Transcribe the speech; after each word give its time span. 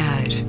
olhar. 0.00 0.39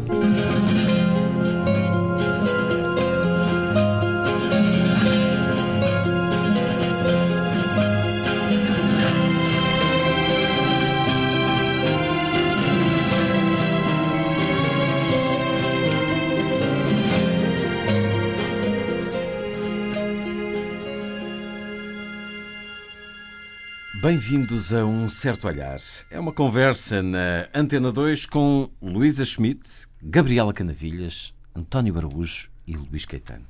Bem-vindos 24.11 24.73
a 24.73 24.85
Um 24.85 25.07
Certo 25.07 25.47
Olhar. 25.47 25.79
É 26.09 26.19
uma 26.19 26.33
conversa 26.33 27.02
na 27.02 27.47
Antena 27.55 27.93
2 27.93 28.25
com 28.25 28.69
Luísa 28.81 29.25
Schmidt, 29.25 29.88
Gabriela 30.03 30.53
Canavilhas, 30.53 31.33
António 31.55 31.97
Araújo 31.97 32.49
e 32.67 32.75
Luís 32.75 33.05
Caetano. 33.05 33.45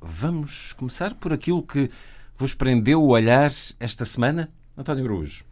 Vamos 0.00 0.72
começar 0.72 1.14
por 1.14 1.32
aquilo 1.32 1.62
que 1.62 1.88
vos 2.36 2.54
prendeu 2.54 3.00
o 3.00 3.10
olhar 3.10 3.52
esta 3.78 4.04
semana, 4.04 4.50
António 4.76 5.04
Araújo. 5.04 5.44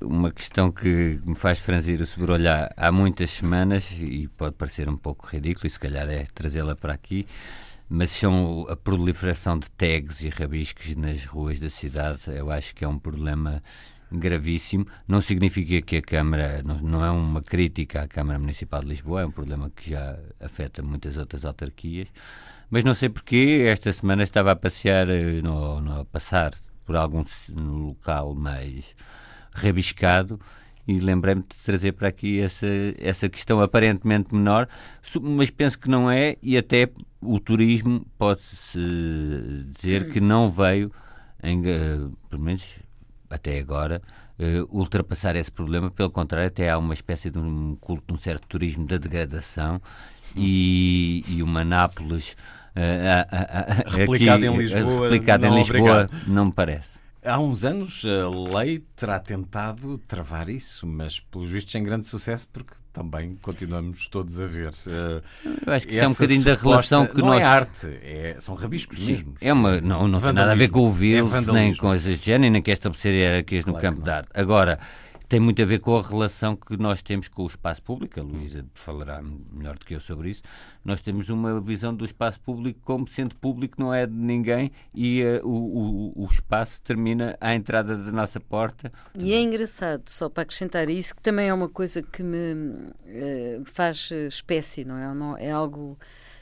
Uma 0.00 0.30
questão 0.30 0.70
que 0.70 1.18
me 1.24 1.34
faz 1.34 1.58
franzir 1.58 2.00
o 2.00 2.06
sobrolhar 2.06 2.72
há 2.76 2.92
muitas 2.92 3.30
semanas 3.30 3.90
e 3.98 4.28
pode 4.36 4.54
parecer 4.54 4.88
um 4.88 4.96
pouco 4.96 5.26
ridículo, 5.26 5.66
e 5.66 5.70
se 5.70 5.80
calhar 5.80 6.08
é 6.08 6.26
trazê-la 6.32 6.76
para 6.76 6.92
aqui, 6.92 7.26
mas 7.88 8.10
são 8.10 8.66
a 8.68 8.76
proliferação 8.76 9.58
de 9.58 9.70
tags 9.70 10.22
e 10.22 10.28
rabiscos 10.28 10.94
nas 10.94 11.24
ruas 11.24 11.58
da 11.58 11.70
cidade. 11.70 12.22
Eu 12.26 12.50
acho 12.50 12.74
que 12.74 12.84
é 12.84 12.88
um 12.88 12.98
problema 12.98 13.62
gravíssimo. 14.10 14.86
Não 15.06 15.20
significa 15.20 15.80
que 15.82 15.96
a 15.96 16.02
Câmara, 16.02 16.62
não, 16.62 16.76
não 16.78 17.04
é 17.04 17.10
uma 17.10 17.42
crítica 17.42 18.02
à 18.02 18.08
Câmara 18.08 18.38
Municipal 18.38 18.80
de 18.80 18.88
Lisboa, 18.88 19.22
é 19.22 19.26
um 19.26 19.30
problema 19.30 19.70
que 19.70 19.90
já 19.90 20.18
afeta 20.40 20.82
muitas 20.82 21.16
outras 21.16 21.44
autarquias. 21.44 22.08
Mas 22.70 22.84
não 22.84 22.92
sei 22.94 23.08
porquê, 23.08 23.64
esta 23.66 23.90
semana 23.92 24.22
estava 24.22 24.52
a 24.52 24.56
passear, 24.56 25.08
eh, 25.08 25.40
no, 25.42 25.80
no, 25.80 26.00
a 26.00 26.04
passar 26.04 26.52
por 26.84 26.96
algum 26.96 27.24
local 27.54 28.34
mais 28.34 28.94
rabiscado 29.52 30.38
e 30.86 31.00
lembrei-me 31.00 31.42
de 31.42 31.56
trazer 31.64 31.92
para 31.92 32.08
aqui 32.08 32.40
essa, 32.40 32.66
essa 32.98 33.28
questão 33.28 33.60
aparentemente 33.60 34.34
menor, 34.34 34.66
mas 35.20 35.50
penso 35.50 35.78
que 35.78 35.88
não 35.88 36.10
é, 36.10 36.36
e 36.42 36.56
até 36.56 36.90
o 37.20 37.40
turismo 37.40 38.06
pode-se 38.16 38.78
dizer 39.66 40.10
que 40.10 40.20
não 40.20 40.50
veio, 40.50 40.92
em, 41.42 41.60
uh, 41.60 42.16
pelo 42.28 42.42
menos 42.42 42.78
até 43.28 43.58
agora, 43.58 44.00
uh, 44.38 44.76
ultrapassar 44.76 45.36
esse 45.36 45.50
problema, 45.50 45.90
pelo 45.90 46.10
contrário, 46.10 46.48
até 46.48 46.70
há 46.70 46.78
uma 46.78 46.94
espécie 46.94 47.30
de 47.30 47.38
um 47.38 47.76
culto 47.80 48.04
de 48.08 48.14
um 48.14 48.16
certo 48.16 48.46
turismo 48.46 48.86
da 48.86 48.98
degradação 48.98 49.80
e, 50.36 51.24
e 51.28 51.42
uma 51.42 51.64
Nápoles. 51.64 52.36
Uh, 52.76 53.90
replicada 53.90 54.46
em 54.46 54.56
Lisboa, 54.56 55.10
replicada 55.10 55.48
em 55.48 55.54
Lisboa 55.54 56.08
não 56.28 56.46
me 56.46 56.52
parece. 56.52 57.00
Há 57.28 57.38
uns 57.38 57.62
anos 57.62 58.06
a 58.06 58.58
lei 58.58 58.82
terá 58.96 59.20
tentado 59.20 59.98
travar 60.08 60.48
isso, 60.48 60.86
mas 60.86 61.20
pelos 61.20 61.50
vistos 61.50 61.72
sem 61.72 61.82
grande 61.82 62.06
sucesso, 62.06 62.48
porque 62.50 62.72
também 62.90 63.36
continuamos 63.42 64.06
todos 64.08 64.40
a 64.40 64.46
ver. 64.46 64.70
Uh, 64.86 65.22
Eu 65.66 65.72
acho 65.74 65.86
que 65.86 65.92
isso 65.92 66.04
é 66.04 66.08
um 66.08 66.12
bocadinho 66.12 66.42
da 66.42 66.54
relação 66.54 67.06
que 67.06 67.18
não 67.18 67.28
nós... 67.28 67.40
é 67.42 67.44
arte, 67.44 67.86
é, 68.02 68.36
são 68.38 68.54
rabiscos 68.54 68.98
Sim, 68.98 69.12
mesmo. 69.12 69.34
É 69.42 69.52
uma, 69.52 69.78
não 69.78 70.08
não 70.08 70.18
tem 70.18 70.32
nada 70.32 70.52
a 70.52 70.54
ver 70.54 70.68
com 70.68 70.80
o 70.80 70.90
vírus, 70.90 71.30
é 71.34 71.52
nem 71.52 71.76
coisas 71.76 72.18
de 72.18 72.24
género, 72.24 72.50
nem 72.50 72.62
que 72.62 72.70
estabelecer 72.70 73.12
hierarquias 73.12 73.66
no 73.66 73.72
claro 73.72 73.88
campo 73.88 74.02
de 74.02 74.10
arte. 74.10 74.30
Agora, 74.32 74.80
tem 75.28 75.38
muito 75.38 75.60
a 75.60 75.64
ver 75.66 75.80
com 75.80 75.94
a 75.94 76.00
relação 76.00 76.56
que 76.56 76.76
nós 76.78 77.02
temos 77.02 77.28
com 77.28 77.42
o 77.42 77.46
espaço 77.46 77.82
público. 77.82 78.18
A 78.18 78.22
Luísa 78.22 78.64
falará 78.72 79.22
melhor 79.22 79.76
do 79.76 79.84
que 79.84 79.94
eu 79.94 80.00
sobre 80.00 80.30
isso. 80.30 80.42
Nós 80.82 81.02
temos 81.02 81.28
uma 81.28 81.60
visão 81.60 81.94
do 81.94 82.04
espaço 82.04 82.40
público 82.40 82.80
como 82.82 83.06
sendo 83.06 83.36
público, 83.36 83.78
não 83.78 83.92
é 83.92 84.06
de 84.06 84.14
ninguém, 84.14 84.72
e 84.94 85.22
uh, 85.22 85.46
o, 85.46 86.14
o, 86.18 86.24
o, 86.24 86.26
espaço 86.26 86.80
termina 86.80 87.36
à 87.40 87.54
entrada 87.54 87.94
da 87.96 88.10
nossa 88.10 88.40
porta. 88.40 88.90
E 89.14 89.34
é 89.34 89.40
engraçado, 89.40 90.08
só 90.08 90.30
para 90.30 90.44
acrescentar 90.44 90.88
isso, 90.88 91.14
que 91.14 91.20
também 91.20 91.48
é 91.48 91.52
uma 91.52 91.68
coisa 91.68 92.00
que 92.00 92.22
me 92.22 92.54
uh, 92.54 93.64
faz 93.66 94.10
espécie, 94.10 94.82
não 94.82 95.36
é? 95.36 95.46
É 95.46 95.50
algo 95.50 95.98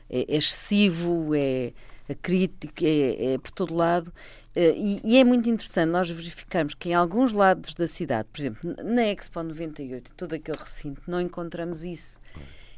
é, 0.08 0.20
é 0.32 0.36
excessivo, 0.36 1.34
é 1.34 1.72
a 2.08 2.14
crítica, 2.14 2.84
é, 2.84 3.34
é 3.34 3.38
por 3.38 3.50
todo 3.50 3.74
lado. 3.74 4.08
Uh, 4.54 4.74
e, 4.76 5.00
e, 5.04 5.16
é 5.18 5.24
muito 5.24 5.48
interessante 5.48 5.90
nós 5.90 6.08
verificarmos 6.08 6.74
que 6.74 6.90
em 6.90 6.94
alguns 6.94 7.32
lados 7.32 7.74
da 7.74 7.86
cidade, 7.86 8.28
por 8.32 8.40
exemplo, 8.40 8.74
na 8.82 9.06
Expo 9.06 9.42
98, 9.42 10.14
todo 10.14 10.34
aquele 10.34 10.58
recinto, 10.58 11.02
não 11.06 11.20
encontramos 11.20 11.84
isso. 11.84 12.18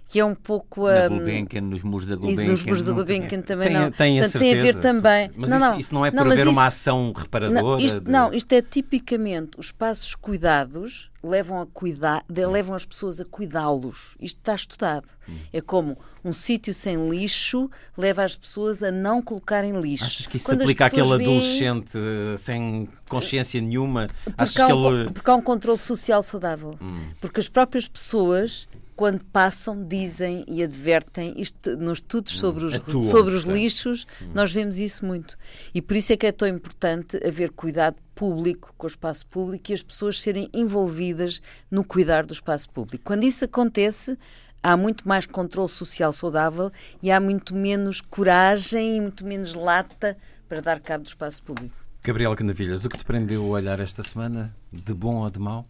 Que 0.09 0.21
é 0.21 0.25
um 0.25 0.35
pouco 0.35 0.87
a. 0.87 1.03
Na 1.03 1.09
Gulbenkian, 1.09 1.61
nos 1.61 1.83
muros 1.83 2.07
da 2.07 2.17
Gulbenkian. 2.17 2.51
Nos 2.51 2.63
muros 2.63 2.85
da 2.85 2.93
Gulbenkian 2.93 3.43
também 3.43 3.69
tem, 3.69 3.77
não. 3.77 3.91
Tem, 3.91 4.19
Portanto, 4.19 4.41
tem 4.41 4.59
a 4.59 4.63
ver 4.63 4.81
também. 4.81 5.31
Mas 5.37 5.51
não, 5.51 5.57
isso, 5.57 5.67
não, 5.67 5.79
isso 5.79 5.95
não 5.95 6.07
é 6.07 6.11
para 6.11 6.33
haver 6.33 6.49
uma 6.49 6.67
ação 6.67 7.13
reparadora? 7.15 7.63
Não 7.63 7.79
isto, 7.79 8.01
de... 8.01 8.11
não, 8.11 8.33
isto 8.33 8.51
é 8.53 8.63
tipicamente 8.63 9.59
os 9.59 9.67
espaços 9.67 10.15
cuidados 10.15 11.11
levam, 11.23 11.61
a 11.61 11.67
cuidar, 11.67 12.25
levam 12.29 12.75
as 12.75 12.85
pessoas 12.85 13.21
a 13.21 13.25
cuidá-los. 13.25 14.17
Isto 14.21 14.39
está 14.39 14.55
estudado. 14.55 15.09
Hum. 15.29 15.37
É 15.53 15.61
como 15.61 15.99
um 16.25 16.33
sítio 16.33 16.73
sem 16.73 17.09
lixo 17.09 17.71
leva 17.97 18.25
as 18.25 18.37
pessoas 18.37 18.83
a 18.83 18.91
não 18.91 19.21
colocarem 19.21 19.79
lixo. 19.81 20.05
Achas 20.05 20.27
que 20.27 20.37
isso 20.37 20.47
Quando 20.47 20.59
se 20.59 20.65
aplica 20.65 20.87
àquele 20.87 21.13
adolescente 21.13 21.99
sem 22.39 22.89
consciência 23.09 23.61
nenhuma? 23.61 24.09
Porque, 24.25 24.43
Achas 24.43 24.61
há 24.61 24.75
um, 24.75 25.01
ele... 25.01 25.11
porque 25.11 25.31
há 25.31 25.35
um 25.35 25.43
controle 25.43 25.79
social 25.79 26.23
saudável. 26.23 26.79
Hum. 26.81 27.11
Porque 27.21 27.41
as 27.41 27.49
próprias 27.49 27.89
pessoas 27.89 28.69
quando 28.99 29.25
passam, 29.27 29.87
dizem 29.87 30.45
e 30.49 30.61
advertem, 30.61 31.33
isto 31.37 31.77
nos 31.77 31.99
estudos 31.99 32.35
hum. 32.35 32.37
sobre 32.37 32.65
os, 32.65 32.75
Atuam, 32.75 33.01
sobre 33.01 33.33
os 33.33 33.45
lixos, 33.45 34.05
hum. 34.21 34.31
nós 34.35 34.53
vemos 34.53 34.81
isso 34.81 35.07
muito. 35.07 35.39
E 35.73 35.81
por 35.81 35.97
isso 35.97 36.13
é 36.13 36.17
que 36.17 36.27
é 36.27 36.33
tão 36.33 36.49
importante 36.49 37.17
haver 37.25 37.53
cuidado 37.53 37.95
público 38.13 38.75
com 38.77 38.89
o 38.89 38.91
espaço 38.91 39.25
público 39.29 39.71
e 39.71 39.75
as 39.75 39.85
pessoas 39.85 40.21
serem 40.21 40.51
envolvidas 40.53 41.41
no 41.71 41.85
cuidar 41.85 42.27
do 42.27 42.33
espaço 42.33 42.69
público. 42.71 43.05
Quando 43.05 43.23
isso 43.23 43.45
acontece, 43.45 44.19
há 44.61 44.77
muito 44.77 45.07
mais 45.07 45.27
controle 45.27 45.69
social 45.69 46.13
saudável 46.13 46.69
e 47.01 47.13
há 47.13 47.21
muito 47.21 47.55
menos 47.55 48.01
coragem 48.01 48.97
e 48.97 49.01
muito 49.01 49.25
menos 49.25 49.55
lata 49.55 50.19
para 50.49 50.61
dar 50.61 50.81
cabo 50.81 51.05
do 51.05 51.07
espaço 51.07 51.41
público. 51.45 51.77
Gabriel 52.03 52.35
Canavilhas, 52.35 52.85
o 52.85 52.89
que 52.89 52.99
te 52.99 53.05
prendeu 53.05 53.45
o 53.45 53.51
olhar 53.51 53.79
esta 53.79 54.03
semana, 54.03 54.53
de 54.73 54.95
bom 54.95 55.17
ou 55.17 55.31
de 55.31 55.39
mau? 55.39 55.65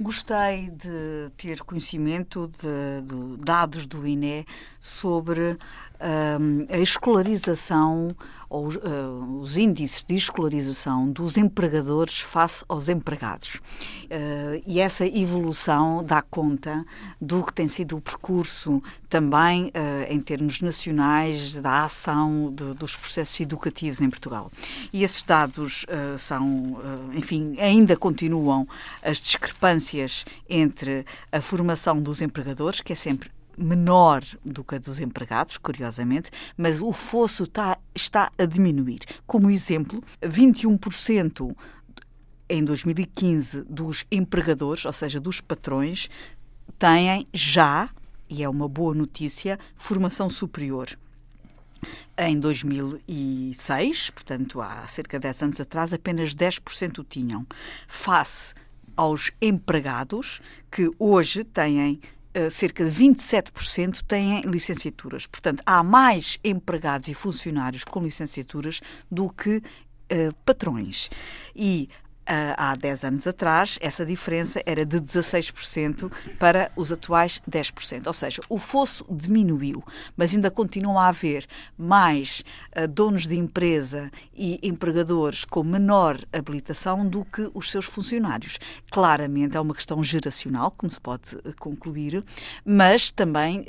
Gostei 0.00 0.70
de 0.70 1.30
ter 1.36 1.60
conhecimento 1.62 2.48
de, 2.48 3.02
de 3.02 3.44
dados 3.44 3.84
do 3.84 4.06
INE 4.06 4.46
sobre 4.78 5.58
um, 6.00 6.66
a 6.72 6.78
escolarização 6.78 8.14
ou 8.48 8.68
uh, 8.68 9.40
os 9.40 9.58
índices 9.58 10.04
de 10.04 10.16
escolarização 10.16 11.10
dos 11.10 11.36
empregadores 11.36 12.20
face 12.20 12.64
aos 12.66 12.88
empregados. 12.88 13.56
Uh, 13.56 14.62
e 14.66 14.80
essa 14.80 15.04
evolução 15.04 16.02
dá 16.02 16.22
conta 16.22 16.82
do 17.20 17.42
que 17.42 17.52
tem 17.52 17.68
sido 17.68 17.96
o 17.96 18.00
percurso 18.00 18.82
também 19.08 19.66
uh, 19.66 19.70
em 20.08 20.20
termos 20.20 20.62
nacionais 20.62 21.54
da 21.56 21.84
ação 21.84 22.52
de, 22.54 22.72
dos 22.74 22.96
processos 22.96 23.38
educativos 23.40 24.00
em 24.00 24.08
Portugal. 24.08 24.50
E 24.92 25.02
esses 25.02 25.22
dados 25.22 25.84
são, 26.16 26.78
enfim, 27.14 27.56
ainda 27.58 27.96
continuam 27.96 28.37
as 29.02 29.18
discrepâncias 29.18 30.24
entre 30.48 31.04
a 31.30 31.40
formação 31.40 32.00
dos 32.00 32.22
empregadores, 32.22 32.80
que 32.80 32.92
é 32.92 32.96
sempre 32.96 33.30
menor 33.56 34.22
do 34.44 34.62
que 34.62 34.76
a 34.76 34.78
dos 34.78 35.00
empregados, 35.00 35.58
curiosamente, 35.58 36.30
mas 36.56 36.80
o 36.80 36.92
fosso 36.92 37.42
está, 37.42 37.76
está 37.94 38.30
a 38.38 38.44
diminuir. 38.44 39.00
Como 39.26 39.50
exemplo, 39.50 40.02
21% 40.22 41.54
em 42.48 42.64
2015 42.64 43.64
dos 43.64 44.06
empregadores, 44.10 44.84
ou 44.86 44.92
seja, 44.92 45.20
dos 45.20 45.40
patrões, 45.40 46.08
têm 46.78 47.26
já, 47.34 47.90
e 48.28 48.42
é 48.42 48.48
uma 48.48 48.68
boa 48.68 48.94
notícia, 48.94 49.58
formação 49.76 50.30
superior. 50.30 50.96
Em 52.16 52.38
2006, 52.38 54.10
portanto 54.10 54.60
há 54.60 54.86
cerca 54.86 55.18
de 55.18 55.22
10 55.22 55.42
anos 55.42 55.60
atrás, 55.60 55.92
apenas 55.92 56.34
10% 56.34 56.98
o 56.98 57.04
tinham, 57.04 57.46
face 57.86 58.54
aos 58.96 59.30
empregados 59.40 60.40
que 60.70 60.90
hoje 60.98 61.44
têm 61.44 62.00
eh, 62.34 62.50
cerca 62.50 62.84
de 62.84 62.90
27% 62.90 64.02
têm 64.06 64.42
licenciaturas. 64.42 65.26
Portanto, 65.26 65.62
há 65.64 65.82
mais 65.82 66.38
empregados 66.44 67.08
e 67.08 67.14
funcionários 67.14 67.84
com 67.84 68.02
licenciaturas 68.02 68.80
do 69.10 69.28
que 69.30 69.56
uh, 69.56 70.34
patrões. 70.44 71.10
E 71.56 71.88
há 72.28 72.74
10 72.74 73.04
anos 73.04 73.26
atrás, 73.26 73.78
essa 73.80 74.04
diferença 74.04 74.62
era 74.66 74.84
de 74.84 75.00
16% 75.00 76.10
para 76.38 76.70
os 76.76 76.92
atuais 76.92 77.40
10%. 77.50 78.06
Ou 78.06 78.12
seja, 78.12 78.42
o 78.48 78.58
fosso 78.58 79.04
diminuiu, 79.10 79.82
mas 80.16 80.34
ainda 80.34 80.50
continua 80.50 81.04
a 81.04 81.08
haver 81.08 81.46
mais 81.76 82.44
uh, 82.76 82.86
donos 82.86 83.26
de 83.26 83.36
empresa 83.36 84.10
e 84.34 84.58
empregadores 84.62 85.44
com 85.44 85.62
menor 85.62 86.18
habilitação 86.32 87.06
do 87.08 87.24
que 87.24 87.50
os 87.54 87.70
seus 87.70 87.86
funcionários. 87.86 88.58
Claramente 88.90 89.56
é 89.56 89.60
uma 89.60 89.74
questão 89.74 90.02
geracional, 90.04 90.70
como 90.70 90.90
se 90.90 91.00
pode 91.00 91.36
uh, 91.36 91.54
concluir, 91.58 92.22
mas 92.64 93.10
também 93.10 93.60
uh, 93.60 93.64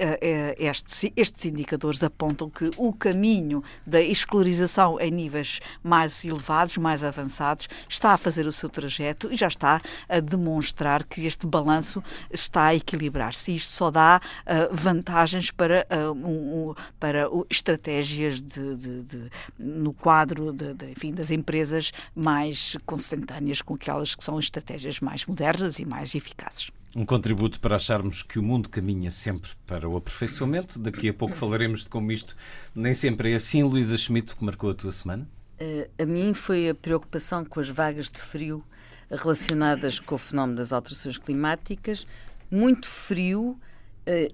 estes, 0.58 1.12
estes 1.16 1.46
indicadores 1.46 2.04
apontam 2.04 2.50
que 2.50 2.72
o 2.78 2.92
caminho 2.92 3.64
da 3.86 4.02
escolarização 4.02 5.00
em 5.00 5.12
níveis 5.12 5.60
mais 5.82 6.26
elevados, 6.26 6.78
mais 6.78 7.04
avançados, 7.04 7.68
está 7.88 8.14
a 8.14 8.18
fazer 8.18 8.49
o 8.50 8.54
seu 8.54 8.70
trajeto 8.70 9.32
e 9.32 9.36
já 9.36 9.48
está 9.48 9.82
a 10.08 10.20
demonstrar 10.20 11.04
que 11.04 11.26
este 11.26 11.46
balanço 11.48 12.04
está 12.32 12.66
a 12.66 12.76
equilibrar-se. 12.76 13.56
Isto 13.56 13.74
só 13.74 13.92
dá 13.92 14.22
uh, 14.22 14.76
vantagens 14.76 15.52
para, 15.52 15.88
uh, 15.90 16.12
um, 16.12 16.70
um, 16.70 16.76
para 17.00 17.30
uh, 17.30 17.46
estratégias 17.50 18.42
de, 18.42 18.76
de, 18.76 19.04
de, 19.04 19.30
no 19.58 19.94
quadro 19.94 20.52
de, 20.52 20.74
enfim, 20.92 21.14
das 21.14 21.32
empresas 21.32 21.92
mais 22.16 22.78
consentâneas 22.86 23.62
com 23.62 23.76
aquelas 23.76 24.16
que 24.16 24.24
são 24.24 24.40
estratégias 24.40 25.00
mais 25.00 25.26
modernas 25.26 25.80
e 25.80 25.86
mais 25.86 26.16
eficazes. 26.16 26.72
Um 26.96 27.06
contributo 27.06 27.60
para 27.60 27.76
acharmos 27.76 28.24
que 28.24 28.40
o 28.40 28.44
mundo 28.44 28.68
caminha 28.68 29.12
sempre 29.12 29.52
para 29.68 29.88
o 29.88 29.96
aperfeiçoamento. 29.96 30.80
Daqui 30.80 31.10
a 31.10 31.14
pouco 31.14 31.36
falaremos 31.36 31.84
de 31.84 31.90
como 31.90 32.12
isto 32.12 32.36
nem 32.74 32.96
sempre 32.96 33.32
é 33.32 33.36
assim. 33.36 33.62
Luísa 33.62 33.96
Schmidt, 33.96 34.36
que 34.36 34.44
marcou 34.44 34.72
a 34.72 34.74
tua 34.74 34.92
semana? 34.92 35.28
Uh, 35.62 35.90
a 36.02 36.06
mim 36.06 36.34
foi 36.34 36.70
a 36.70 36.76
preocupação 36.76 37.44
com 37.44 37.60
as 37.60 37.70
vagas 37.70 38.10
de 38.10 38.22
frio 38.22 38.64
relacionadas 39.12 40.00
com 40.00 40.16
o 40.16 40.18
fenómeno 40.18 40.58
das 40.58 40.72
alterações 40.72 41.18
climáticas. 41.18 42.08
Muito 42.50 42.88
frio, 42.88 43.60
uh, 44.08 44.34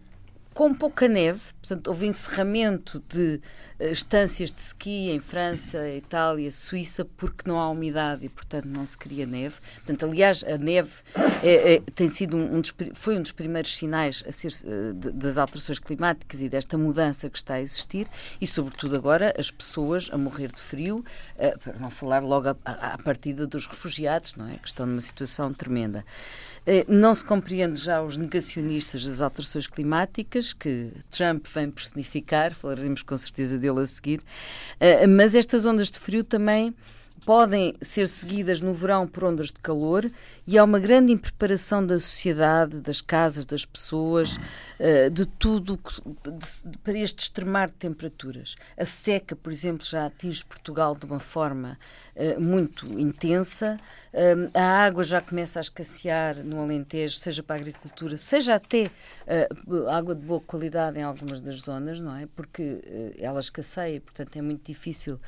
com 0.56 0.74
pouca 0.74 1.10
neve, 1.10 1.42
portanto, 1.60 1.88
houve 1.90 2.08
encerramento 2.08 3.04
de 3.10 3.42
uh, 3.78 3.84
estâncias 3.92 4.54
de 4.54 4.62
ski 4.62 5.12
em 5.12 5.20
França, 5.20 5.78
Itália, 5.92 6.50
Suíça, 6.50 7.04
porque 7.04 7.44
não 7.46 7.60
há 7.60 7.70
umidade 7.70 8.26
e, 8.26 8.30
portanto, 8.30 8.66
não 8.66 8.86
se 8.86 8.98
cria 8.98 9.26
neve. 9.26 9.56
Portanto, 9.76 10.06
aliás, 10.06 10.46
a 10.46 10.58
neve 10.58 10.94
é, 11.44 11.74
é, 11.74 11.82
tem 11.94 12.08
sido 12.08 12.38
um, 12.38 12.56
um 12.56 12.62
dos, 12.62 12.74
foi 12.94 13.18
um 13.18 13.22
dos 13.22 13.34
primeiros 13.34 13.76
sinais 13.76 14.24
ser, 14.30 14.54
uh, 14.64 14.94
de, 14.94 15.12
das 15.12 15.38
alterações 15.38 15.78
climáticas 15.78 16.42
e 16.42 16.48
desta 16.48 16.78
mudança 16.78 17.30
que 17.30 17.38
está 17.38 17.56
a 17.56 17.62
existir 17.62 18.08
e, 18.40 18.48
sobretudo, 18.48 18.96
agora 18.96 19.34
as 19.38 19.52
pessoas 19.52 20.10
a 20.14 20.18
morrer 20.18 20.54
de 20.54 20.62
frio, 20.62 21.04
uh, 21.36 21.60
para 21.60 21.78
não 21.80 21.92
falar 21.92 22.24
logo 22.24 22.48
à 22.48 22.98
partida 23.04 23.46
dos 23.46 23.68
refugiados, 23.68 24.38
não 24.38 24.48
é? 24.48 24.56
Que 24.56 24.70
estão 24.70 24.86
numa 24.86 25.02
situação 25.02 25.54
tremenda. 25.54 26.06
Eh, 26.66 26.86
não 26.88 27.14
se 27.14 27.24
compreende 27.24 27.80
já 27.80 28.02
os 28.02 28.18
negacionistas 28.18 29.06
das 29.06 29.22
alterações 29.22 29.68
climáticas, 29.68 30.52
que 30.52 30.92
Trump 31.12 31.46
vem 31.48 31.70
personificar, 31.70 32.54
falaremos 32.56 33.04
com 33.04 33.16
certeza 33.16 33.58
dele 33.58 33.82
a 33.82 33.86
seguir, 33.86 34.22
eh, 34.80 35.06
mas 35.06 35.36
estas 35.36 35.66
ondas 35.66 35.92
de 35.92 36.00
frio 36.00 36.24
também 36.24 36.74
podem 37.26 37.74
ser 37.82 38.08
seguidas 38.08 38.62
no 38.62 38.72
verão 38.72 39.08
por 39.08 39.24
ondas 39.24 39.48
de 39.48 39.60
calor 39.60 40.10
e 40.46 40.60
há 40.60 40.64
uma 40.64 40.80
grande 40.80 41.12
impreparação 41.12 41.84
da 41.84 42.00
sociedade, 42.00 42.80
das 42.80 43.02
casas, 43.02 43.48
das 43.48 43.66
pessoas, 43.66 44.38
eh, 44.78 45.10
de 45.10 45.26
tudo 45.26 45.80
para 46.84 46.98
este 47.00 47.24
extremar 47.24 47.70
de 47.70 47.74
temperaturas. 47.74 48.56
A 48.78 48.86
seca, 48.86 49.36
por 49.36 49.52
exemplo, 49.52 49.84
já 49.84 50.06
atinge 50.06 50.46
Portugal 50.46 50.96
de 50.96 51.06
uma 51.06 51.18
forma 51.18 51.80
eh, 52.16 52.38
muito 52.38 52.86
intensa. 53.00 53.80
Eh, 54.14 54.36
a 54.54 54.86
água 54.86 55.04
já 55.04 55.20
começa 55.20 55.60
a 55.60 55.62
escassear 55.62 56.38
no 56.44 56.62
Alentejo, 56.62 57.18
seja 57.18 57.42
para 57.42 57.56
a 57.56 57.60
agricultura, 57.60 58.18
seja 58.18 58.54
até 58.54 58.92
água 59.90 60.14
de 60.14 60.24
boa 60.24 60.42
qualidade 60.42 61.00
em 61.00 61.02
algumas 61.02 61.42
das 61.42 61.62
zonas, 61.62 62.00
não 62.00 62.16
é? 62.16 62.28
Porque 62.36 63.14
ela 63.18 63.40
escasseia, 63.40 64.00
portanto 64.00 64.36
é 64.36 64.42
muito 64.44 64.64
difícil 64.64 65.20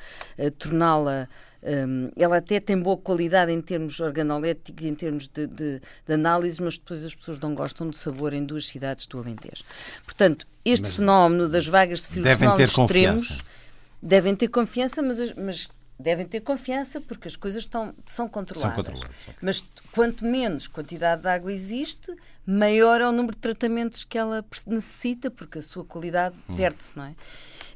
torná-la 0.58 1.28
um, 1.62 2.10
ela 2.16 2.36
até 2.36 2.60
tem 2.60 2.78
boa 2.78 2.96
qualidade 2.96 3.50
em 3.50 3.60
termos 3.60 3.98
organoléticos, 4.00 4.84
em 4.84 4.94
termos 4.94 5.28
de, 5.28 5.46
de, 5.46 5.80
de, 6.06 6.12
análise, 6.12 6.62
mas 6.62 6.78
depois 6.78 7.04
as 7.04 7.14
pessoas 7.14 7.40
não 7.40 7.54
gostam 7.54 7.88
do 7.88 7.96
sabor 7.96 8.32
em 8.32 8.44
duas 8.44 8.68
cidades 8.68 9.06
do 9.06 9.18
Alentejo. 9.18 9.64
Portanto, 10.04 10.46
este 10.64 10.86
mas 10.86 10.96
fenómeno 10.96 11.48
das 11.48 11.66
vagas 11.66 12.02
de 12.02 12.08
ter 12.56 12.62
extremos, 12.62 13.28
confiança. 13.28 13.44
devem 14.00 14.36
ter 14.36 14.48
confiança, 14.48 15.02
mas, 15.02 15.34
mas 15.34 15.68
devem 15.98 16.26
ter 16.26 16.40
confiança 16.40 17.00
porque 17.00 17.26
as 17.26 17.34
coisas 17.34 17.64
estão, 17.64 17.92
são 18.06 18.28
controladas. 18.28 18.74
São 18.74 18.84
controladas 18.84 19.16
Mas 19.42 19.64
quanto 19.90 20.24
menos 20.24 20.68
quantidade 20.68 21.22
de 21.22 21.28
água 21.28 21.52
existe, 21.52 22.14
maior 22.46 23.00
é 23.00 23.08
o 23.08 23.12
número 23.12 23.34
de 23.34 23.40
tratamentos 23.40 24.04
que 24.04 24.16
ela 24.16 24.44
necessita, 24.66 25.30
porque 25.30 25.58
a 25.58 25.62
sua 25.62 25.84
qualidade 25.84 26.36
hum. 26.48 26.56
perde-se, 26.56 26.96
não 26.96 27.04
é? 27.04 27.14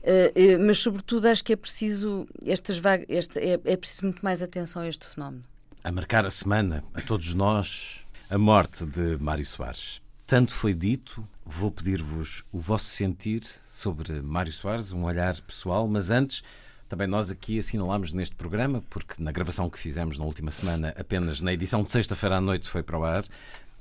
Uh, 0.02 0.56
uh, 0.58 0.66
mas, 0.66 0.78
sobretudo, 0.78 1.26
acho 1.26 1.44
que 1.44 1.52
é 1.52 1.56
preciso, 1.56 2.26
estas 2.44 2.78
vagas, 2.78 3.28
é, 3.36 3.60
é 3.64 3.76
preciso 3.76 4.02
muito 4.06 4.22
mais 4.22 4.42
atenção 4.42 4.82
a 4.82 4.88
este 4.88 5.06
fenómeno. 5.06 5.44
A 5.84 5.92
marcar 5.92 6.26
a 6.26 6.30
semana, 6.30 6.84
a 6.92 7.00
todos 7.00 7.34
nós, 7.34 8.04
a 8.28 8.38
morte 8.38 8.84
de 8.84 9.16
Mário 9.18 9.46
Soares. 9.46 10.00
Tanto 10.26 10.52
foi 10.52 10.74
dito, 10.74 11.26
vou 11.44 11.70
pedir-vos 11.70 12.44
o 12.50 12.58
vosso 12.58 12.86
sentir 12.86 13.44
sobre 13.64 14.20
Mário 14.22 14.52
Soares, 14.52 14.92
um 14.92 15.04
olhar 15.04 15.40
pessoal, 15.42 15.86
mas 15.86 16.10
antes. 16.10 16.42
Também 16.88 17.06
nós 17.06 17.30
aqui 17.30 17.58
assinalámos 17.58 18.12
neste 18.12 18.34
programa, 18.34 18.82
porque 18.90 19.14
na 19.18 19.32
gravação 19.32 19.70
que 19.70 19.78
fizemos 19.78 20.18
na 20.18 20.24
última 20.24 20.50
semana, 20.50 20.94
apenas 20.98 21.40
na 21.40 21.50
edição 21.50 21.82
de 21.82 21.90
sexta-feira 21.90 22.36
à 22.36 22.40
noite 22.40 22.68
foi 22.68 22.82
para 22.82 22.98
o 22.98 23.02
ar, 23.04 23.24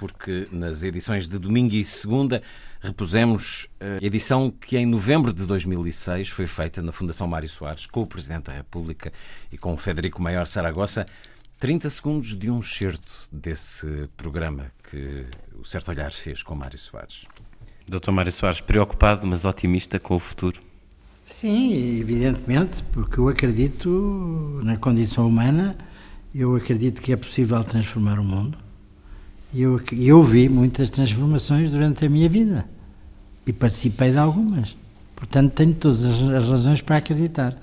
porque 0.02 0.48
nas 0.52 0.82
edições 0.82 1.28
de 1.28 1.38
domingo 1.38 1.76
e 1.76 1.84
segunda 1.84 2.42
repusemos 2.82 3.68
a 3.80 4.04
edição 4.04 4.50
que 4.50 4.76
em 4.76 4.84
novembro 4.84 5.32
de 5.32 5.46
2006 5.46 6.30
foi 6.30 6.48
feita 6.48 6.82
na 6.82 6.92
Fundação 6.92 7.28
Mário 7.28 7.48
Soares, 7.48 7.86
com 7.86 8.02
o 8.02 8.08
Presidente 8.08 8.46
da 8.46 8.54
República 8.54 9.14
e 9.52 9.60
com 9.60 9.76
o 9.76 9.78
Federico 9.78 10.20
Maior 10.20 10.48
Saragossa. 10.48 11.06
30 11.60 11.88
segundos 11.92 12.36
de 12.36 12.50
um 12.50 12.64
certo 12.64 13.14
desse 13.32 14.10
programa 14.18 14.72
que 14.90 15.24
o 15.54 15.64
Certo 15.64 15.90
Olhar 15.90 16.12
fez 16.12 16.42
com 16.42 16.56
Mário 16.56 16.80
Soares. 16.80 17.28
Doutor 17.88 18.12
Mário 18.12 18.32
Soares, 18.32 18.60
preocupado, 18.60 19.28
mas 19.28 19.46
otimista 19.46 20.00
com 20.00 20.16
o 20.16 20.20
futuro? 20.20 20.60
Sim, 21.24 22.00
evidentemente, 22.00 22.84
porque 22.92 23.20
eu 23.20 23.28
acredito 23.28 24.60
na 24.64 24.78
condição 24.78 25.28
humana, 25.28 25.78
eu 26.34 26.56
acredito 26.56 27.04
que 27.04 27.14
é 27.14 27.16
possível 27.16 27.64
transformar 27.64 28.18
o 28.18 28.24
mundo 28.24 28.58
eu, 29.54 29.82
eu 29.92 30.24
vi 30.24 30.48
muitas 30.48 30.90
transformações 30.90 31.70
durante 31.70 32.06
a 32.06 32.10
minha 32.10 32.30
vida 32.30 32.66
e 33.46 33.52
participei 33.52 34.12
de 34.12 34.18
algumas. 34.18 34.76
Portanto, 35.16 35.52
tenho 35.54 35.74
todas 35.74 36.06
as 36.06 36.48
razões 36.48 36.82
para 36.82 36.98
acreditar. 36.98 37.58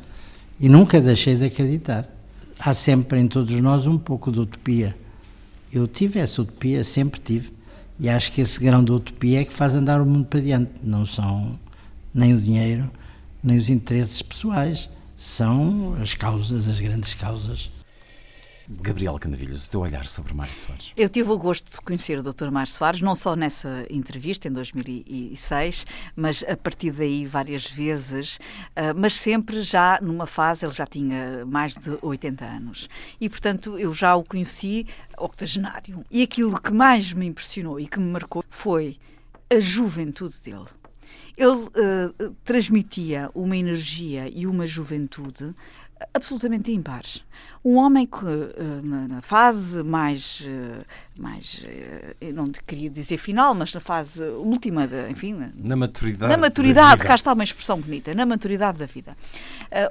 E 0.61 0.69
nunca 0.69 1.01
deixei 1.01 1.37
de 1.37 1.47
acreditar. 1.47 2.09
Há 2.59 2.75
sempre 2.75 3.21
em 3.21 3.27
todos 3.27 3.59
nós 3.61 3.87
um 3.87 3.97
pouco 3.97 4.31
de 4.31 4.41
utopia. 4.41 4.97
Eu 5.73 5.87
tive 5.87 6.19
essa 6.19 6.43
utopia, 6.43 6.85
sempre 6.85 7.21
tive. 7.21 7.53
E 7.99 8.09
acho 8.09 8.33
que 8.33 8.41
esse 8.41 8.61
grão 8.61 8.85
de 8.85 8.93
utopia 8.93 9.41
é 9.41 9.45
que 9.45 9.53
faz 9.53 9.75
andar 9.75 10.01
o 10.01 10.07
mundo 10.07 10.27
para 10.27 10.41
diante. 10.41 10.71
Não 10.83 11.07
são 11.07 11.59
nem 12.15 12.35
o 12.35 12.41
dinheiro, 12.41 12.91
nem 13.43 13.57
os 13.57 13.71
interesses 13.71 14.21
pessoais. 14.21 14.91
São 15.17 15.97
as 16.01 16.15
causas, 16.15 16.69
as 16.69 16.81
grandes 16.81 17.15
causas 17.15 17.71
Gabriela 18.71 19.19
Canavilhos, 19.19 19.67
o 19.67 19.71
teu 19.71 19.81
olhar 19.81 20.07
sobre 20.07 20.35
Mário 20.35 20.53
Soares. 20.53 20.93
Eu 20.95 21.09
tive 21.09 21.31
o 21.31 21.39
gosto 21.39 21.71
de 21.71 21.81
conhecer 21.81 22.19
o 22.19 22.23
Dr. 22.23 22.51
Mário 22.51 22.71
Soares, 22.71 23.01
não 23.01 23.15
só 23.15 23.35
nessa 23.35 23.87
entrevista 23.89 24.47
em 24.47 24.53
2006, 24.53 25.87
mas 26.15 26.45
a 26.47 26.55
partir 26.55 26.91
daí 26.91 27.25
várias 27.25 27.67
vezes, 27.67 28.39
ah, 28.77 28.93
mas 28.95 29.15
sempre 29.15 29.63
já 29.63 29.99
numa 30.03 30.27
fase, 30.27 30.67
ele 30.67 30.75
já 30.75 30.87
tinha 30.87 31.47
mais 31.47 31.75
de 31.75 31.99
80 32.03 32.45
anos. 32.45 32.89
E, 33.19 33.29
portanto, 33.31 33.79
eu 33.79 33.95
já 33.95 34.15
o 34.15 34.23
conheci 34.23 34.87
octogenário. 35.17 36.05
E 36.11 36.23
aquilo 36.23 36.61
que 36.61 36.73
mais 36.73 37.15
me 37.15 37.27
impressionou 37.27 37.81
e 37.81 37.89
que 37.89 37.99
me 37.99 38.11
marcou 38.11 38.45
foi 38.51 38.99
a 39.51 39.59
juventude 39.61 40.37
dele. 40.45 40.67
Ele 41.39 41.53
uh, 41.53 42.37
transmitia 42.45 43.31
uma 43.33 43.57
energia 43.57 44.29
e 44.29 44.47
uma 44.47 44.67
juventude 44.67 45.55
absolutamente 46.15 46.73
impares. 46.73 47.23
Um 47.65 47.77
homem 47.77 48.07
que, 48.07 48.25
eh, 48.25 48.81
na 48.83 49.21
fase 49.21 49.83
mais, 49.83 50.45
eh, 50.47 50.85
mais 51.19 51.65
eh, 51.67 52.15
eu 52.21 52.33
não 52.33 52.51
queria 52.51 52.89
dizer 52.89 53.19
final, 53.19 53.55
mas 53.55 53.75
na 53.75 53.81
fase 53.81 54.23
última, 54.23 54.87
de, 54.87 55.11
enfim, 55.11 55.37
na 55.57 55.77
maturidade, 55.77 56.33
na 56.33 56.39
maturidade 56.39 57.05
cá 57.05 57.15
está 57.15 57.33
uma 57.33 57.45
expressão 57.45 57.81
bonita, 57.81 58.15
na 58.15 58.25
maturidade 58.25 58.79
da 58.79 58.87
vida, 58.87 59.17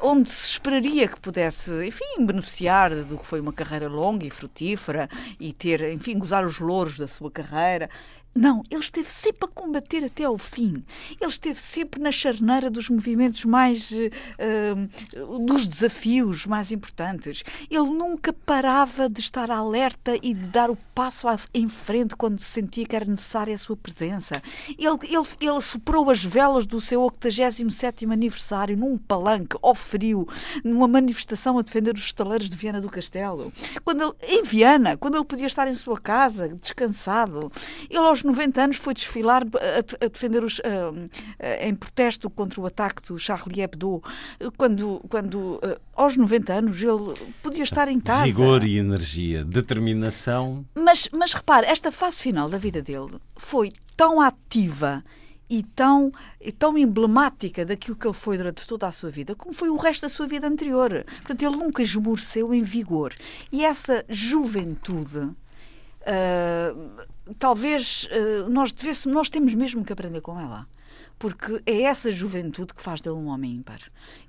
onde 0.01 0.31
se 0.31 0.51
esperaria 0.51 1.07
que 1.07 1.19
pudesse, 1.19 1.71
enfim, 1.85 2.25
beneficiar 2.25 2.95
do 3.03 3.17
que 3.17 3.25
foi 3.25 3.39
uma 3.39 3.53
carreira 3.53 3.87
longa 3.87 4.25
e 4.25 4.29
frutífera 4.29 5.09
e 5.39 5.51
ter, 5.51 5.91
enfim, 5.91 6.17
gozar 6.17 6.45
os 6.45 6.59
louros 6.59 6.97
da 6.97 7.07
sua 7.07 7.29
carreira, 7.29 7.89
Não, 8.37 8.61
ele 8.69 8.81
esteve 8.81 9.11
sempre 9.11 9.45
a 9.45 9.47
combater 9.47 10.03
até 10.03 10.25
ao 10.25 10.37
fim. 10.37 10.83
Ele 11.19 11.29
esteve 11.29 11.59
sempre 11.59 12.01
na 12.01 12.11
charneira 12.11 12.69
dos 12.69 12.89
movimentos 12.89 13.43
mais. 13.45 13.91
Uh, 13.91 15.37
dos 15.45 15.65
desafios 15.65 16.45
mais 16.45 16.71
importantes. 16.71 17.43
Ele 17.69 17.89
nunca 17.89 18.31
parava 18.31 19.09
de 19.09 19.19
estar 19.19 19.49
alerta 19.49 20.15
e 20.21 20.33
de 20.33 20.47
dar 20.47 20.69
o 20.69 20.75
passo 20.93 21.27
em 21.53 21.67
frente 21.67 22.15
quando 22.15 22.39
sentia 22.41 22.85
que 22.85 22.95
era 22.95 23.05
necessária 23.05 23.53
a 23.53 23.57
sua 23.57 23.75
presença. 23.75 24.41
Ele, 24.77 24.97
ele, 25.03 25.27
ele 25.39 25.61
soprou 25.61 26.09
as 26.09 26.23
velas 26.23 26.65
do 26.65 26.79
seu 26.79 27.01
87 27.01 28.05
aniversário 28.05 28.77
num 28.77 28.97
palanque, 28.97 29.57
ao 29.61 29.75
frio, 29.75 30.27
numa 30.63 30.87
manifestação 30.87 31.57
a 31.57 31.61
defender 31.61 31.95
os 31.95 32.01
estaleiros 32.01 32.49
de 32.49 32.55
Viana 32.55 32.79
do 32.79 32.89
Castelo. 32.89 33.51
Quando 33.83 34.15
ele, 34.21 34.39
em 34.39 34.43
Viana, 34.43 34.97
quando 34.97 35.15
ele 35.15 35.25
podia 35.25 35.47
estar 35.47 35.67
em 35.67 35.73
sua 35.73 35.99
casa, 35.99 36.49
descansado. 36.61 37.51
Ele, 37.89 37.99
aos 37.99 38.23
90 38.27 38.61
anos, 38.61 38.77
foi 38.77 38.93
desfilar 38.93 39.43
a, 39.43 40.05
a 40.05 40.07
defender 40.07 40.43
os. 40.43 40.61
em 41.61 41.73
protesto 41.75 42.29
contra 42.29 42.61
o 42.61 42.65
ataque 42.65 43.01
do 43.07 43.17
Charlie 43.17 43.61
Hebdo. 43.61 44.01
Quando, 44.57 45.03
quando 45.09 45.59
aos 45.95 46.15
90 46.15 46.53
anos, 46.53 46.81
ele 46.81 47.13
podia 47.41 47.63
estar 47.63 47.87
em 47.87 47.99
casa. 47.99 48.23
Vigor 48.23 48.63
e 48.63 48.77
energia, 48.77 49.43
determinação. 49.43 50.65
Mas, 50.75 51.09
mas 51.11 51.33
repare, 51.33 51.67
esta 51.67 51.91
fase 51.91 52.21
final 52.21 52.49
da 52.49 52.57
vida 52.57 52.81
dele 52.81 53.17
foi 53.35 53.71
tão 53.95 54.21
ativa 54.21 55.03
e 55.49 55.63
tão, 55.63 56.11
e 56.41 56.51
tão 56.51 56.77
emblemática 56.77 57.65
daquilo 57.65 57.95
que 57.95 58.05
ele 58.05 58.13
foi 58.13 58.37
durante 58.37 58.67
toda 58.67 58.87
a 58.87 58.91
sua 58.91 59.09
vida, 59.09 59.35
como 59.35 59.53
foi 59.53 59.69
o 59.69 59.77
resto 59.77 60.01
da 60.01 60.09
sua 60.09 60.27
vida 60.27 60.47
anterior. 60.47 61.05
Portanto, 61.17 61.41
ele 61.41 61.55
nunca 61.55 61.81
esmoreceu 61.81 62.53
em 62.53 62.61
vigor. 62.61 63.13
E 63.51 63.63
essa 63.63 64.05
juventude, 64.09 65.19
uh, 65.19 65.35
talvez 67.39 68.07
uh, 68.11 68.49
nós 68.49 68.71
devêssemos, 68.71 69.15
nós 69.15 69.29
temos 69.29 69.53
mesmo 69.53 69.83
que 69.83 69.93
aprender 69.93 70.21
com 70.21 70.39
ela. 70.39 70.67
Porque 71.19 71.61
é 71.65 71.81
essa 71.81 72.11
juventude 72.11 72.73
que 72.73 72.81
faz 72.81 73.01
dele 73.01 73.15
um 73.15 73.27
homem 73.27 73.55
ímpar. 73.55 73.79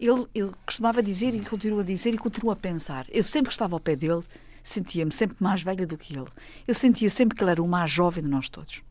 Ele, 0.00 0.26
ele 0.35 0.52
costumava 0.64 1.02
dizer 1.02 1.35
e 1.35 1.45
continua 1.45 1.83
a 1.83 1.85
dizer 1.85 2.14
e 2.14 2.19
continua 2.19 2.55
a 2.55 2.57
pensar. 2.57 3.07
Eu 3.11 3.23
sempre 3.23 3.49
que 3.49 3.52
estava 3.52 3.76
ao 3.76 3.81
pé 3.81 3.95
dele, 3.95 4.23
sentia-me 4.62 5.12
sempre 5.12 5.37
mais 5.38 5.62
velha 5.62 5.87
do 5.87 5.99
que 5.99 6.17
ele. 6.17 6.28
Eu 6.67 6.75
sentia 6.75 7.11
sempre 7.11 7.37
que 7.37 7.45
ele 7.45 7.50
era 7.50 7.62
o 7.62 7.69
mais 7.69 7.90
jovem 7.90 8.25
de 8.25 8.31
nós 8.31 8.49
todos. 8.49 8.83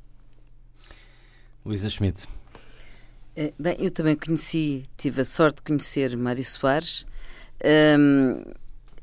Luísa 1.66 1.90
Schmidt. 1.90 2.28
É, 3.36 3.54
bem, 3.60 3.76
eu 3.80 3.92
também 3.92 4.16
conheci, 4.16 4.86
tive 4.98 5.22
a 5.22 5.26
sorte 5.26 5.58
de 5.58 5.64
conhecer 5.64 6.16
Mário 6.18 6.44
Soares 6.44 7.06
um, 8.00 8.44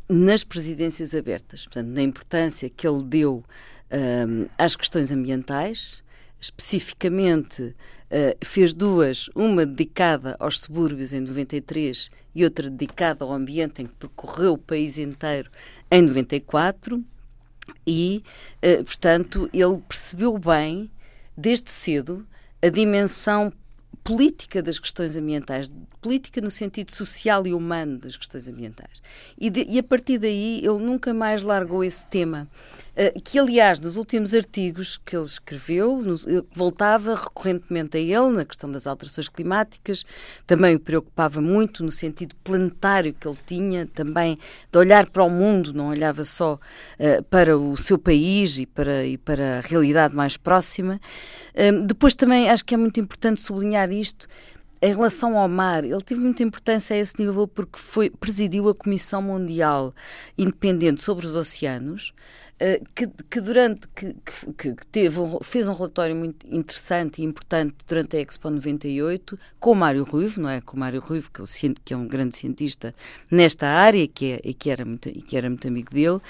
nas 0.09 0.43
presidências 0.43 1.15
abertas, 1.15 1.65
portanto, 1.65 1.89
na 1.89 2.03
importância 2.03 2.69
que 2.69 2.87
ele 2.87 3.03
deu 3.03 3.45
um, 3.95 4.47
às 4.59 4.75
questões 4.75 5.13
ambientais, 5.13 6.03
especificamente 6.41 7.63
uh, 7.63 8.45
fez 8.45 8.75
duas, 8.75 9.29
uma 9.35 9.65
dedicada 9.65 10.37
aos 10.39 10.59
subúrbios 10.61 11.13
em 11.13 11.21
93 11.21 12.11
e 12.35 12.45
outra 12.45 12.69
dedicada 12.69 13.25
ao 13.25 13.33
ambiente 13.33 13.83
em 13.83 13.87
que 13.87 13.95
percorreu 13.95 14.55
o 14.55 14.59
país 14.59 14.99
inteiro 14.99 15.51
em 15.91 16.03
94 16.03 17.03
e, 17.87 18.23
uh, 18.63 18.85
portanto, 18.85 19.49
ele 19.53 19.79
percebeu 19.89 20.37
bem 20.37 20.91
desde 21.37 21.71
cedo 21.71 22.27
a 22.63 22.69
dimensão 22.69 23.53
política 24.03 24.63
das 24.63 24.79
questões 24.79 25.17
ambientais, 25.17 25.71
política 26.01 26.41
no 26.41 26.51
sentido 26.51 26.93
social 26.93 27.47
e 27.47 27.55
humano 27.55 27.99
das 27.99 28.17
questões 28.17 28.47
ambientais. 28.49 29.01
E, 29.39 29.49
de, 29.49 29.65
e 29.67 29.79
a 29.79 29.83
partir 29.83 30.19
daí 30.19 30.59
ele 30.59 30.79
nunca 30.79 31.15
mais 31.15 31.43
largou 31.43 31.83
esse 31.83 32.07
tema. 32.07 32.47
Eh, 32.97 33.13
que 33.25 33.39
aliás, 33.39 33.81
nos 33.81 33.97
últimos 33.97 34.33
artigos 34.35 35.01
que 35.05 35.17
ele 35.17 35.25
escreveu, 35.25 36.01
voltava 36.53 37.15
recorrentemente 37.15 37.97
a 37.97 38.01
ele 38.01 38.31
na 38.31 38.45
questão 38.45 38.71
das 38.71 38.87
alterações 38.87 39.29
climáticas, 39.29 40.05
também 40.47 40.77
o 40.77 40.81
preocupava 40.81 41.41
muito 41.41 41.83
no 41.83 41.91
sentido 41.91 42.37
planetário 42.45 43.13
que 43.13 43.27
ele 43.27 43.39
tinha, 43.47 43.87
também 43.87 44.39
de 44.71 44.79
olhar 44.79 45.11
para 45.11 45.25
o 45.25 45.31
mundo, 45.31 45.73
não 45.73 45.89
olhava 45.89 46.23
só 46.23 46.55
uh, 46.55 47.23
para 47.25 47.59
o 47.59 47.77
seu 47.77 47.99
país 47.99 48.59
e 48.59 48.67
para, 48.67 49.05
e 49.05 49.19
para 49.19 49.59
a 49.59 49.61
realidade 49.61 50.15
mais 50.15 50.37
próxima. 50.37 51.01
Depois 51.87 52.17
também 52.17 52.51
acho 52.51 52.65
que 52.65 52.75
é 52.75 52.77
muito 52.77 52.99
importante 52.99 53.41
sublinhar 53.41 53.93
isto, 53.93 54.27
em 54.85 54.93
relação 54.93 55.39
ao 55.39 55.49
mar, 55.49 55.83
ele 55.83 56.03
teve 56.03 56.21
muita 56.21 56.43
importância 56.43 56.95
a 56.95 56.99
esse 56.99 57.19
nível 57.19 57.49
porque 57.49 57.79
foi, 57.79 58.11
presidiu 58.11 58.69
a 58.69 58.75
Comissão 58.75 59.23
Mundial 59.23 59.95
Independente 60.37 61.03
sobre 61.03 61.25
os 61.25 61.35
Oceanos, 61.35 62.13
eh, 62.13 62.44
que, 62.95 63.07
que, 63.31 63.41
durante 63.41 63.87
que, 63.89 64.15
que, 64.57 64.87
teve, 64.91 65.21
fez 65.43 65.69
um 65.69 65.75
relatório 65.75 66.17
muito 66.17 66.47
interessante 66.47 67.21
e 67.21 67.25
importante 67.25 67.75
durante 67.87 68.17
a 68.17 68.21
Expo 68.21 68.49
98 68.49 69.39
com 69.61 69.73
o 69.73 69.75
Mário 69.75 70.05
Ruivo, 70.05 70.41
não 70.41 70.49
é? 70.49 70.61
Com 70.61 70.77
o 70.77 70.81
Mário 70.81 71.01
Ruivo, 71.01 71.31
que, 71.31 71.43
é, 71.43 71.45
que 71.85 71.93
é 71.93 71.97
um 71.97 72.07
grande 72.07 72.37
cientista 72.37 72.95
nesta 73.31 73.67
área 73.67 74.07
que 74.09 74.33
é, 74.33 74.41
e 74.45 74.55
que 74.55 74.71
era 74.71 74.85
muito, 74.85 75.09
e 75.09 75.21
que 75.21 75.37
era 75.37 75.49
muito 75.49 75.67
amigo 75.69 75.93
dele. 75.93 76.21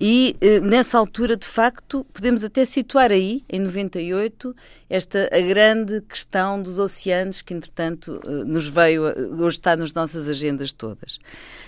E 0.00 0.36
eh, 0.40 0.60
nessa 0.60 0.98
altura, 0.98 1.36
de 1.36 1.46
facto, 1.46 2.04
podemos 2.12 2.42
até 2.42 2.64
situar 2.64 3.10
aí, 3.10 3.44
em 3.48 3.60
98, 3.60 4.54
esta 4.88 5.28
a 5.32 5.40
grande 5.40 6.00
questão 6.02 6.62
dos 6.62 6.78
oceanos 6.78 7.42
que, 7.42 7.54
entretanto, 7.54 8.20
eh, 8.24 8.44
nos 8.44 8.68
veio, 8.68 9.04
hoje 9.40 9.58
está 9.58 9.76
nas 9.76 9.92
nossas 9.92 10.28
agendas 10.28 10.72
todas. 10.72 11.18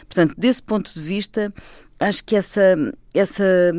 Portanto, 0.09 0.35
desse 0.37 0.63
ponto 0.63 0.93
de 0.93 1.01
vista, 1.01 1.53
acho 1.99 2.25
que 2.25 2.37
essa, 2.37 2.77
essa 3.15 3.73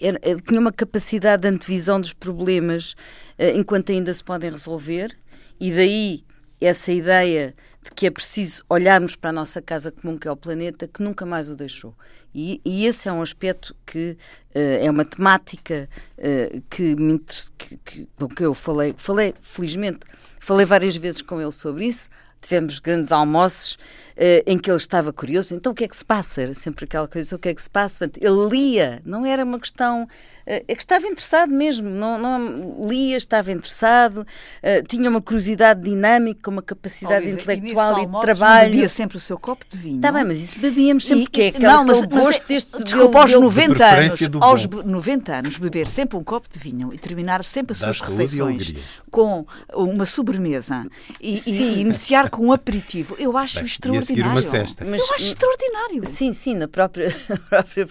era, 0.00 0.18
tinha 0.46 0.60
uma 0.60 0.72
capacidade 0.72 1.42
de 1.42 1.48
antevisão 1.48 2.00
dos 2.00 2.12
problemas 2.12 2.92
uh, 3.38 3.56
enquanto 3.56 3.90
ainda 3.90 4.12
se 4.12 4.22
podem 4.22 4.50
resolver, 4.50 5.16
e 5.60 5.72
daí 5.72 6.24
essa 6.60 6.92
ideia 6.92 7.54
de 7.82 7.90
que 7.90 8.06
é 8.06 8.10
preciso 8.10 8.64
olharmos 8.68 9.14
para 9.14 9.30
a 9.30 9.32
nossa 9.32 9.62
casa 9.62 9.90
comum, 9.90 10.18
que 10.18 10.28
é 10.28 10.30
o 10.30 10.36
planeta, 10.36 10.88
que 10.88 11.02
nunca 11.02 11.24
mais 11.24 11.48
o 11.48 11.56
deixou. 11.56 11.94
E, 12.34 12.60
e 12.64 12.86
esse 12.86 13.08
é 13.08 13.12
um 13.12 13.22
aspecto 13.22 13.74
que 13.86 14.16
uh, 14.54 14.84
é 14.84 14.90
uma 14.90 15.04
temática 15.04 15.88
uh, 16.18 16.62
que, 16.70 16.94
me, 16.96 17.18
que, 17.56 17.76
que, 17.78 18.08
que 18.36 18.44
eu 18.44 18.54
falei, 18.54 18.94
falei, 18.96 19.34
felizmente, 19.40 20.00
falei 20.38 20.66
várias 20.66 20.96
vezes 20.96 21.22
com 21.22 21.40
ele 21.40 21.52
sobre 21.52 21.86
isso, 21.86 22.10
tivemos 22.40 22.78
grandes 22.78 23.12
almoços 23.12 23.74
uh, 24.16 24.42
em 24.46 24.58
que 24.58 24.70
ele 24.70 24.78
estava 24.78 25.12
curioso. 25.12 25.54
Então, 25.54 25.72
o 25.72 25.74
que 25.74 25.84
é 25.84 25.88
que 25.88 25.96
se 25.96 26.04
passa? 26.04 26.42
Era 26.42 26.54
sempre 26.54 26.84
aquela 26.84 27.08
coisa: 27.08 27.36
o 27.36 27.38
que 27.38 27.48
é 27.48 27.54
que 27.54 27.62
se 27.62 27.70
passa? 27.70 28.10
Ele 28.20 28.48
lia, 28.50 29.02
não 29.04 29.24
era 29.24 29.44
uma 29.44 29.58
questão 29.58 30.06
é 30.48 30.74
que 30.74 30.82
estava 30.82 31.06
interessado 31.06 31.50
mesmo, 31.50 31.90
não, 31.90 32.18
não 32.18 32.88
lia, 32.88 33.18
estava 33.18 33.52
interessado, 33.52 34.18
uh, 34.22 34.88
tinha 34.88 35.10
uma 35.10 35.20
curiosidade 35.20 35.82
dinâmica, 35.82 36.48
uma 36.48 36.62
capacidade 36.62 37.28
intelectual 37.28 38.02
e, 38.02 38.06
de 38.06 38.20
trabalho. 38.20 38.70
bebia 38.70 38.88
sempre 38.88 39.18
o 39.18 39.20
seu 39.20 39.38
copo 39.38 39.66
de 39.68 39.76
vinho. 39.76 39.96
Está 39.96 40.10
bem, 40.10 40.24
mas 40.24 40.38
isso 40.38 40.58
bebíamos 40.58 41.06
sempre, 41.06 41.24
porque 41.24 41.42
é 41.42 41.48
aquele, 41.48 41.66
não, 41.66 41.84
mas, 41.84 42.02
aquele 42.02 42.22
gosto 42.22 42.40
mas, 42.40 42.48
deste... 42.48 42.82
Desculpa, 42.82 43.20
aos 43.20 43.32
90 43.34 43.84
anos, 43.84 44.20
aos 44.40 44.66
90 44.66 45.34
anos, 45.34 45.58
beber 45.58 45.86
sempre 45.86 46.16
um 46.16 46.24
copo 46.24 46.48
de 46.48 46.58
vinho 46.58 46.94
e 46.94 46.98
terminar 46.98 47.44
sempre 47.44 47.72
as 47.72 47.78
suas 47.78 48.00
refeições 48.00 48.72
com 49.10 49.46
uma 49.74 50.06
sobremesa 50.06 50.86
e, 51.20 51.34
e, 51.34 51.80
iniciar 51.80 52.30
com 52.30 52.46
um 52.46 52.52
aperitivo, 52.52 53.16
eu 53.18 53.36
acho 53.36 53.56
bem, 53.56 53.64
extraordinário. 53.64 54.30
Uma 54.30 54.40
cesta. 54.40 54.84
Mas, 54.84 55.00
eu 55.00 55.14
acho 55.14 55.24
extraordinário. 55.26 56.06
Sim, 56.06 56.32
sim, 56.32 56.54
na 56.54 56.68
própria, 56.68 57.08
na 57.28 57.36
própria 57.36 57.86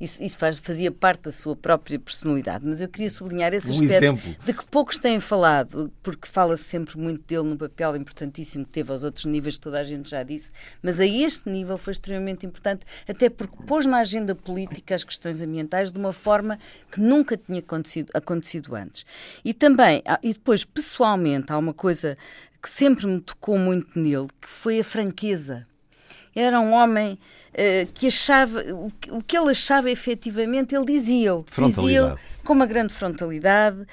isso, 0.00 0.22
isso 0.22 0.38
faz, 0.38 0.58
fazia 0.58 0.90
parte 0.90 1.22
da 1.22 1.32
sua 1.32 1.54
própria 1.54 1.99
personalidade, 2.00 2.66
mas 2.66 2.80
eu 2.80 2.88
queria 2.88 3.10
sublinhar 3.10 3.52
esse 3.52 3.68
um 3.68 3.72
aspecto 3.72 3.92
exemplo. 3.92 4.36
de 4.44 4.52
que 4.52 4.66
poucos 4.66 4.98
têm 4.98 5.20
falado, 5.20 5.92
porque 6.02 6.26
fala-se 6.26 6.64
sempre 6.64 6.98
muito 6.98 7.22
dele 7.26 7.48
no 7.48 7.56
papel 7.56 7.96
importantíssimo 7.96 8.64
que 8.64 8.70
teve 8.70 8.90
aos 8.90 9.04
outros 9.04 9.24
níveis 9.26 9.54
que 9.56 9.60
toda 9.60 9.78
a 9.78 9.84
gente 9.84 10.08
já 10.08 10.22
disse, 10.22 10.50
mas 10.82 10.98
a 10.98 11.06
este 11.06 11.48
nível 11.48 11.78
foi 11.78 11.92
extremamente 11.92 12.46
importante, 12.46 12.84
até 13.08 13.28
porque 13.28 13.62
pôs 13.64 13.86
na 13.86 13.98
agenda 13.98 14.34
política 14.34 14.94
as 14.94 15.04
questões 15.04 15.40
ambientais 15.40 15.92
de 15.92 15.98
uma 15.98 16.12
forma 16.12 16.58
que 16.90 17.00
nunca 17.00 17.36
tinha 17.36 17.60
acontecido, 17.60 18.10
acontecido 18.14 18.74
antes. 18.74 19.04
E 19.44 19.52
também, 19.52 20.02
ah, 20.06 20.18
e 20.22 20.32
depois 20.32 20.64
pessoalmente, 20.64 21.52
há 21.52 21.58
uma 21.58 21.74
coisa 21.74 22.16
que 22.62 22.68
sempre 22.68 23.06
me 23.06 23.20
tocou 23.20 23.58
muito 23.58 23.98
nele, 23.98 24.28
que 24.40 24.48
foi 24.48 24.80
a 24.80 24.84
franqueza. 24.84 25.66
Era 26.34 26.60
um 26.60 26.72
homem 26.72 27.18
que 27.94 28.06
achava, 28.06 28.62
o 29.10 29.22
que, 29.22 29.36
ele 29.36 29.50
achava 29.50 29.90
efetivamente, 29.90 30.74
ele 30.74 30.86
dizia-o. 30.86 31.44
Dizia 31.66 32.16
com 32.44 32.52
uma 32.52 32.66
grande 32.66 32.92
frontalidade, 32.92 33.80
uh, 33.80 33.86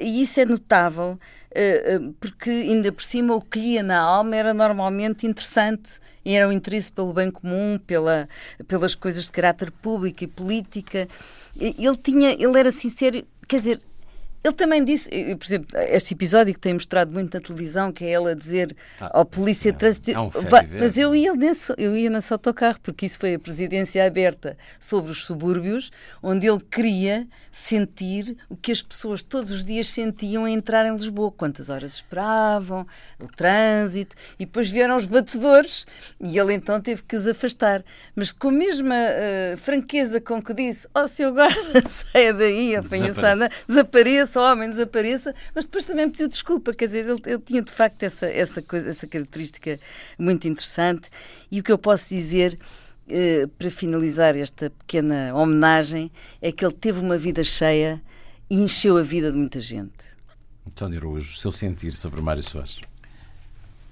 e 0.00 0.22
isso 0.22 0.40
é 0.40 0.44
notável, 0.44 1.18
uh, 1.50 2.12
porque 2.20 2.50
ainda 2.50 2.90
por 2.90 3.02
cima 3.02 3.34
o 3.34 3.40
que 3.40 3.58
lhe 3.58 3.82
na 3.82 4.00
alma 4.00 4.34
era 4.34 4.54
normalmente 4.54 5.26
interessante 5.26 6.00
e 6.24 6.34
era 6.34 6.48
o 6.48 6.52
interesse 6.52 6.90
pelo 6.90 7.12
bem 7.12 7.30
comum, 7.30 7.78
pela, 7.86 8.28
pelas 8.66 8.94
coisas 8.94 9.26
de 9.26 9.32
caráter 9.32 9.70
público 9.70 10.24
e 10.24 10.26
política. 10.26 11.08
Ele 11.56 11.96
tinha, 11.96 12.30
ele 12.32 12.58
era 12.58 12.70
sincero, 12.70 13.24
quer 13.46 13.56
dizer, 13.56 13.80
Ele 14.44 14.54
também 14.54 14.84
disse, 14.84 15.08
por 15.36 15.46
exemplo, 15.46 15.68
este 15.90 16.14
episódio 16.14 16.52
que 16.52 16.60
tem 16.60 16.74
mostrado 16.74 17.12
muito 17.12 17.34
na 17.34 17.40
televisão, 17.40 17.92
que 17.92 18.04
é 18.04 18.10
ela 18.10 18.34
dizer 18.34 18.74
ah, 19.00 19.18
ao 19.18 19.24
polícia 19.24 19.72
de 19.72 19.78
trânsito. 19.78 20.10
É 20.10 20.18
um 20.18 20.30
mas 20.78 20.98
eu 20.98 21.14
ia, 21.14 21.34
nesse, 21.34 21.72
eu 21.78 21.96
ia 21.96 22.10
nesse 22.10 22.32
autocarro, 22.32 22.78
porque 22.82 23.06
isso 23.06 23.18
foi 23.18 23.34
a 23.34 23.38
presidência 23.38 24.04
aberta 24.04 24.56
sobre 24.80 25.12
os 25.12 25.24
subúrbios, 25.24 25.90
onde 26.22 26.48
ele 26.48 26.60
queria 26.60 27.26
sentir 27.52 28.36
o 28.48 28.56
que 28.56 28.72
as 28.72 28.80
pessoas 28.80 29.22
todos 29.22 29.52
os 29.52 29.64
dias 29.64 29.88
sentiam 29.88 30.46
a 30.46 30.50
entrar 30.50 30.86
em 30.86 30.92
Lisboa, 30.94 31.30
quantas 31.30 31.68
horas 31.68 31.96
esperavam, 31.96 32.86
o 33.20 33.28
trânsito, 33.28 34.16
e 34.38 34.46
depois 34.46 34.70
vieram 34.70 34.96
os 34.96 35.04
batedores 35.04 35.86
e 36.18 36.38
ele 36.38 36.54
então 36.54 36.80
teve 36.80 37.02
que 37.02 37.14
os 37.14 37.26
afastar. 37.28 37.84
Mas 38.16 38.32
com 38.32 38.48
a 38.48 38.52
mesma 38.52 38.94
uh, 38.94 39.56
franqueza 39.58 40.20
com 40.20 40.42
que 40.42 40.54
disse: 40.54 40.88
Ó 40.94 41.02
oh, 41.02 41.06
seu 41.06 41.32
guarda, 41.34 41.82
saia 41.86 42.32
daí, 42.32 42.74
apanhaçada, 42.74 43.50
desapareça, 43.68 44.31
homem, 44.38 44.70
desapareça, 44.70 45.34
mas 45.54 45.64
depois 45.64 45.84
também 45.84 46.08
pediu 46.08 46.28
desculpa, 46.28 46.72
quer 46.72 46.86
dizer, 46.86 47.06
ele, 47.06 47.20
ele 47.26 47.38
tinha 47.38 47.62
de 47.62 47.70
facto 47.70 48.02
essa, 48.02 48.26
essa, 48.26 48.62
coisa, 48.62 48.88
essa 48.88 49.06
característica 49.06 49.78
muito 50.18 50.46
interessante. 50.48 51.08
E 51.50 51.60
o 51.60 51.62
que 51.62 51.72
eu 51.72 51.78
posso 51.78 52.08
dizer 52.10 52.58
eh, 53.08 53.48
para 53.58 53.68
finalizar 53.68 54.36
esta 54.38 54.70
pequena 54.70 55.34
homenagem, 55.34 56.10
é 56.40 56.52
que 56.52 56.64
ele 56.64 56.72
teve 56.72 57.00
uma 57.00 57.18
vida 57.18 57.42
cheia 57.42 58.00
e 58.48 58.60
encheu 58.60 58.96
a 58.96 59.02
vida 59.02 59.30
de 59.32 59.36
muita 59.36 59.60
gente. 59.60 59.92
António 60.66 60.98
Araújo, 60.98 61.32
o 61.32 61.36
seu 61.36 61.50
sentir 61.50 61.94
sobre 61.94 62.20
Mário 62.20 62.42
Soares? 62.42 62.80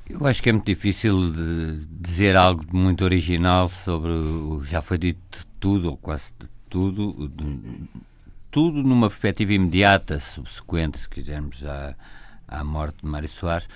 Eu 0.08 0.26
acho 0.26 0.42
que 0.42 0.48
é 0.48 0.52
muito 0.52 0.66
difícil 0.66 1.32
de 1.32 1.84
dizer 1.90 2.36
algo 2.36 2.64
muito 2.72 3.04
original 3.04 3.68
sobre. 3.68 4.10
O, 4.10 4.62
já 4.64 4.80
foi 4.80 4.96
dito 4.96 5.44
tudo, 5.58 5.90
ou 5.90 5.96
quase 5.96 6.32
tudo, 6.68 7.30
tudo 8.50 8.82
numa 8.82 9.08
perspectiva 9.08 9.52
imediata, 9.52 10.18
subsequente, 10.18 10.98
se 10.98 11.08
quisermos, 11.08 11.64
à, 11.64 11.94
à 12.48 12.64
morte 12.64 12.98
de 13.02 13.06
Mário 13.06 13.28
Soares. 13.28 13.68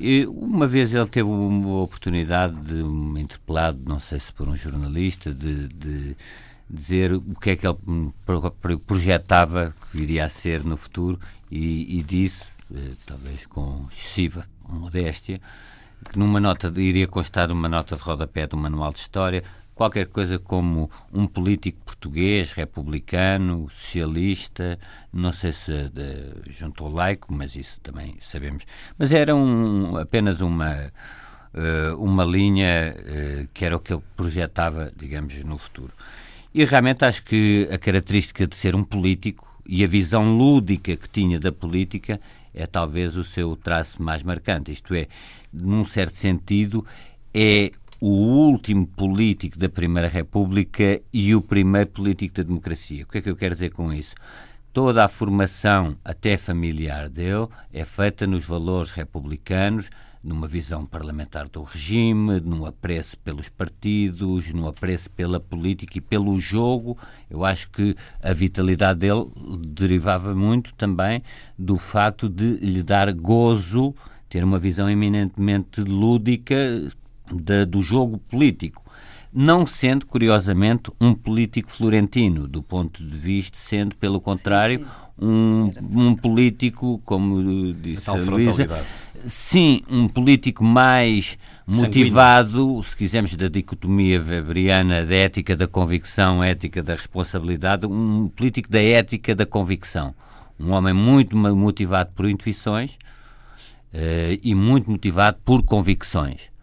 E 0.00 0.26
uma 0.26 0.66
vez 0.66 0.92
ele 0.92 1.06
teve 1.06 1.28
uma 1.28 1.82
oportunidade 1.82 2.54
de, 2.56 2.82
interpelado, 3.20 3.80
não 3.86 4.00
sei 4.00 4.18
se 4.18 4.32
por 4.32 4.48
um 4.48 4.56
jornalista, 4.56 5.32
de, 5.32 5.68
de 5.68 6.16
dizer 6.68 7.12
o 7.12 7.20
que 7.40 7.50
é 7.50 7.56
que 7.56 7.66
ele 7.66 7.76
projetava 8.86 9.74
que 9.80 9.98
viria 9.98 10.24
a 10.24 10.28
ser 10.28 10.64
no 10.64 10.76
futuro 10.76 11.20
e, 11.50 11.98
e 11.98 12.02
disse, 12.02 12.46
eh, 12.74 12.92
talvez 13.06 13.46
com 13.46 13.86
excessiva 13.92 14.46
modéstia, 14.68 15.40
que 16.10 16.18
numa 16.18 16.40
nota 16.40 16.72
iria 16.76 17.06
constar 17.06 17.52
uma 17.52 17.68
nota 17.68 17.94
de 17.94 18.02
rodapé 18.02 18.46
do 18.46 18.56
manual 18.56 18.92
de 18.92 18.98
história 18.98 19.44
qualquer 19.74 20.06
coisa 20.06 20.38
como 20.38 20.90
um 21.12 21.26
político 21.26 21.80
português, 21.84 22.52
republicano, 22.52 23.68
socialista, 23.70 24.78
não 25.12 25.32
sei 25.32 25.52
se 25.52 25.88
de, 25.90 26.50
juntou 26.50 26.88
laico, 26.88 27.32
mas 27.32 27.56
isso 27.56 27.80
também 27.80 28.16
sabemos. 28.20 28.64
Mas 28.98 29.12
era 29.12 29.34
um, 29.34 29.96
apenas 29.96 30.40
uma, 30.40 30.92
uh, 31.54 32.02
uma 32.02 32.24
linha 32.24 32.94
uh, 32.98 33.48
que 33.52 33.64
era 33.64 33.76
o 33.76 33.80
que 33.80 33.92
ele 33.92 34.02
projetava, 34.16 34.92
digamos, 34.96 35.42
no 35.44 35.58
futuro. 35.58 35.92
E 36.54 36.64
realmente 36.64 37.04
acho 37.04 37.24
que 37.24 37.68
a 37.72 37.78
característica 37.78 38.46
de 38.46 38.54
ser 38.54 38.76
um 38.76 38.84
político 38.84 39.52
e 39.66 39.82
a 39.82 39.88
visão 39.88 40.36
lúdica 40.36 40.96
que 40.96 41.08
tinha 41.08 41.40
da 41.40 41.50
política 41.50 42.20
é 42.54 42.66
talvez 42.66 43.16
o 43.16 43.24
seu 43.24 43.56
traço 43.56 44.00
mais 44.00 44.22
marcante. 44.22 44.70
Isto 44.70 44.94
é, 44.94 45.08
num 45.52 45.84
certo 45.84 46.16
sentido, 46.16 46.86
é 47.32 47.72
o 48.06 48.10
último 48.10 48.86
político 48.86 49.58
da 49.58 49.66
Primeira 49.66 50.10
República 50.10 51.00
e 51.10 51.34
o 51.34 51.40
primeiro 51.40 51.88
político 51.88 52.34
da 52.34 52.42
democracia. 52.42 53.02
O 53.02 53.06
que 53.06 53.16
é 53.16 53.22
que 53.22 53.30
eu 53.30 53.34
quero 53.34 53.54
dizer 53.54 53.70
com 53.70 53.90
isso? 53.90 54.14
Toda 54.74 55.02
a 55.02 55.08
formação, 55.08 55.96
até 56.04 56.36
familiar 56.36 57.08
dele, 57.08 57.48
é 57.72 57.82
feita 57.82 58.26
nos 58.26 58.44
valores 58.44 58.90
republicanos, 58.90 59.88
numa 60.22 60.46
visão 60.46 60.84
parlamentar 60.84 61.48
do 61.48 61.62
regime, 61.62 62.40
num 62.40 62.66
apreço 62.66 63.16
pelos 63.20 63.48
partidos, 63.48 64.52
num 64.52 64.68
apreço 64.68 65.10
pela 65.10 65.40
política 65.40 65.96
e 65.96 66.02
pelo 66.02 66.38
jogo. 66.38 66.98
Eu 67.30 67.42
acho 67.42 67.70
que 67.70 67.96
a 68.22 68.34
vitalidade 68.34 69.00
dele 69.00 69.32
derivava 69.66 70.34
muito 70.34 70.74
também 70.74 71.22
do 71.58 71.78
facto 71.78 72.28
de 72.28 72.56
lhe 72.56 72.82
dar 72.82 73.10
gozo, 73.14 73.94
ter 74.28 74.44
uma 74.44 74.58
visão 74.58 74.90
eminentemente 74.90 75.80
lúdica, 75.80 76.54
da, 77.32 77.64
do 77.64 77.80
jogo 77.80 78.18
político, 78.18 78.84
não 79.32 79.66
sendo, 79.66 80.06
curiosamente, 80.06 80.92
um 81.00 81.12
político 81.12 81.70
florentino, 81.70 82.46
do 82.46 82.62
ponto 82.62 83.04
de 83.04 83.16
vista, 83.16 83.58
sendo, 83.58 83.96
pelo 83.96 84.20
contrário, 84.20 84.78
sim, 84.78 84.84
sim. 84.84 85.26
Um, 85.26 85.72
um 85.92 86.14
político, 86.14 87.00
como 87.04 87.74
disse 87.74 88.08
a, 88.08 88.12
a 88.12 88.16
Luísa, 88.16 88.84
sim, 89.24 89.82
um 89.90 90.06
político 90.06 90.62
mais 90.62 91.36
motivado, 91.66 92.58
Sanguíneo. 92.58 92.82
se 92.84 92.96
quisermos, 92.96 93.34
da 93.34 93.48
dicotomia 93.48 94.22
weberiana 94.22 95.04
da 95.04 95.14
ética 95.14 95.56
da 95.56 95.66
convicção, 95.66 96.42
ética 96.42 96.80
da 96.80 96.94
responsabilidade, 96.94 97.86
um 97.86 98.28
político 98.28 98.70
da 98.70 98.80
ética 98.80 99.34
da 99.34 99.44
convicção. 99.44 100.14
Um 100.60 100.70
homem 100.70 100.94
muito 100.94 101.36
motivado 101.36 102.12
por 102.14 102.28
intuições 102.28 102.92
uh, 103.92 104.38
e 104.40 104.54
muito 104.54 104.88
motivado 104.88 105.38
por 105.44 105.64
convicções 105.64 106.53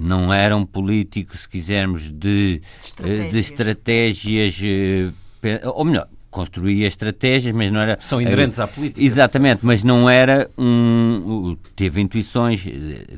não 0.00 0.32
era 0.32 0.56
um 0.56 0.64
político, 0.64 1.36
se 1.36 1.48
quisermos, 1.48 2.10
de 2.10 2.62
estratégias, 2.80 3.30
de 3.30 3.38
estratégias 3.38 4.60
eh, 5.42 5.60
ou 5.64 5.84
melhor, 5.84 6.08
construía 6.30 6.86
estratégias, 6.86 7.54
mas 7.54 7.70
não 7.70 7.80
era. 7.80 7.98
São 8.00 8.20
inerentes 8.20 8.60
à 8.60 8.66
política. 8.66 9.04
Exatamente, 9.04 9.66
mas 9.66 9.82
não 9.82 10.08
era 10.08 10.48
um. 10.56 11.56
Teve 11.74 12.00
intuições 12.00 12.64
eh, 12.66 13.16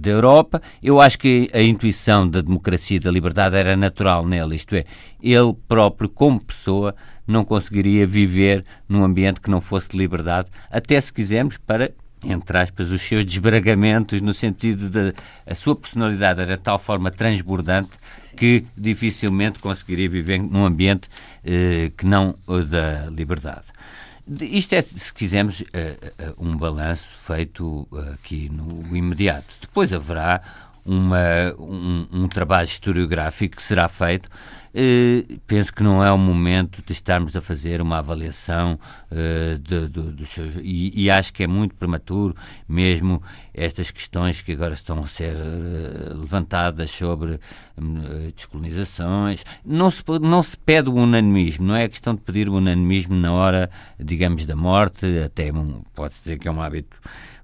da 0.00 0.10
Europa. 0.10 0.62
Eu 0.82 1.00
acho 1.00 1.18
que 1.18 1.50
a 1.52 1.60
intuição 1.60 2.28
da 2.28 2.40
democracia 2.40 2.96
e 2.96 3.00
da 3.00 3.10
liberdade 3.10 3.56
era 3.56 3.76
natural 3.76 4.24
nele, 4.24 4.54
isto 4.54 4.74
é, 4.74 4.84
ele 5.22 5.54
próprio, 5.66 6.08
como 6.08 6.40
pessoa, 6.40 6.94
não 7.26 7.44
conseguiria 7.44 8.06
viver 8.06 8.64
num 8.88 9.04
ambiente 9.04 9.40
que 9.40 9.50
não 9.50 9.60
fosse 9.60 9.90
de 9.90 9.98
liberdade, 9.98 10.48
até 10.70 11.00
se 11.00 11.12
quisermos, 11.12 11.58
para 11.58 11.92
entre 12.24 12.58
aspas, 12.58 12.90
os 12.90 13.00
seus 13.00 13.24
desbragamentos, 13.24 14.20
no 14.20 14.32
sentido 14.32 14.88
de 14.88 15.14
a 15.46 15.54
sua 15.54 15.74
personalidade 15.74 16.40
era 16.40 16.56
de 16.56 16.62
tal 16.62 16.78
forma 16.78 17.10
transbordante 17.10 17.90
que 18.36 18.64
dificilmente 18.76 19.58
conseguiria 19.58 20.08
viver 20.08 20.38
num 20.40 20.64
ambiente 20.64 21.08
eh, 21.44 21.92
que 21.96 22.06
não 22.06 22.34
o 22.46 22.62
da 22.62 23.06
liberdade. 23.10 23.64
Isto 24.40 24.74
é, 24.74 24.82
se 24.82 25.12
quisermos, 25.12 25.64
eh, 25.72 25.96
eh, 26.16 26.34
um 26.38 26.56
balanço 26.56 27.18
feito 27.20 27.88
eh, 27.92 28.12
aqui 28.14 28.48
no 28.48 28.96
imediato. 28.96 29.56
Depois 29.60 29.92
haverá 29.92 30.40
uma, 30.84 31.54
um, 31.58 32.06
um 32.12 32.28
trabalho 32.28 32.66
historiográfico 32.66 33.56
que 33.56 33.62
será 33.62 33.88
feito 33.88 34.28
Uh, 34.72 35.40
penso 35.48 35.74
que 35.74 35.82
não 35.82 36.04
é 36.04 36.12
o 36.12 36.18
momento 36.18 36.80
de 36.80 36.92
estarmos 36.92 37.36
a 37.36 37.40
fazer 37.40 37.82
uma 37.82 37.98
avaliação 37.98 38.78
uh, 39.10 39.58
dos 39.58 40.28
seus. 40.28 40.54
E, 40.62 40.92
e, 40.94 41.10
acho 41.10 41.32
que 41.32 41.42
é 41.42 41.46
muito 41.46 41.74
prematuro, 41.74 42.36
mesmo 42.68 43.20
estas 43.52 43.90
questões 43.90 44.42
que 44.42 44.52
agora 44.52 44.72
estão 44.72 45.00
a 45.00 45.06
ser 45.06 45.34
uh, 45.34 46.16
levantadas 46.16 46.90
sobre 46.90 47.40
descolonizações. 48.36 49.42
Não 49.64 49.90
se, 49.90 50.04
não 50.20 50.42
se 50.42 50.56
pede 50.56 50.88
o 50.88 50.94
unanimismo, 50.94 51.66
não 51.66 51.74
é 51.74 51.88
questão 51.88 52.14
de 52.14 52.20
pedir 52.20 52.48
o 52.48 52.54
unanimismo 52.54 53.16
na 53.16 53.32
hora, 53.32 53.70
digamos, 53.98 54.46
da 54.46 54.54
morte, 54.54 55.04
até 55.24 55.50
pode-se 55.94 56.20
dizer 56.20 56.38
que 56.38 56.46
é 56.46 56.50
um 56.50 56.60
hábito 56.60 56.96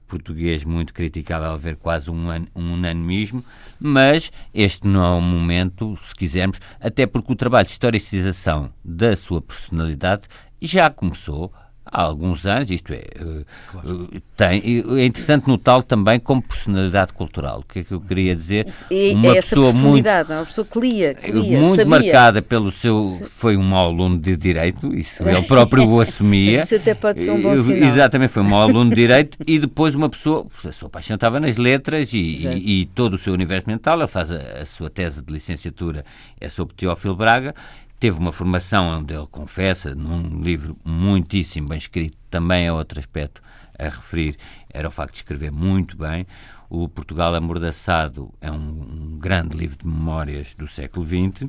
português 0.07 0.65
muito 0.65 0.95
criticável 0.95 1.57
ver 1.59 1.77
quase 1.77 2.11
um, 2.11 2.29
um 2.55 2.75
unanimismo, 2.75 3.45
mas 3.79 4.31
este 4.55 4.87
não 4.87 5.05
é 5.05 5.19
o 5.19 5.21
momento, 5.21 5.97
se 5.97 6.15
quisermos, 6.15 6.61
até 6.81 7.07
porque 7.07 7.33
o 7.33 7.37
trabalho 7.37 7.67
de 7.67 7.73
historicização 7.73 8.73
da 8.85 9.15
sua 9.17 9.43
personalidade 9.43 10.23
já 10.61 10.89
começou 10.89 11.53
há 11.97 12.03
alguns 12.03 12.45
anos, 12.45 12.71
isto 12.71 12.93
é, 12.93 12.97
eh, 12.99 13.45
claro. 13.73 14.09
Eh, 14.13 14.21
tem, 14.37 14.85
é 14.99 15.07
interessante 15.07 15.49
notá-lo 15.49 15.83
também 15.83 16.21
como 16.21 16.43
personalidade 16.43 17.15
cultural. 17.15 17.61
O 17.61 17.63
que 17.63 17.79
é 17.79 17.85
que 17.85 17.93
eu 17.93 18.01
queria 18.03 18.37
dizer? 18.37 18.71
E, 18.91 19.15
uma 19.15 19.29
é 19.29 19.35
pessoa 19.37 19.73
muito, 19.73 20.07
é? 20.07 20.23
uma 20.23 20.45
pessoa 20.45 20.67
que 20.67 20.79
lia, 20.79 21.15
que 21.15 21.33
lia 21.33 21.59
muito 21.59 21.77
sabia. 21.77 21.87
marcada 21.87 22.43
pelo 22.43 22.71
seu, 22.71 23.07
foi 23.37 23.57
um 23.57 23.63
mau 23.63 23.87
aluno 23.87 24.19
de 24.19 24.37
direito, 24.37 24.95
isso 24.95 25.27
ele 25.27 25.41
próprio 25.43 25.89
o 25.89 25.99
assumia. 25.99 26.61
isso 26.65 26.75
até 26.75 26.93
pode 26.93 27.23
ser 27.23 27.31
um 27.31 27.41
bom 27.41 27.57
sinal. 27.57 27.89
Exatamente, 27.89 28.29
foi 28.31 28.43
um 28.43 28.51
mau 28.51 28.61
aluno 28.61 28.91
de 28.91 28.97
direito 29.01 29.39
e 29.47 29.59
depois 29.59 29.95
uma 29.95 30.11
pessoa, 30.11 30.47
a 30.67 30.73
sua 30.73 30.91
paixão 30.91 31.15
estava 31.15 31.41
nas 31.41 31.57
letras 31.57 32.13
e, 32.13 32.19
e, 32.19 32.83
e 32.83 32.87
todo 32.87 33.15
o 33.15 33.19
seu 33.19 33.33
universo 33.33 33.67
mental, 33.67 33.99
ele 33.99 34.07
faz 34.07 34.31
a, 34.31 34.37
a 34.61 34.67
sua 34.67 34.91
tese 34.91 35.23
de 35.23 35.33
licenciatura 35.33 36.05
é 36.39 36.47
sobre 36.51 36.75
Teófilo 36.75 37.17
Braga 37.17 37.55
Teve 37.99 38.19
uma 38.19 38.33
formação 38.33 38.89
onde 38.89 39.15
ele 39.15 39.27
confessa, 39.27 39.95
num 39.95 40.43
livro 40.43 40.77
muitíssimo 40.85 41.69
bem 41.69 41.79
escrito, 41.79 42.17
também 42.31 42.67
é 42.67 42.73
outro 42.73 42.99
aspecto 43.01 43.43
a 43.79 43.85
referir, 43.85 44.37
era 44.71 44.89
o 44.89 44.91
facto 44.91 45.13
de 45.13 45.19
escrever 45.19 45.51
muito 45.51 45.97
bem. 45.97 46.27
O 46.69 46.89
Portugal 46.89 47.35
Amordaçado 47.35 48.33
é 48.41 48.51
um, 48.51 48.57
um 48.57 49.19
grande 49.19 49.57
livro 49.57 49.79
de 49.79 49.87
memórias 49.87 50.55
do 50.55 50.67
século 50.67 51.07
XX 51.07 51.49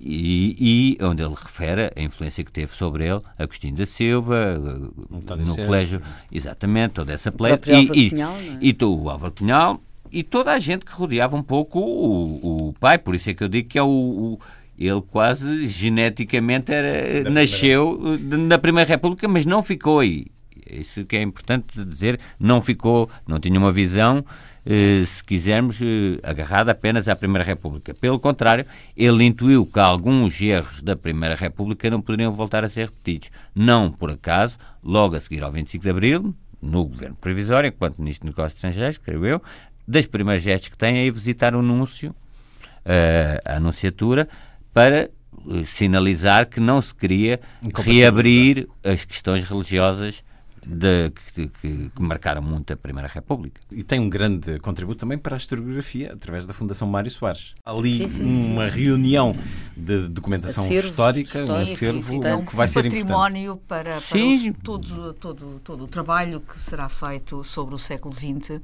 e, 0.00 0.96
e, 1.00 1.04
onde 1.04 1.22
ele 1.22 1.34
refere 1.34 1.90
a 1.94 2.00
influência 2.00 2.44
que 2.44 2.52
teve 2.52 2.74
sobre 2.74 3.06
ele 3.06 3.20
Agostinho 3.38 3.76
da 3.76 3.86
Silva, 3.86 4.58
no 4.58 5.56
colégio, 5.56 6.00
exatamente, 6.30 6.92
toda 6.92 7.12
essa 7.12 7.30
play. 7.30 7.58
E, 7.66 8.06
e, 8.06 8.10
Cunhal, 8.10 8.36
é? 8.36 8.58
e 8.60 8.76
o 8.84 9.08
Álvaro 9.10 9.32
Cunhal 9.32 9.82
e 10.14 10.22
toda 10.22 10.52
a 10.52 10.58
gente 10.58 10.84
que 10.84 10.92
rodeava 10.92 11.36
um 11.36 11.42
pouco 11.42 11.80
o, 11.80 12.68
o 12.68 12.72
pai, 12.74 12.98
por 12.98 13.14
isso 13.14 13.30
é 13.30 13.34
que 13.34 13.42
eu 13.42 13.48
digo 13.48 13.68
que 13.68 13.78
é 13.78 13.82
o, 13.82 13.88
o 13.88 14.38
ele 14.78 15.02
quase 15.02 15.66
geneticamente 15.66 16.72
era, 16.72 17.30
nasceu 17.30 17.98
primeira. 17.98 18.36
na 18.38 18.58
Primeira 18.58 18.88
República, 18.88 19.28
mas 19.28 19.46
não 19.46 19.62
ficou 19.62 20.00
aí. 20.00 20.26
Isso 20.70 21.04
que 21.04 21.16
é 21.16 21.22
importante 21.22 21.84
dizer, 21.84 22.18
não 22.38 22.60
ficou, 22.60 23.08
não 23.26 23.38
tinha 23.38 23.58
uma 23.58 23.70
visão, 23.70 24.24
eh, 24.66 25.02
se 25.04 25.22
quisermos, 25.22 25.78
eh, 25.80 26.18
agarrada 26.22 26.72
apenas 26.72 27.06
à 27.06 27.14
Primeira 27.14 27.44
República. 27.44 27.92
Pelo 27.92 28.18
contrário, 28.18 28.64
ele 28.96 29.24
intuiu 29.24 29.66
que 29.66 29.78
alguns 29.78 30.40
erros 30.40 30.80
da 30.80 30.96
Primeira 30.96 31.34
República 31.34 31.90
não 31.90 32.00
poderiam 32.00 32.32
voltar 32.32 32.64
a 32.64 32.68
ser 32.68 32.86
repetidos. 32.86 33.30
Não 33.54 33.92
por 33.92 34.10
acaso, 34.10 34.58
logo 34.82 35.14
a 35.16 35.20
seguir 35.20 35.42
ao 35.42 35.52
25 35.52 35.82
de 35.84 35.90
Abril, 35.90 36.34
no 36.62 36.86
governo 36.86 37.16
provisório, 37.16 37.68
enquanto 37.68 37.98
Ministro 37.98 38.26
dos 38.26 38.34
Negócios 38.34 38.56
Estrangeiros, 38.56 38.98
creio 38.98 39.26
eu, 39.26 39.42
das 39.86 40.06
primeiras 40.06 40.42
gestos 40.42 40.70
que 40.70 40.78
tem 40.78 40.96
é 40.96 41.06
ir 41.06 41.10
visitar 41.10 41.54
o 41.54 41.58
anúncio, 41.58 42.10
uh, 42.10 43.40
a 43.44 43.56
anunciatura, 43.56 44.26
para 44.74 45.08
uh, 45.46 45.64
sinalizar 45.64 46.48
que 46.48 46.60
não 46.60 46.80
se 46.80 46.92
queria 46.94 47.40
reabrir 47.76 48.68
as 48.82 49.04
questões 49.04 49.48
religiosas 49.48 50.22
de, 50.66 51.10
que, 51.10 51.48
que, 51.48 51.90
que, 51.90 52.02
marcaram 52.02 52.40
muito 52.40 52.72
a 52.72 52.76
Primeira 52.76 53.08
República. 53.08 53.60
E 53.70 53.82
tem 53.82 54.00
um 54.00 54.08
grande 54.08 54.58
contributo 54.60 54.98
também 54.98 55.18
para 55.18 55.36
a 55.36 55.38
historiografia, 55.38 56.12
através 56.14 56.46
da 56.46 56.54
Fundação 56.54 56.88
Mário 56.88 57.10
Soares. 57.10 57.54
Ali 57.64 57.94
sim, 57.94 58.08
sim, 58.08 58.52
uma 58.52 58.70
sim. 58.70 58.84
reunião 58.84 59.36
de 59.76 60.08
documentação 60.08 60.64
acervo. 60.64 60.88
histórica, 60.88 61.38
um 61.44 61.56
acervo 61.56 62.20
que 62.48 62.56
vai 62.56 62.66
ser 62.66 62.84
património 62.84 63.56
para, 63.68 64.00
para 64.00 64.52
todo, 64.62 65.12
todo, 65.12 65.60
todo 65.62 65.84
o 65.84 65.86
trabalho 65.86 66.40
que 66.40 66.58
será 66.58 66.88
feito 66.88 67.44
sobre 67.44 67.74
o 67.74 67.78
século 67.78 68.14
XX 68.14 68.60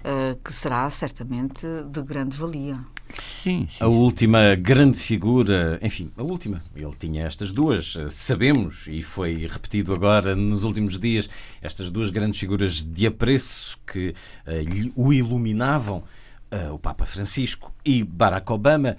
uh, 0.00 0.38
que 0.42 0.52
será 0.52 0.88
certamente 0.90 1.66
de 1.90 2.02
grande 2.02 2.36
valia. 2.36 2.78
Sim, 3.18 3.66
sim, 3.68 3.82
A 3.82 3.86
última 3.86 4.54
grande 4.54 4.98
figura, 4.98 5.78
enfim, 5.82 6.10
a 6.16 6.22
última, 6.22 6.62
ele 6.74 6.94
tinha 6.98 7.26
estas 7.26 7.52
duas, 7.52 7.96
eh, 7.96 8.08
sabemos, 8.08 8.86
e 8.86 9.02
foi 9.02 9.46
repetido 9.46 9.92
agora 9.92 10.36
nos 10.36 10.64
últimos 10.64 10.98
dias, 10.98 11.28
estas 11.60 11.90
duas 11.90 12.10
grandes 12.10 12.38
figuras 12.38 12.82
de 12.82 13.06
apreço 13.06 13.78
que 13.86 14.10
uh, 14.10 14.92
o 14.94 15.12
iluminavam, 15.12 16.04
uh, 16.52 16.74
o 16.74 16.78
Papa 16.78 17.06
Francisco 17.06 17.74
e 17.84 18.02
Barack 18.02 18.50
Obama. 18.52 18.96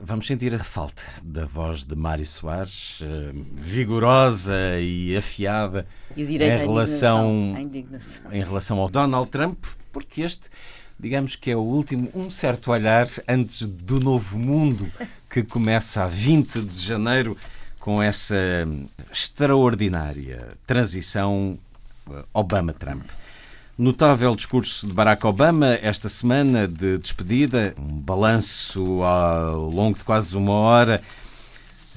Vamos 0.00 0.26
sentir 0.26 0.52
a 0.54 0.58
falta 0.58 1.02
da 1.22 1.46
voz 1.46 1.84
de 1.84 1.94
Mário 1.94 2.26
Soares, 2.26 3.00
uh, 3.00 3.06
vigorosa 3.54 4.80
e 4.80 5.16
afiada 5.16 5.86
e 6.16 6.22
em 6.22 6.58
relação, 6.58 7.54
em 8.32 8.42
relação 8.42 8.78
ao 8.78 8.88
Donald 8.88 9.30
Trump, 9.30 9.64
porque 9.92 10.22
este, 10.22 10.48
digamos 11.02 11.34
que 11.34 11.50
é 11.50 11.56
o 11.56 11.60
último, 11.60 12.08
um 12.14 12.30
certo 12.30 12.70
olhar 12.70 13.08
antes 13.28 13.62
do 13.66 13.98
novo 13.98 14.38
mundo 14.38 14.88
que 15.28 15.42
começa 15.42 16.04
a 16.04 16.06
20 16.06 16.60
de 16.60 16.80
janeiro 16.80 17.36
com 17.80 18.00
essa 18.00 18.36
extraordinária 19.12 20.56
transição 20.64 21.58
eh, 22.08 22.24
Obama-Trump. 22.32 23.02
Notável 23.76 24.36
discurso 24.36 24.86
de 24.86 24.92
Barack 24.92 25.26
Obama 25.26 25.76
esta 25.82 26.08
semana 26.08 26.68
de 26.68 26.98
despedida, 26.98 27.74
um 27.76 27.98
balanço 27.98 29.02
ao 29.02 29.68
longo 29.68 29.98
de 29.98 30.04
quase 30.04 30.36
uma 30.36 30.52
hora, 30.52 31.02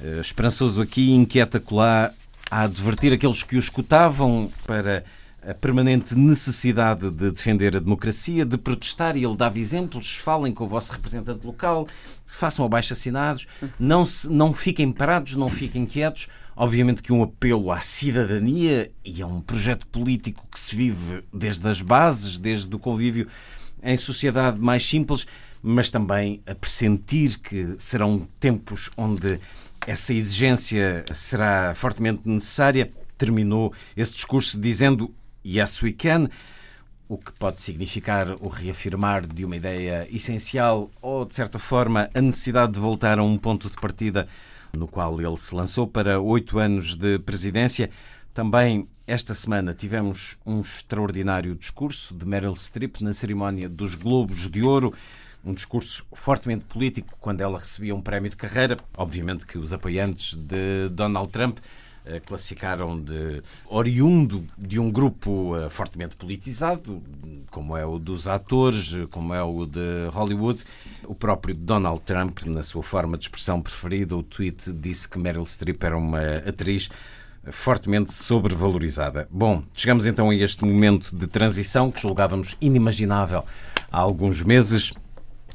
eh, 0.02 0.18
esperançoso 0.20 0.82
aqui, 0.82 1.12
inquieta 1.12 1.62
lá, 1.70 2.12
a 2.50 2.64
advertir 2.64 3.14
aqueles 3.14 3.44
que 3.44 3.56
o 3.56 3.60
escutavam 3.60 4.52
para 4.66 5.04
a 5.48 5.54
permanente 5.54 6.16
necessidade 6.16 7.12
de 7.12 7.32
defender 7.32 7.76
a 7.76 7.80
democracia, 7.80 8.44
de 8.46 8.58
protestar, 8.58 9.16
e 9.16 9.24
ele 9.24 9.38
dava 9.38 9.60
exemplos, 9.60 10.16
falem 10.16 10.54
com 10.54 10.64
o 10.64 10.68
vosso 10.68 10.92
representante 10.92 11.46
local, 11.46 11.88
façam 12.26 12.66
abaixo 12.66 12.94
assinados, 12.94 13.48
não, 13.80 14.06
se, 14.06 14.30
não 14.32 14.54
fiquem 14.54 14.92
parados, 14.92 15.36
não 15.36 15.50
fiquem 15.50 15.86
quietos. 15.86 16.28
Obviamente 16.58 17.04
que 17.04 17.12
um 17.12 17.22
apelo 17.22 17.72
à 17.72 17.82
cidadania 17.82 18.90
e 19.04 19.22
a 19.22 19.28
um 19.28 19.42
projeto 19.42 19.86
político 19.88 20.48
que 20.50 20.60
se 20.60 20.76
vive 20.76 21.24
desde 21.34 21.68
as 21.68 21.82
bases, 21.82 22.40
desde 22.40 22.74
o 22.74 22.80
convívio 22.80 23.28
em 23.84 23.98
sociedade 23.98 24.60
mais 24.60 24.86
simples, 24.88 25.28
mas 25.62 25.90
também 25.90 26.42
a 26.46 26.56
pressentir 26.56 27.40
que 27.40 27.76
serão 27.78 28.28
tempos 28.40 28.90
onde 28.96 29.40
essa 29.86 30.14
exigência 30.14 31.04
será 31.14 31.74
fortemente 31.76 32.22
necessária. 32.26 32.92
Terminou 33.18 33.74
esse 33.96 34.14
discurso 34.14 34.60
dizendo 34.60 35.14
Yes 35.46 35.82
We 35.84 35.94
Can, 35.94 36.30
o 37.08 37.18
que 37.18 37.32
pode 37.34 37.62
significar 37.62 38.36
o 38.42 38.48
reafirmar 38.48 39.26
de 39.26 39.46
uma 39.46 39.56
ideia 39.56 40.08
essencial 40.12 40.90
ou, 41.02 41.24
de 41.24 41.36
certa 41.36 41.60
forma, 41.60 42.10
a 42.14 42.22
necessidade 42.22 42.74
de 42.74 42.80
voltar 42.80 43.20
a 43.20 43.24
um 43.24 43.38
ponto 43.38 43.70
de 43.70 43.76
partida 43.76 44.28
no 44.76 44.88
qual 44.88 45.22
ele 45.22 45.38
se 45.38 45.54
lançou 45.54 45.88
para 45.88 46.20
oito 46.20 46.58
anos 46.58 46.96
de 46.96 47.20
presidência. 47.20 47.90
Também 48.34 48.88
esta 49.08 49.36
semana 49.36 49.74
tivemos 49.74 50.38
um 50.44 50.62
extraordinário 50.62 51.56
discurso 51.56 52.14
de 52.16 52.26
Meryl 52.26 52.56
Streep 52.56 53.02
na 53.02 53.14
cerimónia 53.14 53.70
dos 53.70 53.94
Globos 53.94 54.50
de 54.50 54.64
Ouro. 54.64 54.94
Um 55.46 55.54
discurso 55.54 56.08
fortemente 56.12 56.66
político 56.66 57.16
quando 57.22 57.42
ela 57.42 57.60
recebia 57.60 57.94
um 57.94 58.02
prémio 58.02 58.32
de 58.32 58.36
carreira. 58.36 58.78
Obviamente 58.98 59.46
que 59.46 59.60
os 59.60 59.72
apoiantes 59.72 60.34
de 60.34 60.90
Donald 60.90 61.30
Trump 61.30 61.60
classificaram 62.26 63.00
de 63.00 63.42
oriundo 63.68 64.46
de 64.58 64.80
um 64.80 64.92
grupo 64.92 65.56
eh, 65.58 65.70
fortemente 65.70 66.16
politizado, 66.16 67.02
como 67.50 67.76
é 67.76 67.86
o 67.86 67.98
dos 67.98 68.28
atores, 68.28 68.96
como 69.12 69.34
é 69.34 69.42
o 69.42 69.66
de 69.66 70.08
Hollywood. 70.12 70.64
O 71.04 71.16
próprio 71.16 71.56
Donald 71.56 72.02
Trump, 72.02 72.44
na 72.46 72.64
sua 72.64 72.84
forma 72.84 73.18
de 73.18 73.24
expressão 73.24 73.62
preferida, 73.62 74.16
o 74.16 74.24
tweet 74.24 74.72
disse 74.72 75.08
que 75.08 75.18
Meryl 75.18 75.46
Streep 75.46 75.84
era 75.84 75.98
uma 75.98 76.34
atriz 76.48 76.90
fortemente 77.52 78.12
sobrevalorizada. 78.14 79.28
Bom, 79.30 79.64
chegamos 79.76 80.06
então 80.06 80.30
a 80.30 80.36
este 80.36 80.66
momento 80.66 81.16
de 81.16 81.28
transição 81.28 81.92
que 81.92 82.02
julgávamos 82.02 82.58
inimaginável 82.60 83.44
há 83.92 84.00
alguns 84.00 84.42
meses. 84.42 84.94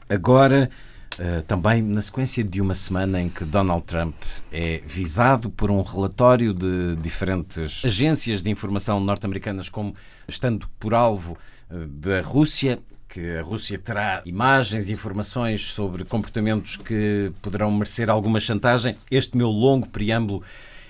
Agora 0.08 0.70
eh, 1.18 1.42
também 1.46 1.82
na 1.82 2.00
sequência 2.00 2.42
de 2.42 2.60
uma 2.60 2.74
semana 2.74 3.20
em 3.20 3.28
que 3.28 3.44
Donald 3.44 3.84
Trump 3.84 4.14
é 4.52 4.80
visado 4.86 5.50
por 5.50 5.70
um 5.70 5.82
relatório 5.82 6.54
de 6.54 6.96
diferentes 6.96 7.84
agências 7.84 8.42
de 8.42 8.50
informação 8.50 9.00
norte-americanas 9.00 9.68
como 9.68 9.92
estando 10.28 10.68
por 10.78 10.94
alvo 10.94 11.36
uh, 11.70 11.86
da 11.86 12.20
Rússia, 12.20 12.78
que 13.08 13.38
a 13.38 13.42
Rússia 13.42 13.76
terá 13.78 14.22
imagens 14.24 14.88
e 14.88 14.92
informações 14.92 15.72
sobre 15.72 16.04
comportamentos 16.04 16.76
que 16.76 17.32
poderão 17.42 17.70
merecer 17.72 18.08
alguma 18.08 18.38
chantagem. 18.38 18.96
Este 19.10 19.36
meu 19.36 19.48
longo 19.48 19.88
preâmbulo 19.88 20.44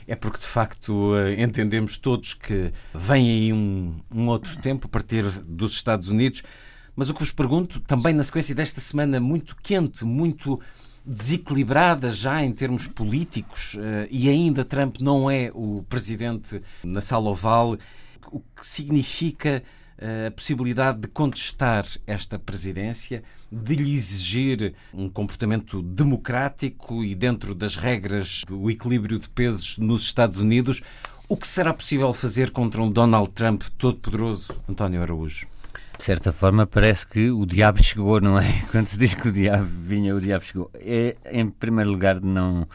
é 0.06 0.14
porque 0.14 0.38
de 0.38 0.46
facto 0.46 1.16
eh, 1.16 1.40
entendemos 1.40 1.96
todos 1.96 2.34
que 2.34 2.72
vem 2.94 3.30
aí 3.30 3.52
um, 3.52 3.94
um 4.14 4.28
outro 4.28 4.56
tempo 4.60 4.86
a 4.86 4.90
partir 4.90 5.24
dos 5.42 5.72
Estados 5.72 6.08
Unidos 6.08 6.42
mas 7.00 7.08
o 7.08 7.14
que 7.14 7.20
vos 7.20 7.32
pergunto, 7.32 7.80
também 7.80 8.12
na 8.12 8.22
sequência 8.22 8.54
desta 8.54 8.78
semana 8.78 9.18
muito 9.18 9.56
quente, 9.56 10.04
muito 10.04 10.60
desequilibrada 11.02 12.12
já 12.12 12.44
em 12.44 12.52
termos 12.52 12.86
políticos, 12.86 13.74
eh, 13.80 14.06
e 14.10 14.28
ainda 14.28 14.66
Trump 14.66 14.98
não 15.00 15.30
é 15.30 15.50
o 15.54 15.82
presidente 15.88 16.62
na 16.84 17.00
sala 17.00 17.30
oval, 17.30 17.78
o 18.30 18.40
que 18.54 18.66
significa 18.66 19.62
eh, 19.96 20.26
a 20.26 20.30
possibilidade 20.30 21.00
de 21.00 21.08
contestar 21.08 21.86
esta 22.06 22.38
presidência, 22.38 23.22
de 23.50 23.76
lhe 23.76 23.94
exigir 23.94 24.74
um 24.92 25.08
comportamento 25.08 25.80
democrático 25.80 27.02
e 27.02 27.14
dentro 27.14 27.54
das 27.54 27.76
regras 27.76 28.42
do 28.46 28.70
equilíbrio 28.70 29.18
de 29.18 29.30
pesos 29.30 29.78
nos 29.78 30.02
Estados 30.02 30.36
Unidos. 30.36 30.82
O 31.26 31.34
que 31.34 31.46
será 31.46 31.72
possível 31.72 32.12
fazer 32.12 32.50
contra 32.50 32.82
um 32.82 32.92
Donald 32.92 33.30
Trump 33.30 33.62
todo-poderoso, 33.78 34.54
António 34.68 35.00
Araújo? 35.00 35.46
De 36.00 36.06
certa 36.06 36.32
forma, 36.32 36.66
parece 36.66 37.06
que 37.06 37.30
o 37.30 37.44
diabo 37.44 37.82
chegou, 37.82 38.22
não 38.22 38.38
é? 38.38 38.62
Quando 38.72 38.86
se 38.86 38.96
diz 38.96 39.12
que 39.12 39.28
o 39.28 39.32
diabo 39.32 39.66
vinha, 39.66 40.16
o 40.16 40.20
diabo 40.20 40.42
chegou. 40.42 40.70
É, 40.76 41.14
em 41.30 41.50
primeiro 41.50 41.90
lugar, 41.90 42.22
não 42.22 42.66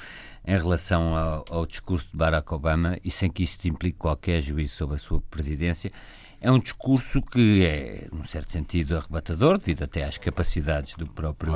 em 0.46 0.56
relação 0.56 1.16
ao, 1.16 1.44
ao 1.50 1.66
discurso 1.66 2.08
de 2.12 2.16
Barack 2.16 2.54
Obama, 2.54 3.00
e 3.04 3.10
sem 3.10 3.28
que 3.28 3.42
isto 3.42 3.68
implique 3.68 3.98
qualquer 3.98 4.42
juízo 4.42 4.76
sobre 4.76 4.98
a 4.98 5.00
sua 5.00 5.20
presidência, 5.22 5.92
é 6.40 6.52
um 6.52 6.60
discurso 6.60 7.20
que 7.20 7.66
é, 7.66 8.08
num 8.14 8.24
certo 8.26 8.52
sentido, 8.52 8.96
arrebatador, 8.96 9.58
devido 9.58 9.82
até 9.82 10.04
às 10.04 10.20
capacidades 10.20 10.94
do 10.96 11.08
próprio, 11.08 11.52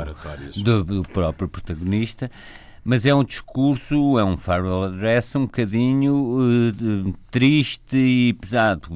do, 0.63 0.83
do, 0.83 1.03
próprio 1.03 1.47
protagonista, 1.47 2.31
mas 2.83 3.05
é 3.05 3.13
um 3.13 3.23
discurso, 3.23 4.17
é 4.17 4.23
um 4.23 4.37
farewell 4.37 4.85
address 4.85 5.35
um 5.35 5.41
bocadinho 5.41 6.15
uh, 6.15 7.13
triste 7.29 7.95
e 7.95 8.33
pesado, 8.33 8.89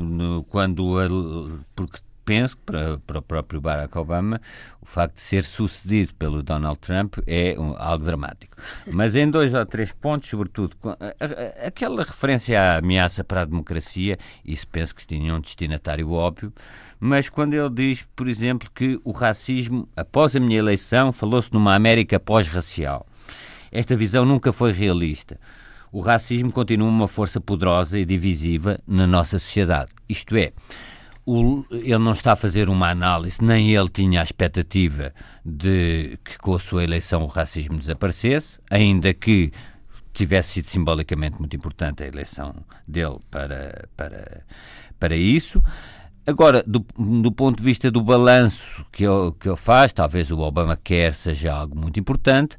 quando, 0.49 1.61
porque 1.75 1.99
penso 2.25 2.57
que 2.57 2.63
para, 2.63 2.97
para 2.99 3.19
o 3.19 3.21
próprio 3.21 3.61
Barack 3.61 3.97
Obama 3.97 4.41
o 4.81 4.85
facto 4.85 5.15
de 5.15 5.21
ser 5.21 5.43
sucedido 5.43 6.13
pelo 6.15 6.43
Donald 6.43 6.77
Trump 6.79 7.17
é 7.25 7.55
um, 7.57 7.73
algo 7.77 8.03
dramático. 8.05 8.57
Mas 8.91 9.15
em 9.15 9.29
dois 9.29 9.53
ou 9.53 9.65
três 9.65 9.91
pontos, 9.91 10.29
sobretudo, 10.29 10.75
aquela 11.65 12.03
referência 12.03 12.61
à 12.61 12.77
ameaça 12.77 13.23
para 13.23 13.41
a 13.41 13.45
democracia, 13.45 14.17
isso 14.43 14.67
penso 14.67 14.93
que 14.93 15.07
tinha 15.07 15.33
um 15.33 15.39
destinatário 15.39 16.11
óbvio, 16.11 16.53
mas 16.99 17.29
quando 17.29 17.53
ele 17.53 17.69
diz, 17.69 18.07
por 18.15 18.27
exemplo, 18.27 18.69
que 18.73 18.99
o 19.03 19.11
racismo, 19.11 19.87
após 19.95 20.35
a 20.35 20.39
minha 20.39 20.59
eleição, 20.59 21.11
falou-se 21.11 21.51
numa 21.53 21.75
América 21.75 22.19
pós-racial. 22.19 23.05
Esta 23.71 23.95
visão 23.95 24.25
nunca 24.25 24.53
foi 24.53 24.71
realista. 24.71 25.39
O 25.91 25.99
racismo 25.99 26.51
continua 26.51 26.87
uma 26.87 27.07
força 27.07 27.39
poderosa 27.39 27.99
e 27.99 28.05
divisiva 28.05 28.79
na 28.87 29.05
nossa 29.05 29.37
sociedade. 29.37 29.91
Isto 30.07 30.35
é, 30.35 30.51
o, 31.25 31.65
ele 31.71 31.97
não 31.97 32.11
está 32.11 32.33
a 32.33 32.35
fazer 32.35 32.69
uma 32.69 32.89
análise, 32.89 33.43
nem 33.43 33.73
ele 33.73 33.89
tinha 33.89 34.21
a 34.21 34.23
expectativa 34.23 35.13
de 35.43 36.17
que 36.23 36.37
com 36.37 36.55
a 36.55 36.59
sua 36.59 36.83
eleição 36.83 37.23
o 37.23 37.27
racismo 37.27 37.77
desaparecesse, 37.77 38.59
ainda 38.69 39.13
que 39.13 39.51
tivesse 40.13 40.53
sido 40.53 40.67
simbolicamente 40.67 41.39
muito 41.39 41.55
importante 41.55 42.03
a 42.03 42.07
eleição 42.07 42.53
dele 42.87 43.17
para, 43.31 43.87
para, 43.95 44.43
para 44.99 45.15
isso. 45.15 45.61
Agora, 46.25 46.63
do, 46.65 46.85
do 46.97 47.31
ponto 47.31 47.57
de 47.57 47.63
vista 47.63 47.91
do 47.91 48.01
balanço 48.01 48.85
que 48.91 49.03
ele, 49.03 49.33
que 49.39 49.49
ele 49.49 49.57
faz, 49.57 49.91
talvez 49.91 50.31
o 50.31 50.39
Obama 50.39 50.77
quer 50.81 51.13
seja 51.13 51.53
algo 51.53 51.77
muito 51.77 51.99
importante. 51.99 52.55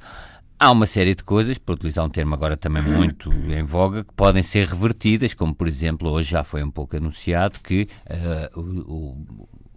Há 0.64 0.70
uma 0.70 0.86
série 0.86 1.14
de 1.14 1.22
coisas, 1.22 1.58
para 1.58 1.74
utilizar 1.74 2.06
um 2.06 2.08
termo 2.08 2.32
agora 2.32 2.56
também 2.56 2.82
muito 2.82 3.30
em 3.30 3.62
voga, 3.62 4.02
que 4.02 4.14
podem 4.14 4.42
ser 4.42 4.66
revertidas, 4.66 5.34
como 5.34 5.54
por 5.54 5.68
exemplo, 5.68 6.08
hoje 6.10 6.30
já 6.30 6.42
foi 6.42 6.64
um 6.64 6.70
pouco 6.70 6.96
anunciado 6.96 7.60
que 7.60 7.86
uh, 8.08 8.58
o, 8.58 9.26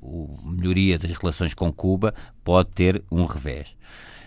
o, 0.02 0.40
a 0.46 0.50
melhoria 0.50 0.98
das 0.98 1.12
relações 1.12 1.54
com 1.54 1.74
Cuba 1.74 2.14
pode 2.42 2.70
ter 2.70 3.04
um 3.12 3.26
revés. 3.26 3.76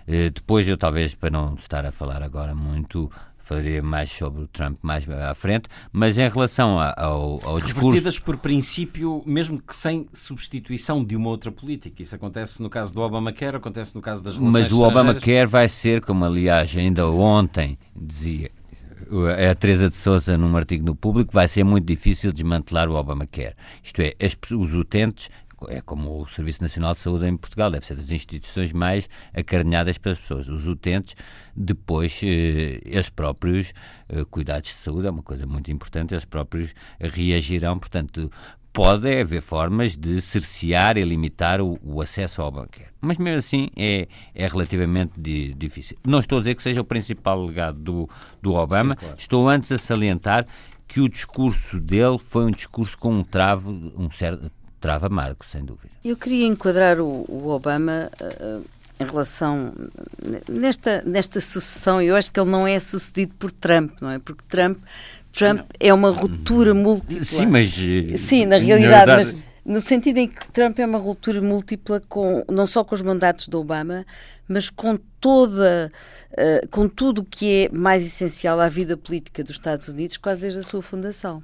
Uh, 0.06 0.28
depois, 0.30 0.68
eu 0.68 0.76
talvez, 0.76 1.14
para 1.14 1.30
não 1.30 1.54
estar 1.54 1.86
a 1.86 1.90
falar 1.90 2.22
agora 2.22 2.54
muito, 2.54 3.10
falaria 3.50 3.82
mais 3.82 4.10
sobre 4.10 4.42
o 4.42 4.46
Trump 4.46 4.78
mais 4.80 5.08
à 5.10 5.34
frente, 5.34 5.68
mas 5.92 6.16
em 6.16 6.28
relação 6.28 6.78
ao, 6.78 7.40
ao 7.44 7.58
discurso... 7.58 7.88
Revertidas 7.88 8.18
por 8.20 8.36
princípio, 8.36 9.24
mesmo 9.26 9.60
que 9.60 9.74
sem 9.74 10.06
substituição 10.12 11.04
de 11.04 11.16
uma 11.16 11.28
outra 11.28 11.50
política. 11.50 12.00
Isso 12.00 12.14
acontece 12.14 12.62
no 12.62 12.70
caso 12.70 12.94
do 12.94 13.00
Obamacare, 13.00 13.56
acontece 13.56 13.96
no 13.96 14.00
caso 14.00 14.22
das 14.22 14.36
relações 14.36 14.62
Mas 14.62 14.72
o 14.72 14.82
Obamacare 14.82 15.46
vai 15.46 15.68
ser, 15.68 16.00
como 16.02 16.24
aliás 16.24 16.76
ainda 16.76 17.08
ontem 17.08 17.76
dizia 17.94 18.52
a 19.50 19.54
Teresa 19.56 19.88
de 19.88 19.96
Souza 19.96 20.38
num 20.38 20.56
artigo 20.56 20.86
no 20.86 20.94
Público, 20.94 21.32
vai 21.32 21.48
ser 21.48 21.64
muito 21.64 21.84
difícil 21.84 22.32
desmantelar 22.32 22.88
o 22.88 22.94
Obamacare. 22.94 23.56
Isto 23.82 24.02
é, 24.02 24.14
as, 24.24 24.36
os 24.52 24.74
utentes 24.76 25.28
é 25.68 25.80
como 25.80 26.22
o 26.22 26.28
Serviço 26.28 26.62
Nacional 26.62 26.94
de 26.94 27.00
Saúde 27.00 27.26
em 27.26 27.36
Portugal, 27.36 27.70
deve 27.70 27.84
ser 27.84 27.96
das 27.96 28.10
instituições 28.10 28.72
mais 28.72 29.08
acarinhadas 29.34 29.98
pelas 29.98 30.18
pessoas. 30.18 30.48
Os 30.48 30.66
utentes, 30.66 31.14
depois, 31.54 32.20
eh, 32.22 32.80
eles 32.84 33.08
próprios, 33.10 33.72
eh, 34.08 34.24
cuidados 34.30 34.70
de 34.70 34.76
saúde 34.76 35.06
é 35.06 35.10
uma 35.10 35.22
coisa 35.22 35.46
muito 35.46 35.70
importante, 35.70 36.14
eles 36.14 36.24
próprios 36.24 36.74
reagirão, 37.00 37.78
portanto, 37.78 38.30
pode 38.72 39.20
haver 39.20 39.42
formas 39.42 39.96
de 39.96 40.20
cercear 40.20 40.96
e 40.96 41.02
limitar 41.02 41.60
o, 41.60 41.78
o 41.82 42.00
acesso 42.00 42.40
ao 42.42 42.50
banqueiro. 42.50 42.90
Mas 43.00 43.18
mesmo 43.18 43.38
assim 43.38 43.68
é, 43.76 44.06
é 44.34 44.46
relativamente 44.46 45.12
di, 45.16 45.52
difícil. 45.54 45.96
Não 46.06 46.20
estou 46.20 46.38
a 46.38 46.40
dizer 46.40 46.54
que 46.54 46.62
seja 46.62 46.80
o 46.80 46.84
principal 46.84 47.42
legado 47.44 47.78
do, 47.78 48.08
do 48.40 48.54
Obama, 48.54 48.94
Sim, 48.94 49.00
claro. 49.00 49.16
estou 49.18 49.48
antes 49.48 49.72
a 49.72 49.78
salientar 49.78 50.46
que 50.86 51.00
o 51.00 51.08
discurso 51.08 51.80
dele 51.80 52.18
foi 52.18 52.44
um 52.44 52.50
discurso 52.50 52.98
com 52.98 53.12
um 53.14 53.22
travo, 53.22 53.70
um 53.70 54.10
certo 54.10 54.50
trava 54.80 55.06
amargo, 55.06 55.44
sem 55.44 55.64
dúvida. 55.64 55.90
Eu 56.04 56.16
queria 56.16 56.46
enquadrar 56.46 56.98
o, 56.98 57.24
o 57.28 57.48
Obama 57.48 58.10
uh, 58.20 58.64
em 58.98 59.04
relação 59.04 59.72
nesta, 60.48 61.02
nesta 61.06 61.40
sucessão. 61.40 62.00
Eu 62.00 62.16
acho 62.16 62.30
que 62.30 62.40
ele 62.40 62.50
não 62.50 62.66
é 62.66 62.78
sucedido 62.80 63.34
por 63.38 63.50
Trump, 63.52 64.00
não 64.00 64.10
é? 64.10 64.18
Porque 64.18 64.42
Trump, 64.48 64.78
Trump 65.32 65.58
não. 65.58 65.66
é 65.78 65.92
uma 65.92 66.10
ruptura 66.10 66.74
múltipla. 66.74 67.24
Sim, 67.24 67.46
mas 67.46 67.72
sim, 68.20 68.46
na 68.46 68.56
realidade, 68.56 69.06
na 69.06 69.16
verdade... 69.16 69.36
mas 69.36 69.50
no 69.64 69.80
sentido 69.80 70.18
em 70.18 70.28
que 70.28 70.48
Trump 70.48 70.78
é 70.78 70.86
uma 70.86 70.98
ruptura 70.98 71.40
múltipla 71.40 72.02
com 72.08 72.44
não 72.48 72.66
só 72.66 72.82
com 72.82 72.94
os 72.94 73.02
mandatos 73.02 73.46
de 73.46 73.56
Obama, 73.56 74.06
mas 74.48 74.68
com 74.68 74.98
toda 75.20 75.92
uh, 76.32 76.68
com 76.68 76.88
tudo 76.88 77.20
o 77.20 77.24
que 77.24 77.66
é 77.66 77.68
mais 77.76 78.04
essencial 78.04 78.60
à 78.60 78.68
vida 78.68 78.96
política 78.96 79.44
dos 79.44 79.52
Estados 79.52 79.88
Unidos, 79.88 80.16
quase 80.16 80.42
desde 80.42 80.60
a 80.60 80.62
sua 80.62 80.82
fundação. 80.82 81.42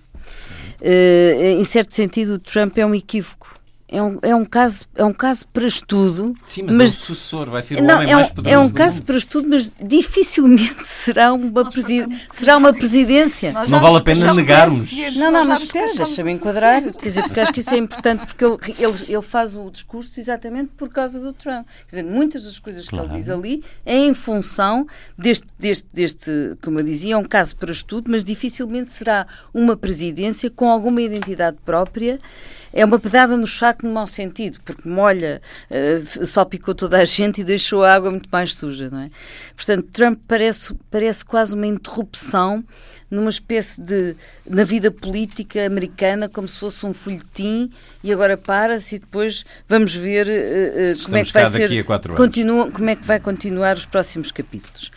Uh, 0.81 1.61
em 1.61 1.65
certo 1.65 1.95
sentido, 1.95 2.39
Trump 2.39 2.77
é 2.79 2.87
um 2.87 2.95
equívoco. 2.95 3.55
É 3.89 4.03
um, 4.03 4.19
é 4.21 4.35
um, 4.35 4.45
caso, 4.45 4.85
é 4.97 5.05
um 5.05 5.13
caso 5.13 5.47
para 5.47 5.65
estudo. 5.65 6.35
Sim, 6.45 6.65
mas, 6.65 6.77
mas 6.77 6.91
é 6.91 6.95
o 6.95 6.99
sucessor, 6.99 7.49
vai 7.49 7.63
ser 7.63 7.79
o 7.79 7.85
não, 7.85 7.95
homem 7.95 8.11
é 8.11 8.15
mais 8.17 8.31
poderoso. 8.31 8.65
É 8.65 8.67
um 8.67 8.69
caso 8.69 8.97
mundo. 8.97 9.07
para 9.07 9.17
estudo, 9.17 9.49
mas 9.49 9.73
dificilmente 9.81 10.83
será 10.85 11.33
uma, 11.33 11.71
presi 11.71 12.05
será 12.33 12.57
uma 12.57 12.73
presidência. 12.73 13.53
Não 13.69 13.79
vale 13.81 13.99
a 13.99 14.01
pena 14.01 14.35
negarmos. 14.35 14.91
Não, 15.15 15.31
não, 15.31 15.45
mas 15.45 15.63
espera, 15.63 15.95
deixa-me 15.95 16.33
enquadrar. 16.33 16.83
Quer 16.83 17.09
dizer, 17.09 17.23
porque 17.23 17.39
acho 17.39 17.53
que 17.53 17.61
isso 17.61 17.73
é 17.75 17.79
importante, 17.79 18.27
porque 18.27 18.45
ele, 18.45 18.59
ele, 18.77 19.05
ele, 19.09 19.23
faz 19.23 19.55
o 19.55 19.71
discurso 19.71 20.19
exatamente 20.19 20.73
por 20.77 20.89
causa 20.89 21.21
do 21.21 21.33
Trump. 21.33 21.65
Quer 21.89 22.03
dizer, 22.03 22.11
muitas 22.11 22.45
das 22.45 22.59
coisas 22.59 22.89
claro. 22.89 23.07
que 23.07 23.13
ele 23.13 23.19
diz 23.21 23.29
ali 23.29 23.63
é 23.85 23.97
em 23.97 24.15
função 24.15 24.85
deste, 25.17 25.47
deste, 25.57 25.89
deste, 25.93 26.57
como 26.61 26.81
eu 26.81 26.85
dizia, 26.85 27.15
é 27.15 27.17
um 27.17 27.25
caso 27.25 27.55
para 27.55 27.71
estudo, 27.71 28.11
mas 28.11 28.25
dificilmente 28.25 28.93
será 28.93 29.29
uma 29.55 29.77
presidência 29.77 30.51
com 30.51 30.69
alguma 30.69 31.01
identidade 31.01 31.57
própria 31.65 32.19
é 32.77 32.85
uma 32.85 32.99
pedada 32.99 33.39
no 33.39 33.47
charco 33.47 33.87
no 33.87 33.93
mau 33.93 34.07
sentido, 34.07 34.59
porque 34.63 34.87
molha, 34.87 35.41
uh, 35.71 36.27
só 36.27 36.45
picou 36.45 36.75
toda 36.75 36.99
a 36.99 37.05
gente 37.07 37.41
e 37.41 37.45
deixou 37.45 37.83
a 37.83 37.95
água 37.95 38.11
muito 38.11 38.29
mais 38.31 38.55
suja, 38.55 38.91
não 38.91 39.01
é? 39.01 39.11
Portanto, 39.57 39.89
Trump 39.91 40.21
parece, 40.29 40.75
parece 40.91 41.25
quase 41.25 41.55
uma 41.55 41.67
interrupção 41.67 42.63
numa 43.11 43.31
espécie 43.31 43.81
de 43.81 44.15
na 44.47 44.63
vida 44.63 44.91
política 44.91 45.65
americana 45.65 46.29
como 46.29 46.47
se 46.47 46.59
fosse 46.59 46.85
um 46.85 46.93
folhetim 46.93 47.71
e 48.03 48.13
agora 48.13 48.37
para-se 48.37 48.97
e 48.97 48.99
depois 48.99 49.45
vamos 49.69 49.95
ver 49.95 50.27
uh, 50.27 50.31
uh, 50.31 51.05
como 51.05 51.17
é 51.17 51.25
que 51.25 51.33
vai 51.33 51.49
ser 51.49 51.85
continua, 52.17 52.71
como 52.71 52.91
é 52.91 52.97
que 52.97 53.07
vai 53.07 53.21
continuar 53.21 53.77
os 53.77 53.87
próximos 53.87 54.33
capítulos 54.33 54.89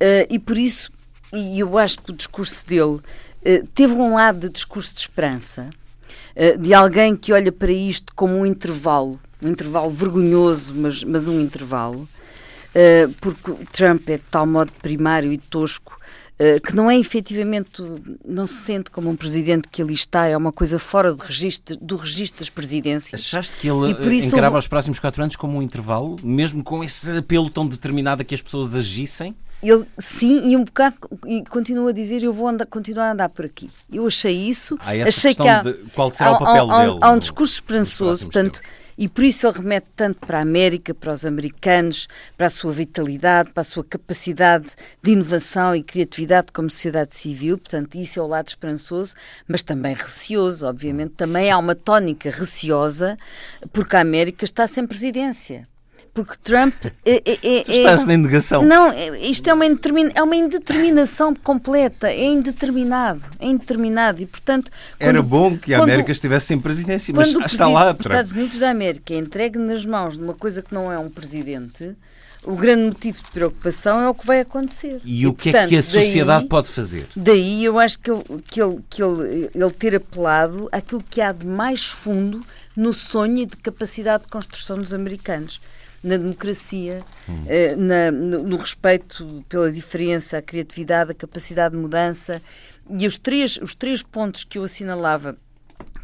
uh, 0.00 0.26
e 0.30 0.38
por 0.38 0.56
isso 0.56 0.90
e 1.30 1.60
eu 1.60 1.76
acho 1.76 1.98
que 1.98 2.10
o 2.10 2.14
discurso 2.14 2.66
dele 2.66 3.00
teve 3.74 3.92
um 3.92 4.14
lado 4.14 4.40
de 4.40 4.48
discurso 4.48 4.94
de 4.94 5.00
esperança 5.00 5.68
eh, 5.68 5.87
de 6.58 6.72
alguém 6.72 7.16
que 7.16 7.32
olha 7.32 7.50
para 7.50 7.72
isto 7.72 8.12
como 8.14 8.34
um 8.36 8.46
intervalo, 8.46 9.18
um 9.42 9.48
intervalo 9.48 9.90
vergonhoso, 9.90 10.72
mas, 10.74 11.02
mas 11.02 11.26
um 11.26 11.40
intervalo, 11.40 12.02
uh, 12.02 13.12
porque 13.20 13.52
Trump 13.72 14.08
é 14.08 14.18
de 14.18 14.24
tal 14.30 14.46
modo 14.46 14.70
primário 14.80 15.32
e 15.32 15.38
tosco 15.38 15.97
que 16.64 16.74
não 16.74 16.88
é 16.88 16.96
efetivamente, 16.96 17.82
não 18.24 18.46
se 18.46 18.54
sente 18.54 18.90
como 18.90 19.10
um 19.10 19.16
presidente 19.16 19.68
que 19.68 19.82
ali 19.82 19.94
está, 19.94 20.26
é 20.26 20.36
uma 20.36 20.52
coisa 20.52 20.78
fora 20.78 21.12
do 21.12 21.20
registro, 21.20 21.76
do 21.76 21.96
registro 21.96 22.40
das 22.40 22.48
presidências. 22.48 23.20
Achaste 23.20 23.56
que 23.56 23.68
ele 23.68 23.90
encarava 23.90 24.54
houve... 24.54 24.58
os 24.58 24.68
próximos 24.68 25.00
quatro 25.00 25.22
anos 25.22 25.34
como 25.34 25.58
um 25.58 25.62
intervalo, 25.62 26.16
mesmo 26.22 26.62
com 26.62 26.84
esse 26.84 27.10
apelo 27.16 27.50
tão 27.50 27.66
determinado 27.66 28.22
a 28.22 28.24
que 28.24 28.34
as 28.34 28.42
pessoas 28.42 28.76
agissem? 28.76 29.34
Ele 29.60 29.84
sim, 29.98 30.52
e 30.52 30.56
um 30.56 30.62
bocado 30.62 30.96
e 31.26 31.42
continua 31.42 31.90
a 31.90 31.92
dizer 31.92 32.22
eu 32.22 32.32
vou 32.32 32.46
andar, 32.46 32.66
continuar 32.66 33.08
a 33.08 33.12
andar 33.12 33.28
por 33.28 33.44
aqui. 33.44 33.68
Eu 33.92 34.06
achei 34.06 34.32
isso, 34.32 34.78
há 34.80 34.92
achei 35.08 35.34
que 35.34 35.48
há, 35.48 35.62
de, 35.62 35.74
qual 35.92 36.12
será 36.12 36.30
há, 36.30 36.32
o 36.34 36.38
papel 36.38 36.70
há, 36.70 36.86
dele. 36.86 36.98
Há 37.00 37.10
um 37.10 37.18
discurso 37.18 37.54
esperançoso, 37.54 38.26
portanto, 38.26 38.60
tempos. 38.60 38.78
E 38.98 39.08
por 39.08 39.22
isso 39.22 39.46
ele 39.46 39.58
remete 39.58 39.86
tanto 39.94 40.18
para 40.18 40.38
a 40.38 40.42
América, 40.42 40.92
para 40.92 41.12
os 41.12 41.24
americanos, 41.24 42.08
para 42.36 42.48
a 42.48 42.50
sua 42.50 42.72
vitalidade, 42.72 43.50
para 43.50 43.60
a 43.60 43.64
sua 43.64 43.84
capacidade 43.84 44.66
de 45.00 45.12
inovação 45.12 45.76
e 45.76 45.84
criatividade 45.84 46.48
como 46.52 46.68
sociedade 46.68 47.16
civil, 47.16 47.56
portanto, 47.56 47.94
isso 47.94 48.18
é 48.18 48.22
o 48.22 48.26
lado 48.26 48.48
esperançoso, 48.48 49.14
mas 49.46 49.62
também 49.62 49.94
receoso, 49.94 50.66
obviamente, 50.66 51.12
também 51.12 51.48
há 51.48 51.56
uma 51.56 51.76
tónica 51.76 52.28
receosa, 52.28 53.16
porque 53.72 53.94
a 53.94 54.00
América 54.00 54.44
está 54.44 54.66
sem 54.66 54.84
presidência 54.84 55.66
porque 56.18 56.34
Trump 56.42 56.74
é, 56.84 57.22
é, 57.24 57.58
é, 57.58 57.62
tu 57.62 57.70
estás 57.70 58.04
na 58.04 58.16
negação. 58.16 58.60
Não, 58.64 58.92
isto 59.14 59.48
é 59.48 59.54
uma, 59.54 59.64
é 59.64 60.22
uma 60.22 60.34
indeterminação 60.34 61.32
completa, 61.32 62.08
é 62.08 62.24
indeterminado, 62.24 63.22
é 63.38 63.46
indeterminado 63.46 64.20
e 64.20 64.26
portanto 64.26 64.68
quando, 64.98 65.08
era 65.08 65.22
bom 65.22 65.56
que 65.56 65.72
a 65.72 65.80
América 65.80 66.10
estivesse 66.10 66.46
sem 66.46 66.58
presidência, 66.58 67.14
mas 67.14 67.28
está 67.28 67.68
lá. 67.68 67.92
Os 67.92 68.00
Estados 68.00 68.32
Unidos 68.32 68.58
da 68.58 68.68
América 68.70 69.14
é 69.14 69.18
entregue 69.18 69.60
nas 69.60 69.86
mãos 69.86 70.18
de 70.18 70.24
uma 70.24 70.34
coisa 70.34 70.60
que 70.60 70.74
não 70.74 70.90
é 70.90 70.98
um 70.98 71.08
presidente. 71.08 71.94
O 72.42 72.56
grande 72.56 72.84
motivo 72.86 73.22
de 73.22 73.30
preocupação 73.30 74.00
é 74.00 74.08
o 74.08 74.14
que 74.14 74.26
vai 74.26 74.40
acontecer. 74.40 75.00
E, 75.04 75.22
e 75.22 75.26
o 75.26 75.34
que 75.34 75.50
portanto, 75.50 75.66
é 75.66 75.68
que 75.68 75.76
a 75.76 75.82
sociedade 75.82 76.40
daí, 76.42 76.48
pode 76.48 76.68
fazer? 76.68 77.06
Daí 77.14 77.64
eu 77.64 77.78
acho 77.78 77.98
que, 77.98 78.10
ele, 78.10 78.24
que, 78.48 78.62
ele, 78.62 78.78
que 78.88 79.02
ele, 79.02 79.50
ele 79.54 79.70
ter 79.70 79.94
apelado 79.94 80.68
àquilo 80.72 81.04
que 81.08 81.20
há 81.20 81.30
de 81.30 81.46
mais 81.46 81.86
fundo 81.86 82.40
no 82.76 82.92
sonho 82.92 83.38
e 83.38 83.46
de 83.46 83.56
capacidade 83.56 84.24
de 84.24 84.30
construção 84.30 84.78
dos 84.78 84.94
americanos 84.94 85.60
na 86.02 86.16
democracia, 86.16 87.02
hum. 87.28 87.44
na, 87.76 88.10
no, 88.10 88.42
no, 88.42 88.56
respeito 88.56 89.44
pela 89.48 89.70
diferença, 89.70 90.38
a 90.38 90.42
criatividade, 90.42 91.10
a 91.10 91.14
capacidade 91.14 91.74
de 91.74 91.80
mudança. 91.80 92.40
E 92.90 93.06
os 93.06 93.18
três, 93.18 93.58
os 93.58 93.74
três 93.74 94.02
pontos 94.02 94.44
que 94.44 94.58
eu 94.58 94.64
assinalava 94.64 95.36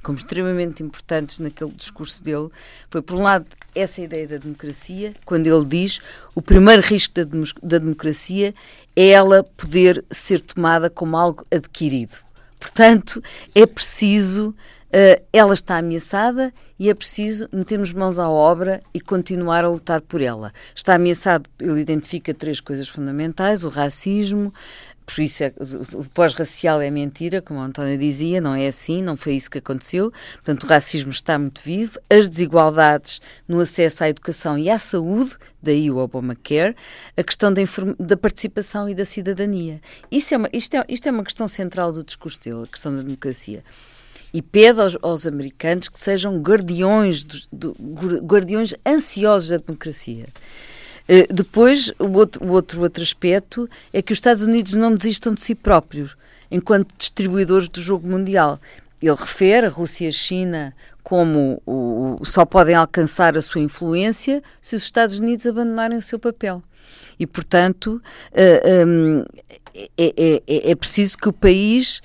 como 0.02 0.18
extremamente 0.18 0.82
importantes 0.82 1.38
naquele 1.38 1.72
discurso 1.72 2.22
dele 2.22 2.48
foi, 2.90 3.00
por 3.00 3.16
um 3.16 3.22
lado, 3.22 3.46
essa 3.74 4.02
ideia 4.02 4.28
da 4.28 4.36
democracia, 4.36 5.14
quando 5.24 5.46
ele 5.46 5.64
diz 5.64 6.00
o 6.34 6.42
primeiro 6.42 6.82
risco 6.82 7.14
da, 7.14 7.24
da 7.62 7.78
democracia 7.78 8.54
é 8.94 9.08
ela 9.08 9.42
poder 9.42 10.04
ser 10.10 10.40
tomada 10.40 10.90
como 10.90 11.16
algo 11.16 11.44
adquirido. 11.50 12.18
Portanto, 12.60 13.22
é 13.54 13.66
preciso 13.66 14.54
Uh, 14.94 15.20
ela 15.32 15.52
está 15.52 15.78
ameaçada 15.78 16.54
e 16.78 16.88
é 16.88 16.94
preciso 16.94 17.48
metermos 17.52 17.92
mãos 17.92 18.18
à 18.18 18.28
obra 18.28 18.82
e 18.92 19.00
continuar 19.00 19.64
a 19.64 19.68
lutar 19.68 20.00
por 20.00 20.20
ela. 20.20 20.52
Está 20.74 20.94
ameaçado, 20.94 21.48
ele 21.60 21.80
identifica 21.80 22.34
três 22.34 22.60
coisas 22.60 22.88
fundamentais: 22.88 23.64
o 23.64 23.68
racismo, 23.68 24.52
por 25.06 25.20
isso 25.20 25.44
é, 25.44 25.52
o 25.94 26.08
pós-racial 26.10 26.80
é 26.80 26.90
mentira, 26.90 27.42
como 27.42 27.60
a 27.60 27.64
Antónia 27.64 27.98
dizia, 27.98 28.40
não 28.40 28.54
é 28.54 28.66
assim, 28.66 29.02
não 29.02 29.16
foi 29.16 29.34
isso 29.34 29.50
que 29.50 29.58
aconteceu. 29.58 30.10
Portanto, 30.34 30.64
o 30.64 30.66
racismo 30.66 31.10
está 31.10 31.38
muito 31.38 31.60
vivo, 31.62 31.98
as 32.08 32.28
desigualdades 32.28 33.20
no 33.46 33.60
acesso 33.60 34.04
à 34.04 34.08
educação 34.08 34.56
e 34.56 34.70
à 34.70 34.78
saúde, 34.78 35.36
daí 35.62 35.90
o 35.90 35.98
Obamacare, 35.98 36.74
a 37.16 37.22
questão 37.22 37.52
da, 37.52 37.62
da 37.98 38.16
participação 38.16 38.88
e 38.88 38.94
da 38.94 39.04
cidadania. 39.04 39.80
Isso 40.10 40.34
é 40.34 40.36
uma, 40.38 40.48
isto, 40.52 40.74
é, 40.74 40.84
isto 40.88 41.06
é 41.06 41.12
uma 41.12 41.24
questão 41.24 41.46
central 41.46 41.92
do 41.92 42.02
discurso 42.02 42.40
dele, 42.40 42.62
a 42.64 42.66
questão 42.66 42.94
da 42.94 43.02
democracia 43.02 43.62
e 44.34 44.42
pede 44.42 44.80
aos, 44.80 44.98
aos 45.00 45.26
americanos 45.28 45.88
que 45.88 45.98
sejam 45.98 46.42
guardiões, 46.42 47.24
do, 47.24 47.72
do, 47.78 48.20
guardiões 48.20 48.74
ansiosos 48.84 49.50
da 49.50 49.58
democracia. 49.58 50.26
Uh, 51.08 51.32
depois, 51.32 51.92
o 52.00 52.10
outro, 52.14 52.44
o 52.44 52.50
outro, 52.50 52.82
outro 52.82 53.02
aspecto 53.02 53.70
é 53.92 54.02
que 54.02 54.12
os 54.12 54.16
Estados 54.16 54.42
Unidos 54.42 54.74
não 54.74 54.92
desistam 54.92 55.32
de 55.32 55.40
si 55.40 55.54
próprios 55.54 56.16
enquanto 56.50 56.92
distribuidores 56.98 57.68
do 57.68 57.80
jogo 57.80 58.08
mundial. 58.08 58.60
Ele 59.00 59.14
refere 59.14 59.66
a 59.66 59.70
Rússia 59.70 60.06
e 60.06 60.08
a 60.08 60.12
China 60.12 60.74
como 61.04 61.62
o, 61.64 62.18
o, 62.20 62.24
só 62.24 62.44
podem 62.44 62.74
alcançar 62.74 63.38
a 63.38 63.42
sua 63.42 63.60
influência 63.60 64.42
se 64.60 64.74
os 64.74 64.82
Estados 64.82 65.20
Unidos 65.20 65.46
abandonarem 65.46 65.98
o 65.98 66.02
seu 66.02 66.18
papel. 66.18 66.60
E, 67.20 67.26
portanto, 67.26 67.96
uh, 67.96 68.02
eh, 68.32 68.84
um, 68.84 69.24
é, 69.74 69.88
é, 69.96 70.42
é, 70.46 70.70
é 70.70 70.74
preciso 70.74 71.16
que 71.18 71.28
o 71.28 71.32
país 71.32 72.00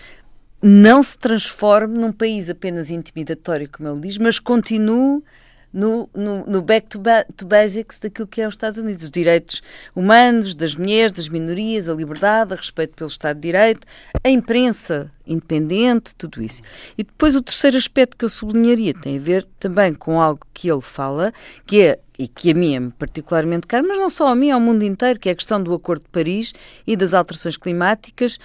não 0.62 1.02
se 1.02 1.18
transforme 1.18 1.98
num 1.98 2.12
país 2.12 2.50
apenas 2.50 2.92
intimidatório, 2.92 3.70
como 3.70 3.90
ele 3.90 4.02
diz, 4.02 4.18
mas 4.18 4.40
continue 4.40 5.24
no, 5.72 6.10
no, 6.16 6.46
no 6.46 6.62
back 6.62 6.88
to, 6.88 7.00
ba 7.00 7.24
to, 7.36 7.46
basics 7.46 8.00
daquilo 8.00 8.28
que 8.28 8.42
é 8.42 8.48
os 8.48 8.54
Estados 8.54 8.80
Unidos, 8.80 9.04
os 9.04 9.12
direitos 9.12 9.62
humanos, 9.96 10.56
das 10.56 10.76
mulheres, 10.76 11.12
das 11.12 11.30
minorias, 11.30 11.88
a 11.88 11.94
liberdade, 11.94 12.54
a 12.54 12.56
respeito 12.56 12.96
pelo 12.96 13.10
Estado 13.10 13.36
de 13.36 13.44
Direito, 13.44 13.86
a 14.24 14.30
imprensa 14.30 15.12
independente, 15.28 16.16
tudo 16.16 16.42
isso. 16.42 16.62
E 16.98 17.04
depois 17.04 17.36
o 17.36 17.42
terceiro 17.42 17.78
aspecto 17.78 18.18
que 18.18 18.26
eu 18.26 18.30
sublinharia 18.30 18.94
tem 18.96 19.18
a 19.18 19.22
ver 19.22 19.48
também 19.60 19.94
com 19.94 20.20
algo 20.20 20.42
que 20.54 20.72
ele 20.72 20.82
fala, 20.82 21.32
que 21.66 21.82
é 21.82 22.00
e 22.18 22.28
que 22.28 22.52
a 22.52 22.54
mim 22.54 22.76
é 22.76 22.92
particularmente 23.00 23.66
caro, 23.66 23.88
mas 23.88 23.98
não 23.98 24.10
só 24.10 24.28
a 24.28 24.36
mim, 24.36 24.52
ao 24.52 24.60
mundo 24.60 24.84
inteiro, 24.84 25.18
que 25.18 25.30
é 25.30 25.32
a 25.32 25.36
questão 25.36 25.64
do 25.64 25.74
Acordo 25.74 26.02
de 26.02 26.10
Paris 26.10 26.54
e 26.86 26.98
das 26.98 27.14
alterações 27.14 27.56
climáticas, 27.56 28.38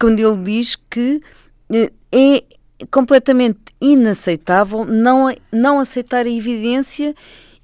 quando 0.00 0.18
ele 0.18 0.36
diz 0.42 0.74
que 0.74 1.20
é 2.12 2.42
completamente 2.90 3.58
inaceitável 3.80 4.84
não, 4.84 5.32
não 5.52 5.78
aceitar 5.78 6.26
a 6.26 6.30
evidência 6.30 7.14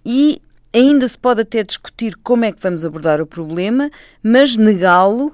e 0.05 0.41
ainda 0.73 1.09
se 1.09 1.19
pode 1.19 1.41
até 1.41 1.63
discutir 1.63 2.15
como 2.23 2.45
é 2.45 2.53
que 2.53 2.63
vamos 2.63 2.85
abordar 2.85 3.21
o 3.21 3.27
problema, 3.27 3.91
mas 4.23 4.57
negá-lo 4.57 5.33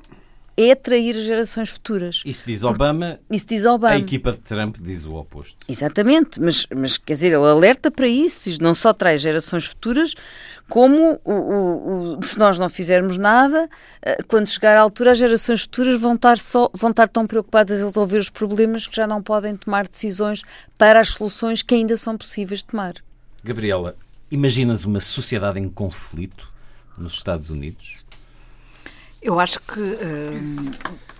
é 0.56 0.72
atrair 0.72 1.18
gerações 1.18 1.70
futuras. 1.70 2.22
Isso 2.24 2.46
diz 2.46 2.62
Obama. 2.62 3.18
Isso 3.30 3.46
diz 3.46 3.64
Obama. 3.64 3.94
A 3.94 3.98
equipa 3.98 4.32
de 4.32 4.38
Trump 4.38 4.76
diz 4.80 5.04
o 5.06 5.14
oposto. 5.14 5.58
Exatamente, 5.68 6.40
mas, 6.40 6.66
mas 6.74 6.98
quer 6.98 7.14
dizer, 7.14 7.28
ele 7.28 7.36
alerta 7.36 7.90
para 7.90 8.06
isso. 8.06 8.50
Não 8.60 8.74
só 8.74 8.92
traz 8.92 9.20
gerações 9.20 9.64
futuras, 9.64 10.14
como 10.68 11.20
o, 11.24 11.32
o, 11.32 12.18
o, 12.18 12.22
se 12.22 12.38
nós 12.38 12.58
não 12.58 12.68
fizermos 12.68 13.18
nada, 13.18 13.68
eh, 14.02 14.22
quando 14.28 14.46
chegar 14.46 14.76
à 14.76 14.80
altura, 14.80 15.12
as 15.12 15.18
gerações 15.18 15.62
futuras 15.62 16.00
vão 16.00 16.14
estar, 16.14 16.38
só, 16.38 16.70
vão 16.74 16.90
estar 16.90 17.08
tão 17.08 17.26
preocupadas 17.26 17.80
em 17.80 17.84
resolver 17.84 18.18
os 18.18 18.30
problemas 18.30 18.86
que 18.86 18.96
já 18.96 19.06
não 19.06 19.22
podem 19.22 19.56
tomar 19.56 19.88
decisões 19.88 20.42
para 20.76 21.00
as 21.00 21.10
soluções 21.10 21.62
que 21.62 21.74
ainda 21.74 21.96
são 21.96 22.16
possíveis 22.16 22.60
de 22.60 22.66
tomar. 22.66 22.94
Gabriela, 23.42 23.96
imaginas 24.30 24.84
uma 24.84 25.00
sociedade 25.00 25.58
em 25.58 25.68
conflito 25.68 26.50
nos 26.96 27.14
Estados 27.14 27.50
Unidos? 27.50 28.01
Eu 29.22 29.38
acho 29.38 29.60
que 29.60 29.80
hum, 29.80 30.70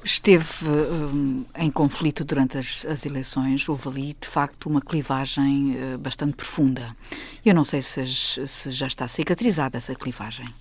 esteve 0.05 0.67
hum, 0.67 1.45
em 1.57 1.71
conflito 1.71 2.25
durante 2.25 2.59
as, 2.59 2.85
as, 2.85 3.07
eleições. 3.07 3.69
Houve 3.69 3.89
ali, 3.89 4.17
de 4.21 4.27
facto, 4.27 4.69
uma 4.69 4.81
clivagem 4.81 5.77
uh, 5.77 5.99
bastante 5.99 6.35
profunda. 6.35 6.97
Eu 7.45 7.55
não 7.55 7.63
sei 7.63 7.81
se, 7.81 8.05
se, 8.07 8.71
já 8.73 8.89
está 8.89 9.07
cicatrizada 9.07 9.79
essa 9.79 9.95
clivagem. 9.95 10.53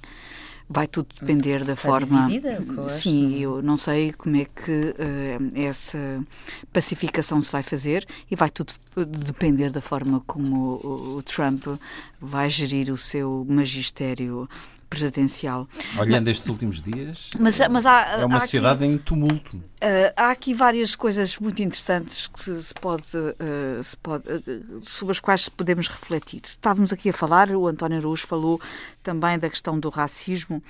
Vai 0.69 0.87
tudo 0.87 1.07
depender 1.19 1.65
da 1.65 1.73
está 1.73 1.89
forma. 1.89 2.27
Dividida, 2.27 2.63
eu 2.77 2.89
Sim, 2.89 3.39
eu 3.39 3.61
não 3.61 3.75
sei 3.75 4.13
como 4.13 4.37
é 4.37 4.45
que 4.45 4.71
uh, 4.71 5.59
essa 5.59 5.97
pacificação 6.71 7.41
se 7.41 7.51
vai 7.51 7.63
fazer 7.63 8.07
e 8.29 8.35
vai 8.35 8.51
tudo 8.51 8.73
depender 9.25 9.71
da 9.71 9.81
forma 9.81 10.21
como 10.27 10.79
o, 10.83 11.17
o 11.17 11.23
Trump 11.23 11.65
vai 12.21 12.49
gerir 12.49 12.93
o 12.93 12.97
seu 12.97 13.45
magistério 13.49 14.47
presidencial. 14.91 15.67
Olhando 15.97 16.25
mas, 16.25 16.35
estes 16.35 16.49
últimos 16.49 16.81
dias, 16.81 17.29
mas, 17.39 17.57
mas 17.69 17.85
há, 17.85 18.19
é 18.19 18.25
uma 18.25 18.41
sociedade 18.41 18.83
aqui, 18.83 18.93
em 18.93 18.97
tumulto. 18.97 19.55
Uh, 19.55 20.11
há 20.17 20.31
aqui 20.31 20.53
várias 20.53 20.95
coisas 20.95 21.37
muito 21.37 21.61
interessantes 21.61 22.27
que 22.27 22.61
se 22.61 22.73
pode, 22.73 23.15
uh, 23.17 23.81
se 23.81 23.95
pode 23.95 24.25
uh, 24.29 24.81
sobre 24.83 25.13
as 25.13 25.19
quais 25.21 25.47
podemos 25.47 25.87
refletir. 25.87 26.41
Estávamos 26.43 26.91
aqui 26.91 27.09
a 27.09 27.13
falar, 27.13 27.49
o 27.51 27.67
António 27.67 27.99
Araújo 27.99 28.27
falou 28.27 28.59
também 29.01 29.39
da 29.39 29.49
questão 29.49 29.79
do 29.79 29.89
racismo. 29.89 30.61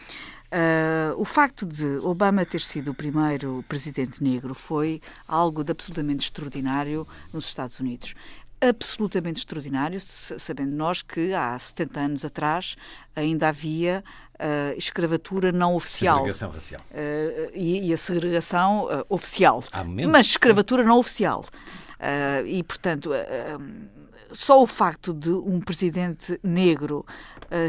o 1.17 1.25
facto 1.25 1.65
de 1.65 1.97
Obama 2.03 2.45
ter 2.45 2.61
sido 2.61 2.91
o 2.91 2.93
primeiro 2.93 3.63
presidente 3.67 4.21
negro 4.21 4.53
foi 4.53 5.01
algo 5.27 5.63
de 5.63 5.71
absolutamente 5.71 6.25
extraordinário 6.25 7.07
nos 7.33 7.47
Estados 7.47 7.79
Unidos 7.79 8.13
absolutamente 8.61 9.39
extraordinário, 9.39 9.99
sabendo 9.99 10.71
nós 10.71 11.01
que 11.01 11.33
há 11.33 11.57
70 11.57 11.99
anos 11.99 12.25
atrás 12.25 12.75
ainda 13.15 13.49
havia 13.49 14.03
uh, 14.35 14.77
escravatura 14.77 15.51
não 15.51 15.75
oficial. 15.75 16.17
Segregação 16.17 16.51
racial. 16.51 16.81
Uh, 16.91 17.51
e, 17.53 17.89
e, 17.89 17.93
a 17.93 17.97
segregação 17.97 18.85
uh, 18.85 19.05
oficial. 19.09 19.63
Mas 20.09 20.27
escravatura 20.27 20.83
não 20.83 20.99
oficial. 20.99 21.43
e, 22.45 22.63
portanto, 22.63 23.11
só 24.31 24.61
o 24.61 24.67
facto 24.67 25.13
de 25.13 25.29
um 25.29 25.59
presidente 25.59 26.39
negro 26.43 27.05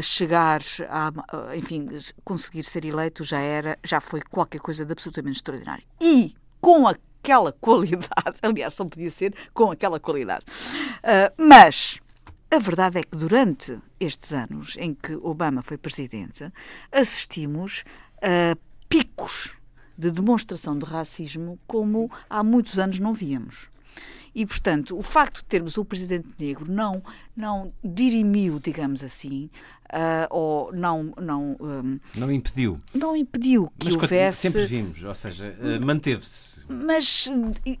chegar 0.01 0.61
a, 0.89 1.11
enfim, 1.55 1.87
conseguir 2.23 2.63
ser 2.63 2.85
eleito 2.85 3.23
já 3.23 3.39
era, 3.39 3.77
já 3.83 3.99
foi 3.99 4.21
qualquer 4.21 4.59
coisa 4.59 4.85
de 4.85 4.91
absolutamente 4.91 5.35
extraordinário. 5.37 5.83
E 6.01 6.33
com 6.61 6.87
a 6.87 6.95
aquela 7.23 7.53
qualidade. 7.59 8.37
Aliás, 8.41 8.73
só 8.73 8.83
podia 8.83 9.09
ser 9.09 9.33
com 9.53 9.71
aquela 9.71 9.99
qualidade. 9.99 10.43
Uh, 10.99 11.33
mas 11.37 11.99
a 12.51 12.59
verdade 12.59 12.99
é 12.99 13.03
que 13.03 13.17
durante 13.17 13.79
estes 13.99 14.33
anos 14.33 14.75
em 14.77 14.93
que 14.93 15.15
Obama 15.15 15.61
foi 15.61 15.77
presidente, 15.77 16.51
assistimos 16.91 17.85
a 18.21 18.57
picos 18.89 19.53
de 19.97 20.11
demonstração 20.11 20.77
de 20.77 20.85
racismo 20.85 21.57
como 21.65 22.11
há 22.29 22.43
muitos 22.43 22.77
anos 22.77 22.99
não 22.99 23.13
víamos. 23.13 23.71
E, 24.35 24.45
portanto, 24.45 24.97
o 24.97 25.03
facto 25.03 25.37
de 25.39 25.45
termos 25.45 25.77
o 25.77 25.85
presidente 25.85 26.29
negro 26.39 26.69
não, 26.69 27.03
não 27.35 27.71
dirimiu, 27.83 28.59
digamos 28.59 29.03
assim, 29.03 29.49
uh, 29.93 30.27
ou 30.29 30.73
não. 30.73 31.13
Não, 31.21 31.57
um, 31.59 31.99
não 32.15 32.31
impediu. 32.31 32.81
Não 32.93 33.15
impediu 33.15 33.71
que 33.79 33.85
Mas 33.85 33.95
houvesse. 33.95 34.37
Sempre 34.37 34.65
vimos, 34.65 35.03
ou 35.03 35.13
seja, 35.13 35.55
uh, 35.59 35.85
manteve-se. 35.85 36.52
Mas. 36.67 37.29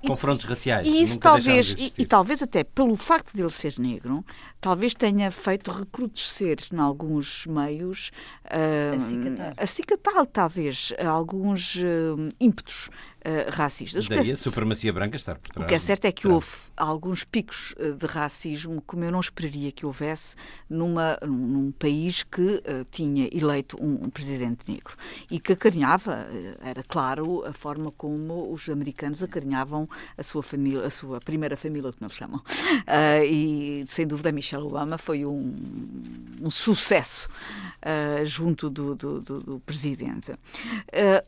Confrontos 0.05 0.45
raciais. 0.45 0.87
E 0.87 1.01
isso 1.01 1.19
talvez. 1.19 1.71
E, 1.71 1.93
e, 1.99 2.05
talvez 2.05 2.41
até 2.41 2.63
pelo 2.63 2.95
facto 2.95 3.33
de 3.33 3.41
ele 3.41 3.51
ser 3.51 3.73
negro, 3.79 4.23
talvez 4.63 4.95
tenha 4.95 5.29
feito 5.29 5.69
recrudescer 5.69 6.57
em 6.71 6.79
alguns 6.79 7.45
meios. 7.45 8.11
Uh, 8.45 9.61
acicatar. 9.61 10.25
talvez, 10.27 10.93
alguns 11.05 11.75
uh, 11.75 12.29
ímpetos 12.39 12.87
uh, 12.87 13.51
racistas. 13.51 14.07
Daí 14.07 14.31
a 14.31 14.35
supremacia 14.37 14.93
branca 14.93 15.17
estar 15.17 15.35
por 15.35 15.51
trás. 15.51 15.65
O 15.65 15.67
que 15.67 15.75
é 15.75 15.79
certo 15.79 16.05
é 16.05 16.11
que 16.11 16.27
houve 16.27 16.47
alguns 16.77 17.23
picos 17.23 17.75
de 17.77 18.05
racismo 18.05 18.81
como 18.81 19.03
eu 19.03 19.11
não 19.11 19.19
esperaria 19.19 19.71
que 19.71 19.85
houvesse 19.85 20.35
numa, 20.69 21.17
num 21.21 21.71
país 21.71 22.23
que 22.23 22.41
uh, 22.41 22.85
tinha 22.89 23.27
eleito 23.33 23.77
um, 23.83 24.05
um, 24.05 24.09
presidente 24.09 24.71
negro 24.71 24.95
e 25.29 25.39
que 25.39 25.53
acarinhava, 25.53 26.27
era 26.61 26.83
claro, 26.83 27.45
a 27.45 27.53
forma 27.53 27.91
como 27.91 28.51
os 28.51 28.69
americanos 28.69 29.23
acarinhavam 29.23 29.89
a 30.17 30.23
sua 30.23 30.43
família, 30.43 30.85
a 30.85 30.89
sua 30.89 31.19
primeira 31.19 31.57
família, 31.57 31.91
como 31.91 32.05
eles 32.05 32.15
chamam. 32.15 32.39
Uh, 32.39 33.23
e, 33.25 33.83
sem 33.87 34.05
dúvida, 34.05 34.31
Michelle 34.31 34.52
Obama 34.59 34.97
foi 34.97 35.25
um, 35.25 35.55
um 36.41 36.51
sucesso 36.51 37.29
junto 38.25 38.69
do, 38.69 38.95
do, 38.95 39.19
do, 39.19 39.39
do 39.39 39.59
presidente. 39.59 40.33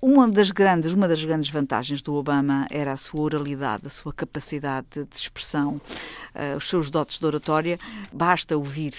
uma, 0.02 0.28
das 0.28 0.52
grandes, 0.52 0.94
uma 0.94 1.08
das 1.08 1.24
grandes 1.24 1.50
vantagens 1.50 2.02
do 2.02 2.14
Obama 2.14 2.66
era 2.72 2.94
a 2.94 2.98
sua 2.98 3.22
oralidade, 3.22 3.88
a 3.88 3.90
sua 3.90 4.14
capacidade 4.14 4.88
de 4.94 5.16
expressão, 5.16 5.82
os 6.56 6.70
seus 6.70 6.90
dotes 6.90 7.20
de 7.20 7.26
oratória. 7.26 7.78
Basta 8.14 8.56
ouvir 8.56 8.94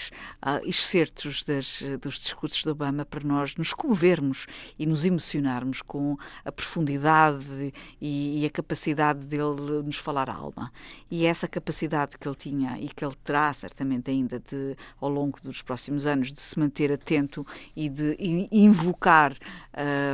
excertos 0.63 1.43
das, 1.43 1.81
dos 1.99 2.19
discursos 2.19 2.61
de 2.61 2.69
Obama 2.69 3.03
para 3.05 3.23
nós 3.23 3.55
nos 3.55 3.73
comovermos 3.73 4.45
e 4.77 4.85
nos 4.85 5.05
emocionarmos 5.05 5.81
com 5.81 6.17
a 6.45 6.51
profundidade 6.51 7.73
e, 8.01 8.43
e, 8.43 8.45
a 8.45 8.49
capacidade 8.49 9.25
dele 9.25 9.83
nos 9.83 9.97
falar 9.97 10.29
a 10.29 10.33
alma. 10.33 10.71
E 11.09 11.25
essa 11.25 11.47
capacidade 11.47 12.17
que 12.17 12.27
ele 12.27 12.35
tinha 12.35 12.77
e 12.79 12.87
que 12.87 13.03
ele 13.03 13.15
terá 13.23 13.51
certamente 13.53 14.11
ainda 14.17 14.39
de, 14.39 14.75
ao 14.99 15.09
longo 15.09 15.39
dos 15.41 15.61
próximos 15.61 16.05
anos 16.05 16.33
de 16.33 16.41
se 16.41 16.57
manter 16.59 16.91
atento 16.91 17.45
e 17.75 17.89
de 17.89 18.17
invocar 18.51 19.33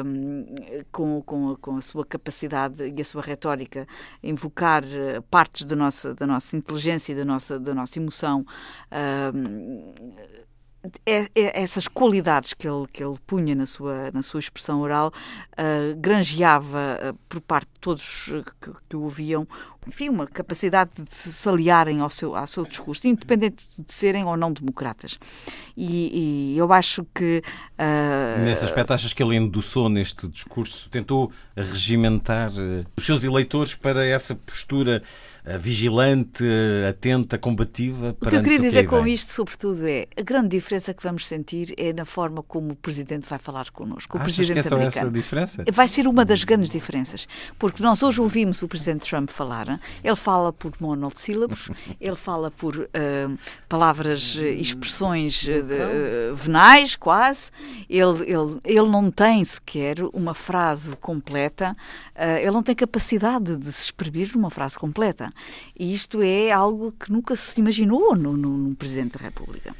um, 0.06 0.46
com, 0.92 1.22
com, 1.22 1.56
com 1.56 1.78
a 1.78 1.82
sua 1.82 2.06
capacidade 2.06 2.94
e 2.96 3.02
a 3.02 3.06
sua 3.06 3.22
retórica, 3.22 3.88
invocar 4.22 4.84
eh, 4.86 5.22
partes 5.30 5.66
da 5.66 5.76
nossa, 5.76 6.14
da 6.14 6.28
nossa 6.28 6.56
inteligência 6.56 7.14
e 7.14 7.16
da 7.16 7.26
nossa, 7.26 7.60
da 7.60 7.74
nossa 7.74 8.00
emoção. 8.00 8.46
Um, 9.34 9.94
é, 11.06 11.30
é, 11.34 11.64
essas 11.64 11.88
qualidades 11.88 12.54
que 12.54 12.68
ele, 12.68 12.86
que 12.92 13.02
ele 13.02 13.18
punha 13.26 13.56
na 13.56 13.66
sua, 13.66 14.12
na 14.12 14.22
sua 14.22 14.42
expressão 14.42 14.82
oral 14.82 15.14
uh, 15.54 15.96
granjeava 15.98 17.00
uh, 17.02 17.18
por 17.30 17.40
parte 17.40 17.70
de 17.74 17.80
todos 17.80 18.34
que, 18.60 18.72
que 18.90 18.96
o 18.98 19.04
ouviam 19.04 19.48
enfim, 19.88 20.10
uma 20.10 20.28
capacidade 20.28 20.92
de 20.96 21.16
se 21.16 21.50
aliarem 21.50 22.00
ao 22.00 22.10
seu, 22.10 22.36
ao 22.36 22.48
seu 22.48 22.66
discurso, 22.66 23.08
independente 23.08 23.66
de 23.78 23.94
serem 23.94 24.24
ou 24.24 24.38
não 24.38 24.52
democratas. 24.52 25.20
E, 25.76 26.54
e 26.54 26.58
eu 26.58 26.72
acho 26.72 27.06
que. 27.14 27.42
Uh... 27.78 28.44
Nesse 28.44 28.66
aspecto, 28.66 28.94
achas 28.94 29.14
que 29.14 29.24
ele 29.24 29.36
endossou 29.36 29.90
neste 29.90 30.28
discurso, 30.28 30.90
tentou 30.90 31.32
regimentar 31.56 32.52
uh, 32.52 32.86
os 32.96 33.06
seus 33.06 33.24
eleitores 33.24 33.74
para 33.74 34.06
essa 34.06 34.36
postura 34.36 35.02
uh, 35.46 35.60
vigilante, 35.60 36.44
atenta, 36.88 37.38
combativa? 37.38 38.16
O 38.22 38.30
que 38.30 38.36
eu 38.36 38.44
queria 38.44 38.60
dizer 38.60 38.86
com 38.86 39.06
isto, 39.08 39.32
sobretudo, 39.32 39.88
é 39.88 40.06
a 40.16 40.22
grande 40.22 40.50
diferença 40.50 40.94
que 40.94 41.04
vamos 41.04 41.26
sentir 41.26 41.74
é 41.78 41.92
na 41.92 42.06
forma 42.06 42.44
como 42.44 42.74
o 42.74 42.76
Presidente 42.76 43.28
vai 43.28 43.40
falar 43.40 43.70
connosco. 43.72 44.18
O 44.18 44.22
Achas 44.22 44.36
Presidente 44.36 44.62
que 44.62 44.68
é 44.68 44.70
só 44.70 44.76
americano. 44.76 45.08
essa 45.08 45.12
diferença? 45.12 45.64
Vai 45.72 45.88
ser 45.88 46.08
uma 46.08 46.24
das 46.24 46.44
grandes 46.44 46.70
diferenças, 46.70 47.28
porque 47.58 47.82
nós 47.82 48.04
hoje 48.04 48.22
ouvimos 48.22 48.62
o 48.62 48.68
Presidente 48.68 49.10
Trump 49.10 49.30
falar 49.30 49.73
ele 50.04 50.16
fala 50.16 50.52
por 50.52 50.74
monossílabos, 50.80 51.70
ele 52.00 52.16
fala 52.16 52.52
por 52.52 52.76
uh, 52.76 52.90
palavras, 53.68 54.36
uh, 54.36 54.44
expressões 54.44 55.44
uh, 55.48 56.36
venais, 56.36 56.96
quase. 56.96 57.52
Ele, 57.90 58.22
ele, 58.24 58.60
ele 58.64 58.90
não 58.90 59.12
tem 59.12 59.44
sequer 59.44 59.98
uma 60.14 60.34
frase 60.34 60.96
completa, 60.98 61.76
ele 62.42 62.52
não 62.52 62.64
tem 62.64 62.76
capacidade 62.76 63.58
de 63.58 63.72
se 63.72 63.86
exprimir 63.86 64.32
numa 64.36 64.50
frase 64.50 64.78
completa. 64.78 65.32
E 65.78 65.94
isto 65.94 66.22
é 66.22 66.52
algo 66.52 66.92
que 66.92 67.12
nunca 67.12 67.36
se 67.36 67.60
imaginou 67.60 68.16
no, 68.16 68.38
no, 68.38 68.50
no 68.50 68.76
Presidente 68.76 69.18
da 69.18 69.24
República. 69.24 69.76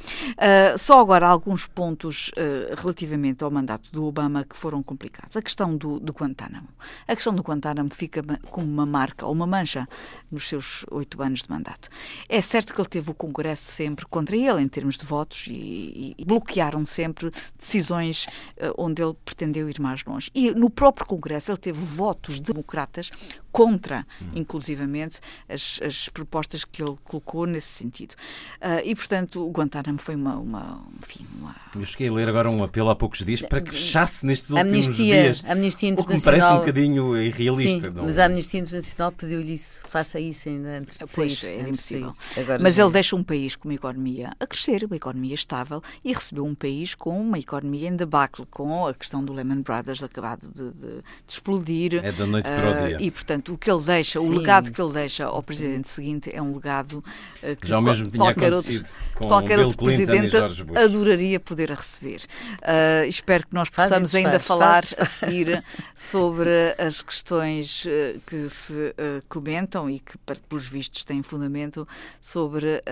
só 0.78 1.00
agora 1.00 1.28
alguns 1.28 1.66
pontos 1.66 2.30
relativamente 2.76 3.44
ao 3.44 3.50
mandato 3.50 3.90
do 3.92 4.04
Obama 4.04 4.44
que 4.44 4.56
foram 4.56 4.82
complicados. 4.82 5.36
A 5.36 5.42
questão 5.42 5.76
do, 5.76 6.00
do 6.00 6.12
Guantánamo. 6.12 6.68
A 7.06 7.14
questão 7.14 7.34
do 7.34 7.42
Guantánamo 7.42 7.90
fica 7.92 8.22
como 8.50 8.66
uma 8.66 8.86
marca 8.86 9.26
ou 9.26 9.32
uma 9.32 9.46
mancha 9.46 9.83
nos 10.30 10.48
seus 10.48 10.84
oito 10.90 11.22
anos 11.22 11.42
de 11.42 11.50
mandato. 11.50 11.88
É 12.28 12.40
certo 12.40 12.74
que 12.74 12.80
ele 12.80 12.88
teve 12.88 13.10
o 13.10 13.14
Congresso 13.14 13.64
sempre 13.64 14.04
contra 14.06 14.36
ele 14.36 14.60
em 14.60 14.68
termos 14.68 14.96
de 14.96 15.04
votos 15.04 15.46
e, 15.48 16.14
e 16.18 16.24
bloquearam 16.24 16.84
sempre 16.84 17.30
decisões 17.56 18.26
uh, 18.56 18.74
onde 18.76 19.02
ele 19.02 19.14
pretendeu 19.24 19.68
ir 19.68 19.80
mais 19.80 20.04
longe. 20.04 20.30
E 20.34 20.52
no 20.52 20.70
próprio 20.70 21.06
Congresso 21.06 21.50
ele 21.50 21.58
teve 21.58 21.80
votos 21.80 22.40
democratas 22.40 23.10
contra, 23.54 24.04
inclusivamente, 24.34 25.20
as, 25.48 25.78
as 25.80 26.08
propostas 26.08 26.64
que 26.64 26.82
ele 26.82 26.96
colocou 27.04 27.46
nesse 27.46 27.68
sentido. 27.68 28.16
Uh, 28.60 28.82
e, 28.84 28.96
portanto, 28.96 29.46
o 29.46 29.50
Guantánamo 29.52 29.96
foi 29.96 30.16
uma, 30.16 30.36
uma, 30.36 30.84
enfim, 31.00 31.24
uma... 31.38 31.54
Eu 31.72 31.86
cheguei 31.86 32.08
a 32.08 32.12
ler 32.12 32.28
agora 32.28 32.50
um 32.50 32.64
apelo 32.64 32.90
há 32.90 32.96
poucos 32.96 33.24
dias 33.24 33.42
para 33.42 33.60
que 33.60 33.70
fechasse 33.70 34.26
nestes 34.26 34.50
últimos 34.50 34.72
amnistia, 34.72 35.22
dias. 35.22 35.44
A 35.46 35.52
Amnistia 35.52 35.88
Internacional... 35.88 36.04
O 36.04 36.08
que 36.08 36.14
me 36.16 36.24
parece 36.24 36.52
um 36.52 36.58
bocadinho 36.58 37.16
irrealista. 37.16 37.86
Sim, 37.86 37.94
não? 37.94 38.02
mas 38.02 38.18
a 38.18 38.24
Amnistia 38.24 38.58
Internacional 38.58 39.12
pediu-lhe 39.12 39.54
isso. 39.54 39.80
Faça 39.86 40.18
isso 40.18 40.48
ainda 40.48 40.78
antes 40.78 40.98
de 40.98 41.04
pois, 41.14 41.38
sair. 41.38 41.50
É 41.50 41.60
impossível. 41.60 42.12
Agora, 42.36 42.60
mas 42.60 42.76
ele 42.76 42.90
deixa 42.90 43.14
um 43.14 43.22
país 43.22 43.54
com 43.54 43.68
uma 43.68 43.74
economia 43.74 44.32
a 44.40 44.46
crescer, 44.48 44.82
uma 44.82 44.96
economia 44.96 45.34
estável, 45.34 45.80
e 46.04 46.12
recebeu 46.12 46.44
um 46.44 46.56
país 46.56 46.96
com 46.96 47.20
uma 47.20 47.38
economia 47.38 47.88
em 47.88 47.94
debacle, 47.94 48.46
com 48.50 48.84
a 48.88 48.92
questão 48.94 49.24
do 49.24 49.32
Lehman 49.32 49.62
Brothers 49.62 50.02
acabado 50.02 50.48
de, 50.48 50.72
de, 50.72 50.96
de 50.96 51.02
explodir. 51.28 52.04
É 52.04 52.10
da 52.10 52.26
noite 52.26 52.46
para 52.46 52.68
o 52.68 52.74
ah, 52.74 52.88
dia. 52.88 52.96
E, 53.00 53.10
portanto, 53.12 53.43
o 53.52 53.58
que 53.58 53.70
ele 53.70 53.82
deixa, 53.82 54.18
Sim. 54.18 54.28
o 54.28 54.38
legado 54.38 54.70
que 54.70 54.80
ele 54.80 54.92
deixa 54.92 55.24
ao 55.24 55.42
presidente 55.42 55.88
seguinte 55.88 56.30
é 56.32 56.40
um 56.40 56.54
legado 56.54 57.04
uh, 57.42 57.56
que 57.56 57.66
Já 57.66 57.78
o 57.78 57.82
mesmo 57.82 58.08
tinha 58.08 58.24
qualquer 58.24 58.52
outro, 58.52 58.82
com 59.14 59.28
qualquer 59.28 59.56
Bill 59.56 59.66
outro 59.66 59.84
presidente 59.84 60.36
adoraria 60.76 61.40
poder 61.40 61.70
receber. 61.70 62.22
Uh, 62.60 63.08
espero 63.08 63.46
que 63.46 63.54
nós 63.54 63.68
possamos 63.68 64.12
faz, 64.12 64.14
ainda 64.14 64.38
faz, 64.40 64.46
falar 64.46 64.84
faz, 64.84 64.94
a 64.98 65.04
seguir 65.04 65.64
sobre 65.94 66.74
as 66.78 67.02
questões 67.02 67.84
uh, 67.84 68.20
que 68.26 68.48
se 68.48 68.94
comentam 69.28 69.88
e 69.90 69.98
que, 69.98 70.16
pelos 70.48 70.66
vistos, 70.66 71.04
têm 71.04 71.22
fundamento 71.22 71.86
sobre 72.20 72.82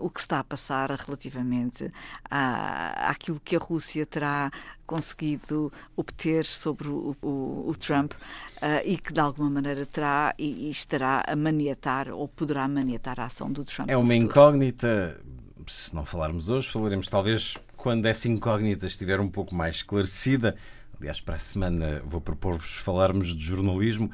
o 0.00 0.10
que 0.10 0.20
está 0.20 0.40
a 0.40 0.44
passar 0.44 0.90
relativamente 0.90 1.90
à, 2.30 3.10
àquilo 3.10 3.40
que 3.40 3.56
a 3.56 3.58
Rússia 3.58 4.06
terá 4.06 4.50
conseguido 4.86 5.72
obter 5.96 6.44
sobre 6.46 6.88
o, 6.88 7.16
o, 7.20 7.64
o 7.68 7.76
Trump 7.76 8.12
uh, 8.56 8.82
e 8.84 8.96
que 8.96 9.12
de 9.12 9.20
alguma 9.20 9.50
maneira 9.50 9.84
terá 9.86 10.34
e, 10.38 10.68
e, 10.68 10.70
estará 10.70 11.22
a 11.26 11.36
maniatar 11.36 12.08
ou 12.10 12.28
poderá 12.28 12.66
maniatar 12.68 13.20
a 13.20 13.24
ação 13.24 13.50
do 13.50 13.64
Trump. 13.64 13.88
É 13.88 13.96
uma 13.96 14.14
incógnita, 14.14 15.20
se 15.66 15.94
não 15.94 16.04
falarmos 16.04 16.48
hoje, 16.48 16.68
falaremos 16.68 17.08
talvez 17.08 17.56
quando 17.76 18.06
essa 18.06 18.28
incógnita 18.28 18.86
estiver 18.86 19.20
um 19.20 19.28
pouco 19.28 19.54
mais 19.54 19.76
esclarecida. 19.76 20.56
Aliás, 20.98 21.20
para 21.20 21.34
a 21.34 21.38
semana 21.38 22.02
vou 22.04 22.20
propor-vos 22.20 22.76
falarmos 22.76 23.34
de 23.34 23.42
jornalismo, 23.42 24.10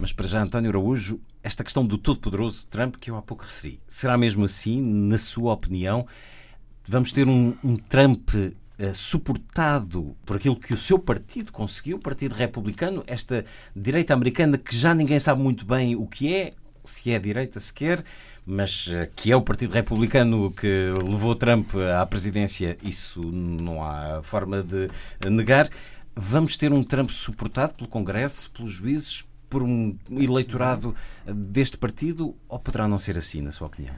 mas 0.00 0.12
para 0.12 0.26
já, 0.26 0.42
António 0.42 0.70
Araújo, 0.70 1.20
esta 1.42 1.62
questão 1.62 1.86
do 1.86 1.96
todo-poderoso 1.96 2.66
Trump 2.66 2.96
que 2.96 3.10
eu 3.10 3.16
há 3.16 3.22
pouco 3.22 3.44
referi, 3.44 3.80
será 3.88 4.18
mesmo 4.18 4.44
assim, 4.44 4.82
na 4.82 5.18
sua 5.18 5.52
opinião? 5.52 6.06
Vamos 6.86 7.12
ter 7.12 7.28
um, 7.28 7.56
um 7.62 7.76
Trump 7.76 8.30
suportado 8.92 10.16
por 10.26 10.36
aquilo 10.36 10.56
que 10.56 10.72
o 10.72 10.76
seu 10.76 10.98
partido 10.98 11.52
conseguiu, 11.52 11.96
o 11.96 12.00
Partido 12.00 12.34
Republicano, 12.34 13.04
esta 13.06 13.44
direita 13.74 14.14
americana 14.14 14.58
que 14.58 14.76
já 14.76 14.94
ninguém 14.94 15.18
sabe 15.18 15.40
muito 15.40 15.64
bem 15.64 15.94
o 15.94 16.06
que 16.06 16.34
é, 16.34 16.54
se 16.84 17.12
é 17.12 17.18
direita 17.18 17.60
sequer, 17.60 18.04
mas 18.44 18.88
eh, 18.90 19.08
que 19.14 19.32
é 19.32 19.36
o 19.36 19.40
Partido 19.40 19.72
Republicano 19.72 20.50
que 20.52 20.90
levou 21.08 21.34
Trump 21.34 21.70
à 21.96 22.04
presidência, 22.04 22.76
isso 22.82 23.20
não 23.22 23.82
há 23.82 24.22
forma 24.22 24.62
de 24.62 24.90
negar. 25.30 25.68
Vamos 26.14 26.56
ter 26.56 26.72
um 26.72 26.82
Trump 26.82 27.10
suportado 27.10 27.74
pelo 27.74 27.88
Congresso, 27.88 28.50
pelos 28.50 28.70
juízes, 28.70 29.24
por 29.48 29.62
um 29.62 29.96
eleitorado 30.10 30.94
deste 31.24 31.78
partido, 31.78 32.36
ou 32.48 32.58
poderá 32.58 32.88
não 32.88 32.98
ser 32.98 33.16
assim, 33.16 33.40
na 33.40 33.50
sua 33.50 33.68
opinião? 33.68 33.94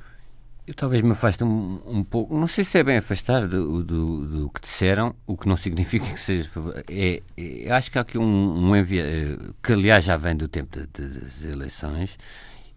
Eu 0.66 0.74
talvez 0.74 1.00
me 1.00 1.12
afaste 1.12 1.44
um, 1.44 1.80
um 1.86 2.02
pouco, 2.02 2.36
não 2.36 2.48
sei 2.48 2.64
se 2.64 2.76
é 2.76 2.82
bem 2.82 2.96
afastar 2.96 3.46
do, 3.46 3.84
do, 3.84 4.26
do, 4.26 4.50
que 4.50 4.60
disseram, 4.60 5.14
o 5.24 5.36
que 5.36 5.46
não 5.46 5.56
significa 5.56 6.04
que 6.06 6.18
seja. 6.18 6.50
É, 6.90 7.22
é, 7.36 7.70
acho 7.70 7.92
que 7.92 7.98
há 7.98 8.00
aqui 8.00 8.18
um, 8.18 8.24
um 8.24 8.74
envia, 8.74 9.04
eh, 9.04 9.38
que 9.62 9.72
aliás 9.72 10.04
já 10.04 10.16
vem 10.16 10.34
do 10.34 10.48
tempo 10.48 10.76
de, 10.76 10.86
de, 10.86 11.20
das 11.20 11.44
eleições, 11.44 12.18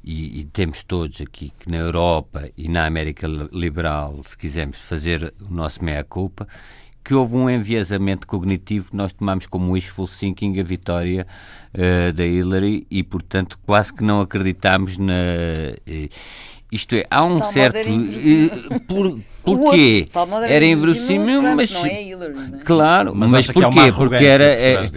e, 0.04 0.40
e, 0.40 0.44
temos 0.46 0.84
todos 0.84 1.20
aqui 1.20 1.52
que 1.60 1.70
na 1.70 1.78
Europa 1.78 2.50
e 2.56 2.70
na 2.70 2.86
América 2.86 3.28
Liberal, 3.52 4.22
se 4.24 4.38
quisermos 4.38 4.80
fazer 4.80 5.34
o 5.42 5.52
nosso 5.52 5.84
meia-culpa, 5.84 6.48
que 7.04 7.14
houve 7.16 7.36
um 7.36 7.50
enviesamento 7.50 8.28
cognitivo 8.28 8.92
que 8.92 8.96
nós 8.96 9.12
tomamos 9.14 9.48
como 9.48 9.72
wishful 9.72 10.08
thinking 10.08 10.60
a 10.60 10.64
vitória 10.64 11.26
uh, 11.74 12.14
da 12.14 12.26
Hillary 12.26 12.86
e, 12.90 13.04
portanto, 13.04 13.60
quase 13.66 13.94
que 13.94 14.04
não 14.04 14.22
acreditámos 14.22 14.98
na. 14.98 15.14
Uh, 15.88 16.10
isto 16.72 16.96
é, 16.96 17.06
há 17.10 17.26
um 17.26 17.40
certo. 17.52 17.78
Uh, 17.78 18.80
por, 18.82 19.20
porquê? 19.44 20.08
Era 20.48 20.66
inverossímil, 20.66 21.42
mas. 21.56 21.72
Não 21.72 21.86
é 21.86 22.04
Hillary, 22.04 22.34
não 22.34 22.60
é? 22.60 22.64
Claro, 22.64 23.16
mas, 23.16 23.32
mas 23.32 23.52
porquê? 23.52 23.92
Porque 23.96 24.16
era. 24.16 24.44
É, 24.44 24.90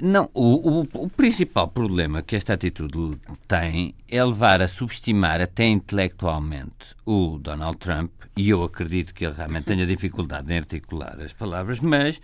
Não, 0.00 0.30
o, 0.32 0.80
o, 0.80 0.88
o, 1.04 1.08
principal 1.10 1.68
problema 1.68 2.22
que 2.22 2.36
esta 2.36 2.54
atitude 2.54 3.18
tem 3.46 3.94
é 4.08 4.24
levar 4.24 4.62
a 4.62 4.68
subestimar 4.68 5.40
até 5.40 5.66
intelectualmente 5.66 6.94
o 7.04 7.38
Donald 7.38 7.76
Trump, 7.78 8.10
e 8.36 8.50
eu 8.50 8.62
acredito 8.62 9.14
que 9.14 9.24
ele 9.24 9.34
realmente 9.34 9.64
tenha 9.64 9.86
dificuldade 9.86 10.52
em 10.52 10.58
articular 10.58 11.18
as 11.20 11.32
palavras, 11.32 11.80
mas 11.80 12.20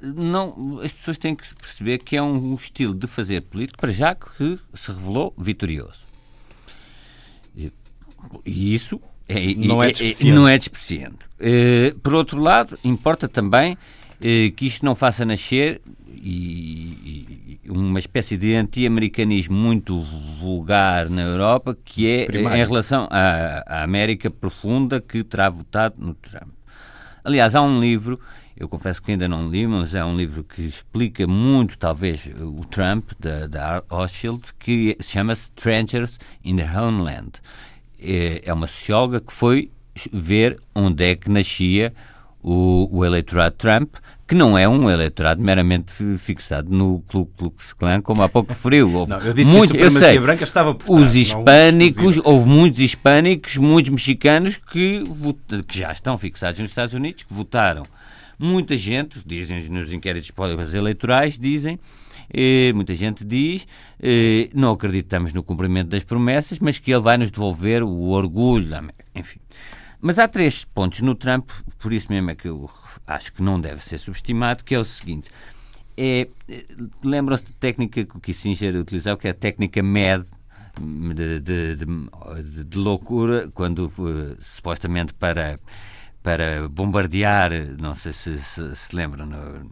não, 0.00 0.80
as 0.82 0.92
pessoas 0.92 1.18
têm 1.18 1.34
que 1.34 1.54
perceber 1.54 1.98
que 1.98 2.16
é 2.16 2.22
um 2.22 2.54
estilo 2.54 2.94
de 2.94 3.06
fazer 3.06 3.42
político, 3.42 3.78
para 3.78 3.92
já 3.92 4.14
que 4.14 4.58
se 4.74 4.92
revelou 4.92 5.34
vitorioso. 5.36 6.09
E, 8.44 8.74
isso 8.74 9.00
é, 9.28 9.54
não, 9.54 9.82
é, 9.82 9.90
é, 9.90 10.24
não 10.32 10.48
é 10.48 10.58
despreciando. 10.58 11.18
Uh, 11.40 11.98
por 12.00 12.14
outro 12.14 12.40
lado, 12.40 12.78
importa 12.84 13.28
também 13.28 13.74
uh, 13.74 14.52
que 14.56 14.66
isto 14.66 14.84
não 14.84 14.94
faça 14.94 15.24
nascer 15.24 15.80
e, 16.22 17.58
e 17.64 17.70
uma 17.70 17.98
espécie 17.98 18.36
de 18.36 18.54
anti-americanismo 18.54 19.56
muito 19.56 19.98
vulgar 20.40 21.08
na 21.08 21.22
Europa, 21.22 21.76
que 21.84 22.08
é 22.08 22.26
Primário. 22.26 22.62
em 22.62 22.66
relação 22.66 23.08
à, 23.10 23.62
à, 23.66 23.82
América 23.82 24.30
profunda 24.30 25.00
que 25.00 25.22
terá 25.22 25.48
votado 25.48 25.94
no 25.98 26.14
Trump. 26.14 26.50
Aliás, 27.24 27.54
há 27.54 27.62
um 27.62 27.80
livro, 27.80 28.18
eu 28.56 28.68
confesso 28.68 29.02
que 29.02 29.12
ainda 29.12 29.28
não 29.28 29.48
li, 29.48 29.66
mas 29.66 29.94
é 29.94 30.04
um 30.04 30.16
livro 30.16 30.42
que 30.42 30.62
explica 30.62 31.26
muito, 31.26 31.78
talvez, 31.78 32.28
o 32.38 32.64
Trump, 32.64 33.12
da, 33.18 33.46
da 33.46 33.82
que 34.58 34.96
se 35.00 35.12
chama 35.12 35.32
Strangers 35.34 36.18
in 36.44 36.56
the 36.56 36.68
Homeland. 36.68 37.40
É, 38.02 38.42
é 38.44 38.52
uma 38.52 38.66
socióloga 38.66 39.20
que 39.20 39.32
foi 39.32 39.70
ver 40.12 40.58
onde 40.74 41.04
é 41.04 41.16
que 41.16 41.30
nascia 41.30 41.92
o, 42.42 42.88
o 42.90 43.04
eleitorado 43.04 43.54
Trump, 43.56 43.94
que 44.26 44.34
não 44.34 44.56
é 44.56 44.68
um 44.68 44.88
eleitorado 44.88 45.42
meramente 45.42 45.92
fixado 46.18 46.70
no 46.70 47.02
Ku 47.10 47.26
Klux 47.36 47.72
Klan, 47.72 48.00
como 48.00 48.22
há 48.22 48.28
pouco 48.28 48.50
referiu. 48.50 48.88
não, 49.08 49.18
eu 49.18 49.32
disse 49.34 49.50
muito, 49.50 49.74
que 49.74 49.82
a 49.82 49.90
supremacia 49.90 50.20
branca 50.20 50.44
estava 50.44 50.74
por 50.74 50.98
Os 50.98 51.16
hispânicos, 51.16 52.16
houve 52.22 52.46
muitos 52.46 52.80
hispânicos, 52.80 53.56
muitos 53.56 53.90
mexicanos 53.90 54.56
que, 54.56 55.04
que 55.66 55.78
já 55.78 55.92
estão 55.92 56.16
fixados 56.16 56.60
nos 56.60 56.70
Estados 56.70 56.94
Unidos, 56.94 57.24
que 57.24 57.34
votaram. 57.34 57.82
Muita 58.38 58.76
gente, 58.76 59.20
dizem 59.26 59.68
nos 59.68 59.92
inquéritos 59.92 60.32
eleitorais, 60.74 61.38
dizem 61.38 61.78
eh, 62.32 62.72
muita 62.74 62.94
gente 62.94 63.24
diz, 63.24 63.66
eh, 64.00 64.48
não 64.54 64.72
acreditamos 64.72 65.32
no 65.32 65.42
cumprimento 65.42 65.88
das 65.88 66.04
promessas, 66.04 66.58
mas 66.58 66.78
que 66.78 66.90
ele 66.90 67.00
vai 67.00 67.18
nos 67.18 67.30
devolver 67.30 67.82
o 67.82 68.08
orgulho, 68.10 68.68
enfim. 69.14 69.40
Mas 70.00 70.18
há 70.18 70.26
três 70.26 70.64
pontos 70.64 71.02
no 71.02 71.14
Trump, 71.14 71.50
por 71.78 71.92
isso 71.92 72.10
mesmo 72.10 72.30
é 72.30 72.34
que 72.34 72.48
eu 72.48 72.70
acho 73.06 73.32
que 73.32 73.42
não 73.42 73.60
deve 73.60 73.82
ser 73.82 73.98
subestimado, 73.98 74.64
que 74.64 74.74
é 74.74 74.78
o 74.78 74.84
seguinte. 74.84 75.30
É, 75.96 76.28
Lembram-se 77.04 77.44
da 77.44 77.50
técnica 77.60 78.04
que 78.04 78.16
o 78.16 78.20
Kissinger 78.20 78.76
utilizava, 78.76 79.18
que 79.18 79.28
é 79.28 79.30
a 79.30 79.34
técnica 79.34 79.82
MED, 79.82 80.24
de, 80.80 81.40
de, 81.40 81.76
de, 81.76 82.64
de 82.64 82.78
loucura, 82.78 83.50
quando 83.52 83.86
uh, 83.86 84.36
supostamente 84.40 85.12
para, 85.12 85.60
para 86.22 86.68
bombardear, 86.68 87.50
não 87.78 87.94
sei 87.94 88.12
se 88.12 88.38
se, 88.38 88.76
se 88.76 88.96
lembram, 88.96 89.26
no, 89.26 89.70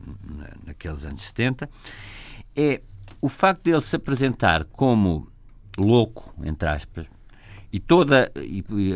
naqueles 0.67 1.05
anos 1.05 1.23
70, 1.23 1.69
é 2.59 2.81
o 3.21 3.29
facto 3.29 3.65
de 3.65 3.71
ele 3.71 3.81
se 3.81 3.95
apresentar 3.95 4.65
como 4.65 5.29
louco, 5.79 6.35
entre 6.45 6.69
aspas, 6.69 7.07
e 7.73 7.79
toda 7.79 8.33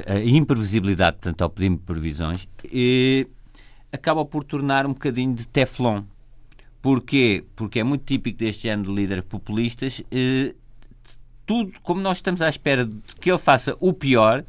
a 0.07 0.21
imprevisibilidade, 0.21 1.19
tanto 1.21 1.43
ao 1.43 1.51
pedir 1.51 1.77
previsões, 1.79 2.49
e, 2.65 3.29
acaba 3.93 4.25
por 4.25 4.43
tornar 4.43 4.87
um 4.87 4.93
bocadinho 4.93 5.35
de 5.35 5.47
teflon. 5.47 6.03
Porquê? 6.81 7.45
Porque 7.55 7.79
é 7.79 7.85
muito 7.85 8.05
típico 8.05 8.39
deste 8.39 8.65
género 8.65 8.89
de 8.89 8.95
líderes 8.97 9.25
populistas. 9.25 10.03
Eh, 10.11 10.55
tudo, 11.47 11.73
como 11.83 12.01
nós 12.01 12.19
estamos 12.19 12.43
à 12.43 12.49
espera 12.49 12.85
de 12.85 13.01
que 13.21 13.31
ele 13.31 13.39
faça 13.39 13.77
o 13.79 13.93
pior, 13.93 14.45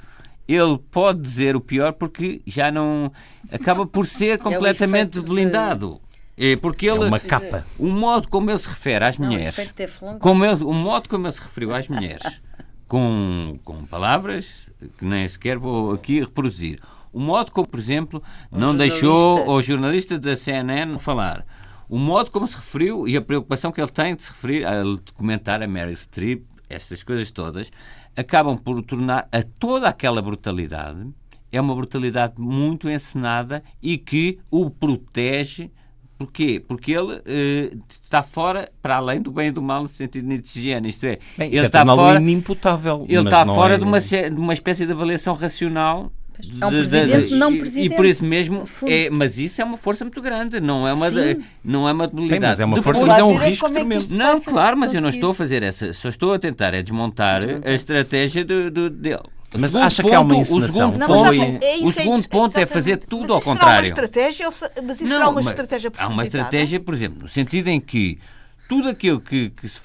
ele 0.48 0.80
pode 0.90 1.22
dizer 1.22 1.56
o 1.56 1.62
pior 1.62 1.94
porque 1.94 2.42
já 2.48 2.72
não. 2.72 3.12
acaba 3.52 3.86
por 3.86 4.08
ser 4.08 4.32
é 4.32 4.38
completamente 4.38 5.20
é 5.20 5.22
blindado. 5.22 6.02
É 6.36 6.56
porque 6.56 6.88
ele, 6.88 7.04
é 7.04 7.08
uma 7.08 7.20
capa. 7.20 7.66
O 7.78 7.88
modo 7.88 8.28
como 8.28 8.50
ele 8.50 8.58
se 8.58 8.68
refere 8.68 9.06
às 9.06 9.18
mulheres. 9.18 9.74
Não, 10.02 10.20
como 10.20 10.44
ele, 10.44 10.64
o 10.64 10.74
modo 10.74 11.08
como 11.08 11.28
ele 11.28 11.34
se 11.34 11.42
referiu 11.42 11.74
às 11.74 11.88
mulheres 11.88 12.42
com, 12.88 13.58
com 13.64 13.86
palavras 13.86 14.70
que 14.98 15.06
nem 15.06 15.28
sequer 15.28 15.58
vou 15.58 15.94
aqui 15.94 16.20
reproduzir. 16.20 16.80
O 17.12 17.20
modo 17.20 17.52
como, 17.52 17.68
por 17.68 17.80
exemplo, 17.80 18.22
não 18.52 18.76
deixou 18.76 19.48
o 19.48 19.62
jornalista 19.62 20.20
da 20.20 20.36
CNN 20.36 20.98
falar. 21.00 21.46
O 21.88 21.98
modo 21.98 22.32
como 22.32 22.46
se 22.48 22.56
referiu 22.56 23.08
e 23.08 23.16
a 23.16 23.22
preocupação 23.22 23.72
que 23.72 23.82
ele 23.82 23.90
tem 23.90 24.16
de 24.16 24.24
se 24.24 24.30
referir 24.30 24.66
a 24.66 24.84
documentar 24.84 25.62
a 25.62 25.68
Mary 25.68 25.96
Streep, 25.96 26.44
estas 26.70 27.04
coisas 27.04 27.30
todas, 27.30 27.72
acabam 28.16 28.58
por 28.58 28.82
tornar 28.84 29.28
a 29.32 29.44
toda 29.44 29.88
aquela 29.88 30.22
brutalidade 30.22 31.08
é 31.52 31.62
uma 31.62 31.76
brutalidade 31.76 32.42
muito 32.42 32.90
encenada 32.90 33.64
e 33.80 33.96
que 33.96 34.40
o 34.50 34.72
protege 34.72 35.72
Porquê? 36.26 36.64
Porque 36.68 36.92
ele 36.92 37.14
uh, 37.14 37.84
está 37.90 38.24
fora, 38.24 38.72
para 38.82 38.98
além 38.98 39.22
do 39.22 39.32
bem 39.32 39.48
e 39.48 39.52
do 39.52 39.62
mal, 39.62 39.84
no 39.84 39.88
sentido 39.88 40.28
nietzscheano. 40.28 40.88
Isto 40.88 41.06
é, 41.06 41.20
bem, 41.38 41.50
ele 41.52 41.66
está 41.66 41.86
fora. 41.86 42.20
inimputável. 42.20 43.06
Ele 43.08 43.24
está 43.24 43.46
fora 43.46 43.76
é... 43.76 43.78
de, 43.78 43.84
uma, 43.84 44.00
de 44.00 44.36
uma 44.36 44.54
espécie 44.54 44.86
de 44.86 44.92
avaliação 44.92 45.34
racional 45.36 46.12
é 46.60 46.66
um 46.66 46.70
presidente, 46.70 47.28
de, 47.28 47.36
não 47.36 47.58
presidente. 47.58 47.94
E 47.94 47.96
por 47.96 48.06
isso 48.06 48.26
mesmo, 48.26 48.64
é, 48.88 49.10
mas 49.10 49.38
isso 49.38 49.62
é 49.62 49.66
uma 49.66 49.78
força 49.78 50.04
muito 50.04 50.22
grande, 50.22 50.60
não 50.60 50.88
é 50.88 50.94
uma, 50.94 51.08
não 51.64 51.88
é 51.88 51.94
uma 51.94 52.08
debilidade. 52.08 52.40
Bem, 52.40 52.50
mas 52.50 52.60
é 52.60 52.66
uma 52.66 52.76
Depois, 52.76 52.98
força, 52.98 53.08
mas 53.08 53.20
é 53.20 53.24
um 53.24 53.36
risco 53.36 53.68
é 53.68 53.70
tremendo. 53.70 54.08
Não, 54.12 54.42
claro, 54.42 54.78
mas 54.78 54.94
eu 54.94 55.02
não 55.02 55.10
estou 55.10 55.32
a 55.32 55.36
fazer 55.36 55.62
essa, 55.64 55.94
só 55.94 56.10
estou 56.10 56.34
a 56.34 56.40
tentar 56.40 56.74
é 56.74 56.82
desmontar, 56.82 57.42
desmontar. 57.42 57.72
a 57.72 57.74
estratégia 57.74 58.44
do, 58.44 58.72
do, 58.72 58.90
dele. 58.90 59.22
Mas 59.58 59.76
acha 59.76 60.02
ponto, 60.02 60.10
que 60.10 60.16
há 60.16 60.20
uma 60.20 60.36
encenação? 60.36 60.90
O 60.90 60.94
segundo 60.94 61.08
ponto, 61.08 61.64
é, 61.64 61.78
o 61.78 61.92
segundo 61.92 62.30
ponto 62.30 62.58
é 62.58 62.66
fazer 62.66 62.98
tudo 62.98 63.34
ao 63.34 63.42
contrário. 63.42 63.88
Será 63.88 64.02
uma 64.02 64.06
estratégia, 64.06 64.50
mas 64.84 65.02
isso 65.02 65.10
não, 65.10 65.18
será 65.18 65.30
uma 65.30 65.42
estratégia 65.42 65.92
Há 65.98 66.08
uma 66.08 66.24
estratégia, 66.24 66.80
por 66.80 66.94
exemplo, 66.94 67.22
no 67.22 67.28
sentido 67.28 67.68
em 67.68 67.80
que 67.80 68.20
tudo 68.68 68.90
aquilo 68.90 69.20
que, 69.20 69.50
que, 69.50 69.68
se, 69.68 69.80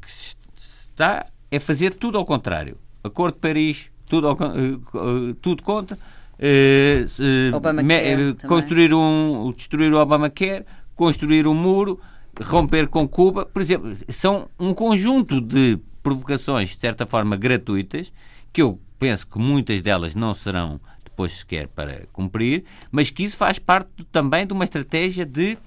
que 0.00 0.10
se 0.10 0.36
está 0.56 1.26
é 1.50 1.58
fazer 1.58 1.94
tudo 1.94 2.18
ao 2.18 2.24
contrário. 2.24 2.76
Acordo 3.02 3.34
de 3.34 3.40
Paris, 3.40 3.90
tudo, 4.06 4.28
ao, 4.28 4.34
uh, 4.34 5.34
tudo 5.40 5.62
conta. 5.62 5.98
Uh, 6.38 7.82
me, 7.82 8.34
construir 8.46 8.92
um, 8.92 9.52
destruir 9.56 9.92
o 9.92 9.98
Obamacare, 9.98 10.66
construir 10.94 11.46
um 11.46 11.54
muro, 11.54 11.98
romper 12.42 12.88
com 12.88 13.08
Cuba, 13.08 13.46
por 13.46 13.62
exemplo, 13.62 13.96
são 14.08 14.48
um 14.58 14.74
conjunto 14.74 15.40
de 15.40 15.78
provocações, 16.02 16.70
de 16.70 16.80
certa 16.80 17.06
forma, 17.06 17.36
gratuitas, 17.36 18.12
que 18.56 18.62
eu 18.62 18.80
penso 18.98 19.26
que 19.26 19.38
muitas 19.38 19.82
delas 19.82 20.14
não 20.14 20.32
serão 20.32 20.80
depois 21.04 21.32
sequer 21.32 21.68
para 21.68 22.06
cumprir, 22.06 22.64
mas 22.90 23.10
que 23.10 23.22
isso 23.22 23.36
faz 23.36 23.58
parte 23.58 24.02
também 24.10 24.46
de 24.46 24.54
uma 24.54 24.64
estratégia 24.64 25.26
de 25.26 25.58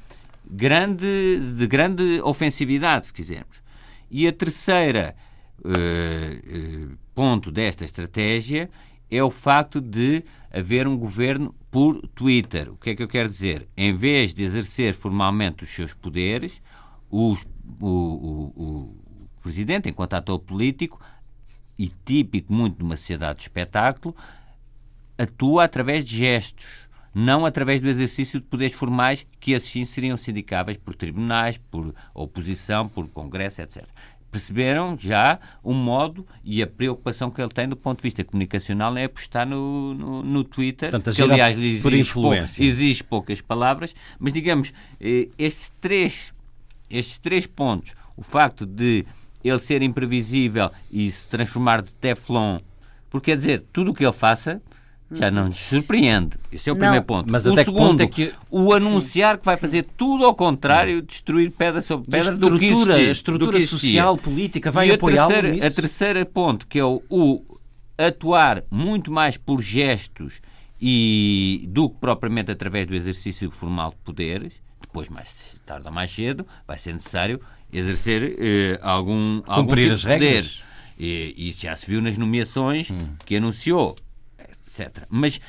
grande, 0.44 1.06
de 1.56 1.68
grande 1.68 2.20
ofensividade, 2.24 3.06
se 3.06 3.14
quisermos. 3.14 3.62
E 4.10 4.28
a 4.28 4.34
terceira 4.34 5.16
uh, 5.60 6.98
ponto 7.14 7.52
desta 7.52 7.86
estratégia 7.86 8.72
é 9.08 9.24
o 9.24 9.30
facto 9.30 9.80
de 9.80 10.24
haver 10.52 10.88
um 10.88 10.98
governo 10.98 11.54
por 11.70 12.02
Twitter. 12.16 12.72
O 12.72 12.76
que 12.76 12.90
é 12.90 12.96
que 12.96 13.04
eu 13.04 13.08
quero 13.08 13.30
dizer? 13.30 13.68
Em 13.78 13.94
vez 13.94 14.34
de 14.34 14.44
exercer 14.44 14.96
formalmente 14.96 15.64
os 15.64 15.70
seus 15.70 15.94
poderes, 15.94 16.60
os, 17.08 17.46
o, 17.80 17.88
o, 17.88 18.54
o 18.58 19.40
presidente, 19.44 19.88
enquanto 19.88 20.16
ator 20.16 20.40
político, 20.40 21.00
e 21.80 21.88
típico 21.88 22.54
muito 22.54 22.78
de 22.78 22.84
uma 22.84 22.98
sociedade 22.98 23.38
de 23.38 23.44
espetáculo, 23.44 24.14
atua 25.18 25.64
através 25.64 26.06
de 26.06 26.18
gestos, 26.18 26.68
não 27.16 27.46
através 27.46 27.80
do 27.80 27.88
exercício 27.88 28.38
de 28.38 28.46
poderes 28.46 28.76
formais 28.76 29.26
que 29.40 29.54
esses 29.54 29.70
sim 29.70 29.86
seriam 29.86 30.18
sindicáveis 30.18 30.78
por 30.78 30.94
tribunais, 30.94 31.58
por 31.58 31.96
oposição, 32.14 32.90
por 32.90 33.08
congresso, 33.08 33.62
etc. 33.62 33.86
Perceberam 34.30 34.96
já 34.98 35.40
o 35.64 35.74
modo 35.74 36.28
e 36.44 36.62
a 36.62 36.68
preocupação 36.68 37.32
que 37.32 37.42
ele 37.42 37.50
tem 37.50 37.68
do 37.68 37.78
ponto 37.78 38.00
de 38.00 38.04
vista 38.04 38.24
comunicacional 38.26 38.96
é 38.98 39.06
apostar 39.06 39.48
no, 39.48 39.94
no, 39.94 40.22
no 40.22 40.44
Twitter, 40.44 40.92
Portanto, 40.92 41.16
que 41.16 41.22
aliás 41.24 41.58
lhe 41.58 41.78
exige, 41.78 42.14
pou, 42.14 42.34
exige 42.36 43.04
poucas 43.06 43.42
palavras, 43.42 43.96
mas 44.20 44.34
digamos, 44.34 44.74
eh, 45.00 45.30
estes 45.38 45.74
três, 45.82 46.34
estes 46.90 47.18
três 47.18 47.48
pontos, 47.48 47.96
o 48.16 48.22
facto 48.22 48.66
de 48.66 49.06
ele 49.44 49.60
ser 49.60 49.82
imprevisível 49.82 50.72
e 50.92 51.10
se 51.10 51.28
transformar 51.28 51.82
de 51.82 51.92
teflon, 51.92 52.60
porque 53.10 53.32
quer 53.32 53.38
dizer, 53.38 53.64
tudo 53.72 53.92
o 53.92 53.94
que 53.94 54.04
ele 54.04 54.14
faça 54.14 54.62
já 55.12 55.32
não 55.32 55.46
nos 55.46 55.58
surpreende. 55.58 56.38
Esse 56.52 56.70
é 56.70 56.72
o 56.72 56.76
não. 56.76 56.82
primeiro 56.82 57.06
ponto. 57.06 57.32
Mas 57.32 57.46
o 57.46 57.54
até 57.54 57.64
segundo, 57.64 57.80
que 57.80 57.90
ponto 57.90 58.02
é 58.02 58.08
que... 58.08 58.34
o 58.50 58.74
anunciar 58.74 59.36
Sim. 59.36 59.40
que 59.40 59.46
vai 59.46 59.58
fazer 59.58 59.84
tudo 59.98 60.24
ao 60.24 60.36
contrário, 60.36 61.02
destruir 61.02 61.52
pedra 61.52 61.82
sobre 61.82 62.12
pedra 62.12 62.38
do 62.38 62.60
que 62.60 62.66
existia. 62.66 62.96
A 62.96 63.12
estrutura 63.12 63.60
social, 63.60 64.18
política, 64.18 64.72
vai 64.72 64.92
apoiá-lo 64.92 65.42
nisso? 65.42 65.66
A 65.66 65.72
terceira 65.72 66.24
ponto, 66.26 66.68
que 66.68 66.78
é 66.78 66.86
o, 66.86 67.02
o 67.10 67.44
atuar 67.98 68.64
muito 68.70 69.12
mais 69.12 69.36
por 69.36 69.62
gestos 69.62 70.42
e 70.80 71.66
do 71.70 71.90
que 71.90 71.98
propriamente 72.00 72.52
através 72.52 72.86
do 72.88 72.94
exercício 72.96 73.50
formal 73.50 73.90
de 73.90 73.98
poderes, 73.98 74.54
de 74.54 74.60
depois, 74.82 75.10
mais 75.10 75.56
tarde 75.66 75.88
ou 75.88 75.94
mais 75.94 76.12
cedo, 76.12 76.46
vai 76.68 76.78
ser 76.78 76.94
necessário 76.94 77.40
exercer 77.72 78.24
uh, 78.24 78.80
algum, 78.82 79.42
algum 79.46 79.68
Cumprir 79.68 79.84
tipo 79.84 79.94
as 79.96 80.04
regras. 80.04 80.64
E, 81.00 81.34
isso 81.38 81.62
já 81.62 81.76
se 81.76 81.86
viu 81.86 82.02
nas 82.02 82.18
nomeações 82.18 82.92
hum. 82.92 82.98
que 83.26 83.36
anunciou, 83.36 83.96
etc. 84.38 85.06
Mas 85.10 85.40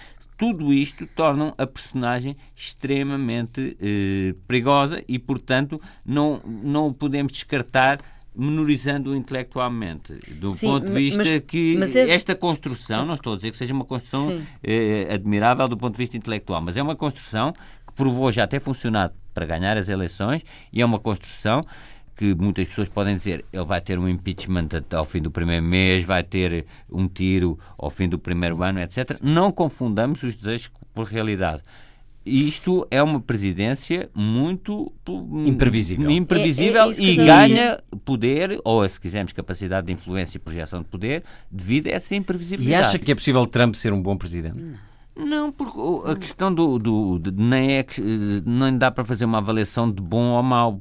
tudo 0.40 0.72
isto 0.72 1.06
torna 1.08 1.52
a 1.58 1.66
personagem 1.66 2.34
extremamente 2.56 3.76
eh, 3.78 4.34
perigosa 4.48 5.04
e, 5.06 5.18
portanto, 5.18 5.78
não, 6.02 6.40
não 6.46 6.94
podemos 6.94 7.30
descartar 7.32 8.00
menorizando 8.34 9.14
intelectualmente, 9.14 10.14
do 10.36 10.52
Sim, 10.52 10.68
ponto 10.68 10.86
de 10.86 10.92
vista 10.94 11.18
mas, 11.22 11.42
que 11.46 11.76
mas 11.76 11.94
é... 11.94 12.08
esta 12.08 12.34
construção, 12.34 13.04
não 13.04 13.14
estou 13.14 13.34
a 13.34 13.36
dizer 13.36 13.50
que 13.50 13.56
seja 13.58 13.74
uma 13.74 13.84
construção 13.84 14.42
eh, 14.62 15.08
admirável 15.12 15.68
do 15.68 15.76
ponto 15.76 15.92
de 15.92 15.98
vista 15.98 16.16
intelectual, 16.16 16.62
mas 16.62 16.74
é 16.78 16.82
uma 16.82 16.96
construção 16.96 17.52
que 17.86 17.92
provou 17.94 18.32
já 18.32 18.46
ter 18.46 18.60
funcionado 18.60 19.12
para 19.34 19.44
ganhar 19.44 19.76
as 19.76 19.90
eleições 19.90 20.42
e 20.72 20.80
é 20.80 20.86
uma 20.86 20.98
construção 20.98 21.62
que 22.20 22.34
muitas 22.34 22.68
pessoas 22.68 22.86
podem 22.86 23.16
dizer 23.16 23.46
ele 23.50 23.64
vai 23.64 23.80
ter 23.80 23.98
um 23.98 24.06
impeachment 24.06 24.68
ao 24.92 25.06
fim 25.06 25.22
do 25.22 25.30
primeiro 25.30 25.64
mês, 25.64 26.04
vai 26.04 26.22
ter 26.22 26.66
um 26.92 27.08
tiro 27.08 27.58
ao 27.78 27.88
fim 27.88 28.10
do 28.10 28.18
primeiro 28.18 28.62
ano, 28.62 28.78
etc. 28.78 29.18
Não 29.22 29.50
confundamos 29.50 30.22
os 30.22 30.36
desejos 30.36 30.70
por 30.92 31.06
realidade. 31.06 31.62
Isto 32.22 32.86
é 32.90 33.02
uma 33.02 33.20
presidência 33.22 34.10
muito 34.14 34.92
imprevisível, 35.46 36.10
imprevisível 36.10 36.82
é, 36.82 36.94
é 36.94 37.02
e 37.02 37.16
ganha 37.16 37.80
poder, 38.04 38.60
ou 38.64 38.86
se 38.86 39.00
quisermos 39.00 39.32
capacidade 39.32 39.86
de 39.86 39.94
influência 39.94 40.36
e 40.36 40.40
projeção 40.40 40.80
de 40.80 40.88
poder, 40.88 41.24
devido 41.50 41.86
a 41.86 41.92
essa 41.92 42.14
imprevisibilidade. 42.14 42.70
E 42.70 42.74
acha 42.74 42.98
que 42.98 43.10
é 43.10 43.14
possível 43.14 43.46
Trump 43.46 43.74
ser 43.74 43.94
um 43.94 44.02
bom 44.02 44.14
presidente? 44.14 44.60
Não. 44.60 44.89
Não, 45.24 45.52
porque 45.52 46.10
a 46.10 46.16
questão 46.16 46.52
do, 46.52 46.78
do 46.78 47.18
de, 47.18 47.30
nem 47.30 47.78
é 47.78 47.86
não 48.46 48.76
dá 48.76 48.90
para 48.90 49.04
fazer 49.04 49.26
uma 49.26 49.38
avaliação 49.38 49.90
de 49.90 50.00
bom 50.00 50.30
ou 50.30 50.42
mau, 50.42 50.80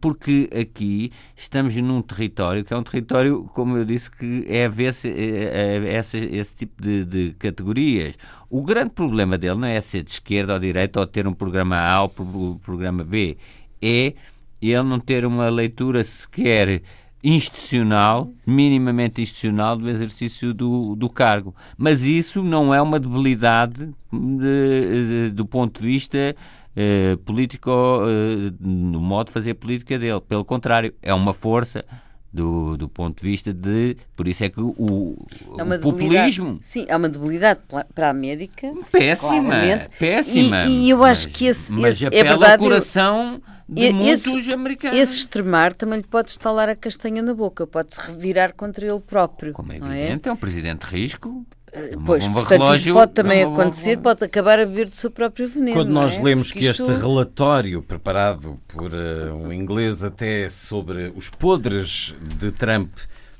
porque 0.00 0.48
aqui 0.58 1.12
estamos 1.36 1.76
num 1.76 2.00
território 2.00 2.64
que 2.64 2.72
é 2.72 2.76
um 2.76 2.82
território, 2.82 3.44
como 3.52 3.76
eu 3.76 3.84
disse, 3.84 4.10
que 4.10 4.46
é 4.48 4.68
ver 4.68 4.94
é, 5.04 5.08
é 5.08 5.98
esse, 5.98 6.18
esse 6.18 6.54
tipo 6.54 6.80
de, 6.80 7.04
de, 7.04 7.32
categorias. 7.34 8.16
O 8.48 8.62
grande 8.62 8.90
problema 8.90 9.36
dele 9.36 9.56
não 9.56 9.68
é 9.68 9.80
ser 9.80 10.02
de 10.02 10.12
esquerda 10.12 10.54
ou 10.54 10.58
de 10.58 10.66
direita 10.66 11.00
ou 11.00 11.06
ter 11.06 11.26
um 11.26 11.34
programa 11.34 11.76
A 11.76 12.02
ou 12.02 12.12
um 12.18 12.58
programa 12.58 13.04
B, 13.04 13.36
é 13.82 14.14
ele 14.62 14.82
não 14.82 14.98
ter 14.98 15.26
uma 15.26 15.48
leitura 15.48 16.02
sequer 16.02 16.82
institucional, 17.24 18.30
minimamente 18.46 19.22
institucional, 19.22 19.76
do 19.76 19.88
exercício 19.88 20.52
do, 20.52 20.94
do 20.94 21.08
cargo. 21.08 21.54
Mas 21.76 22.02
isso 22.02 22.42
não 22.42 22.72
é 22.74 22.82
uma 22.82 23.00
debilidade 23.00 23.88
de, 24.12 25.28
de, 25.28 25.30
do 25.30 25.46
ponto 25.46 25.80
de 25.80 25.86
vista 25.86 26.36
eh, 26.76 27.16
político, 27.24 27.70
eh, 27.70 28.52
no 28.60 29.00
modo 29.00 29.28
de 29.28 29.32
fazer 29.32 29.54
política 29.54 29.98
dele. 29.98 30.20
Pelo 30.20 30.44
contrário, 30.44 30.92
é 31.00 31.14
uma 31.14 31.32
força. 31.32 31.84
Do, 32.32 32.76
do 32.76 32.88
ponto 32.88 33.22
de 33.22 33.30
vista 33.30 33.52
de. 33.54 33.96
Por 34.16 34.26
isso 34.26 34.42
é 34.42 34.48
que 34.48 34.60
o, 34.60 35.16
é 35.56 35.62
o 35.62 35.80
populismo. 35.80 36.58
Sim, 36.60 36.84
é 36.88 36.96
uma 36.96 37.08
debilidade 37.08 37.60
para 37.94 38.08
a 38.08 38.10
América. 38.10 38.72
Péssima. 38.90 39.30
Claramente. 39.30 39.90
Péssima. 40.00 40.64
E, 40.64 40.86
e 40.86 40.90
eu 40.90 41.04
acho 41.04 41.28
mas, 41.28 41.36
que 41.36 41.46
esse, 41.46 41.72
mas 41.72 41.94
esse 41.94 42.06
é 42.06 42.24
verdade. 42.24 42.58
coração. 42.58 43.40
Eu 43.46 43.53
de 43.68 43.92
muitos 43.92 44.26
esse, 44.26 44.54
americanos. 44.54 44.96
Esse 44.96 45.18
extremar 45.18 45.74
também 45.74 45.98
lhe 45.98 46.06
pode 46.06 46.30
estalar 46.30 46.68
a 46.68 46.76
castanha 46.76 47.22
na 47.22 47.34
boca, 47.34 47.66
pode-se 47.66 48.00
revirar 48.00 48.54
contra 48.54 48.86
ele 48.86 49.00
próprio. 49.00 49.52
Como 49.52 49.72
é, 49.72 49.76
é? 49.76 49.78
evidente, 49.78 50.28
é? 50.28 50.30
é 50.30 50.32
um 50.32 50.36
presidente 50.36 50.86
de 50.86 50.94
risco. 50.94 51.46
Eh, 51.72 51.96
pois, 52.06 52.26
portanto, 52.28 52.60
relógio, 52.60 52.90
isso 52.90 52.92
pode 52.92 53.12
também 53.12 53.42
acontecer, 53.42 53.98
pode 53.98 54.24
acabar 54.24 54.60
a 54.60 54.66
beber 54.66 54.88
do 54.88 54.94
seu 54.94 55.10
próprio 55.10 55.48
veneno. 55.48 55.72
Quando 55.72 55.90
nós 55.90 56.18
é? 56.18 56.22
lemos 56.22 56.48
Porque 56.48 56.60
que 56.60 56.70
isto... 56.70 56.84
este 56.84 57.02
relatório, 57.02 57.82
preparado 57.82 58.60
por 58.68 58.92
uh, 58.92 59.34
um 59.34 59.52
inglês 59.52 60.04
até 60.04 60.48
sobre 60.48 61.12
os 61.16 61.28
podres 61.28 62.14
de 62.38 62.52
Trump, 62.52 62.90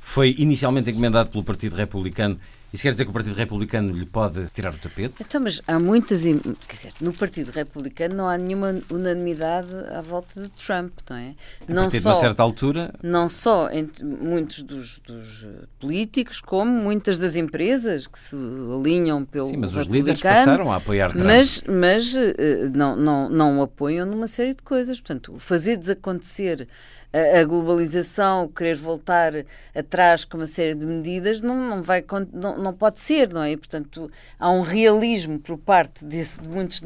foi 0.01 0.35
inicialmente 0.37 0.91
encomendado 0.91 1.31
pelo 1.31 1.45
Partido 1.45 1.77
Republicano 1.77 2.39
isso 2.75 2.83
quer 2.83 2.91
dizer 2.91 3.05
que 3.05 3.11
o 3.11 3.13
Partido 3.13 3.37
Republicano 3.37 3.93
lhe 3.93 4.05
pode 4.05 4.47
tirar 4.53 4.75
o 4.75 4.77
tapete? 4.77 5.15
Então, 5.21 5.41
mas 5.41 5.63
há 5.65 5.79
muitas. 5.79 6.25
Quer 6.25 6.75
dizer, 6.75 6.93
no 7.01 7.13
Partido 7.13 7.53
Republicano 7.53 8.17
não 8.17 8.29
há 8.29 8.37
nenhuma 8.37 8.75
unanimidade 8.91 9.73
à 9.93 10.03
volta 10.03 10.43
de 10.43 10.49
Trump, 10.51 10.93
não 11.09 11.17
é? 11.17 11.37
A 11.69 11.73
não 11.73 11.89
só, 11.89 11.99
de 11.99 12.05
uma 12.05 12.15
certa 12.17 12.43
altura. 12.43 12.93
Não 13.01 13.29
só 13.29 13.71
entre 13.71 14.05
muitos 14.05 14.63
dos, 14.63 14.99
dos, 14.99 15.47
políticos, 15.79 16.41
como 16.41 16.73
muitas 16.73 17.21
das 17.21 17.37
empresas 17.37 18.09
que 18.09 18.19
se 18.19 18.35
alinham 18.35 19.25
pelo. 19.25 19.51
Sim, 19.51 19.59
mas 19.59 19.77
os 19.77 19.87
líderes 19.87 20.21
passaram 20.21 20.73
a 20.73 20.77
apoiar 20.77 21.13
Trump. 21.13 21.27
Mas, 21.27 21.63
mas 21.69 22.17
eh, 22.17 22.71
não, 22.75 22.97
não, 22.97 23.29
não 23.29 23.59
o 23.61 23.63
apoiam 23.63 24.05
numa 24.05 24.27
série 24.27 24.53
de 24.53 24.65
coisas. 24.65 25.01
Portanto, 25.01 25.37
fazer 25.39 25.77
desacontecer 25.77 26.67
a, 27.15 27.45
globalização, 27.45 28.49
querer 28.49 28.75
voltar 28.75 29.33
atrás 29.73 30.25
com 30.25 30.37
uma 30.37 30.47
série 30.47 30.75
de 30.75 30.85
medidas, 30.85 31.41
não, 31.41 31.57
não, 31.57 31.81
vai, 31.81 32.05
não, 32.33 32.59
não 32.59 32.75
pode 32.75 32.99
ser, 32.99 33.33
não 33.33 33.43
é? 33.43 33.53
E, 33.53 33.57
portanto, 33.57 34.11
há 34.37 34.51
um 34.51 34.63
realismo 34.63 35.39
por 35.39 35.57
parte 35.57 36.05
desse, 36.05 36.43
de 36.43 36.49
muitos 36.49 36.83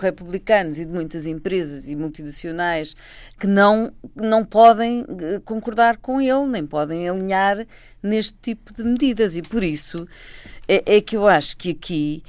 republicanos 0.00 0.80
e 0.80 0.84
de 0.84 0.92
muitas 0.92 1.24
empresas 1.24 1.88
e 1.88 1.94
multinacionais 1.94 2.96
que 3.38 3.46
não, 3.46 3.92
não 4.16 4.44
podem 4.44 5.06
eh, 5.08 5.40
concordar 5.44 5.98
com 5.98 6.20
ele, 6.20 6.46
nem 6.48 6.66
podem 6.66 7.08
alinhar 7.08 7.64
neste 8.02 8.38
tipo 8.38 8.72
de 8.72 8.82
medidas. 8.82 9.36
E 9.36 9.42
por 9.42 9.62
isso 9.62 10.04
é, 10.66 10.96
é 10.96 11.00
que 11.00 11.16
eu 11.16 11.28
acho 11.28 11.56
que 11.56 11.70
aqui, 11.70 12.24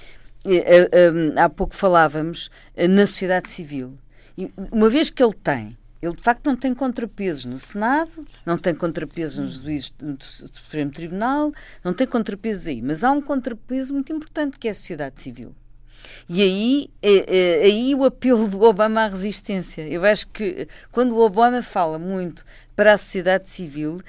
é, 0.45 0.81
é, 0.81 0.89
há 1.37 1.49
pouco 1.49 1.75
falávamos, 1.75 2.51
na 2.77 3.07
sociedade 3.07 3.49
civil, 3.49 3.97
uma 4.71 4.89
vez 4.89 5.09
que 5.09 5.23
ele 5.23 5.33
tem 5.33 5.75
ele, 6.01 6.15
de 6.15 6.21
facto, 6.21 6.47
não 6.47 6.55
tem 6.55 6.73
contrapesos 6.73 7.45
no 7.45 7.59
Senado, 7.59 8.25
não 8.45 8.57
tem 8.57 8.73
contrapesos 8.73 9.37
nos 9.37 9.61
juízes 9.61 9.93
do 9.99 10.23
Supremo 10.23 10.91
Tribunal, 10.91 11.53
não 11.83 11.93
tem 11.93 12.07
contrapesos 12.07 12.67
aí. 12.67 12.81
Mas 12.81 13.03
há 13.03 13.11
um 13.11 13.21
contrapeso 13.21 13.93
muito 13.93 14.11
importante, 14.11 14.57
que 14.57 14.67
é 14.67 14.71
a 14.71 14.73
sociedade 14.73 15.21
civil. 15.21 15.53
E 16.27 16.41
aí, 16.41 16.89
é, 17.01 17.59
é, 17.61 17.63
aí 17.65 17.93
o 17.93 18.03
apelo 18.03 18.47
do 18.47 18.61
Obama 18.61 19.01
à 19.01 19.07
resistência. 19.07 19.87
Eu 19.87 20.03
acho 20.03 20.27
que 20.29 20.67
quando 20.91 21.13
o 21.13 21.19
Obama 21.19 21.61
fala 21.61 21.99
muito 21.99 22.43
para 22.75 22.93
a 22.93 22.97
sociedade 22.97 23.51
civil, 23.51 24.01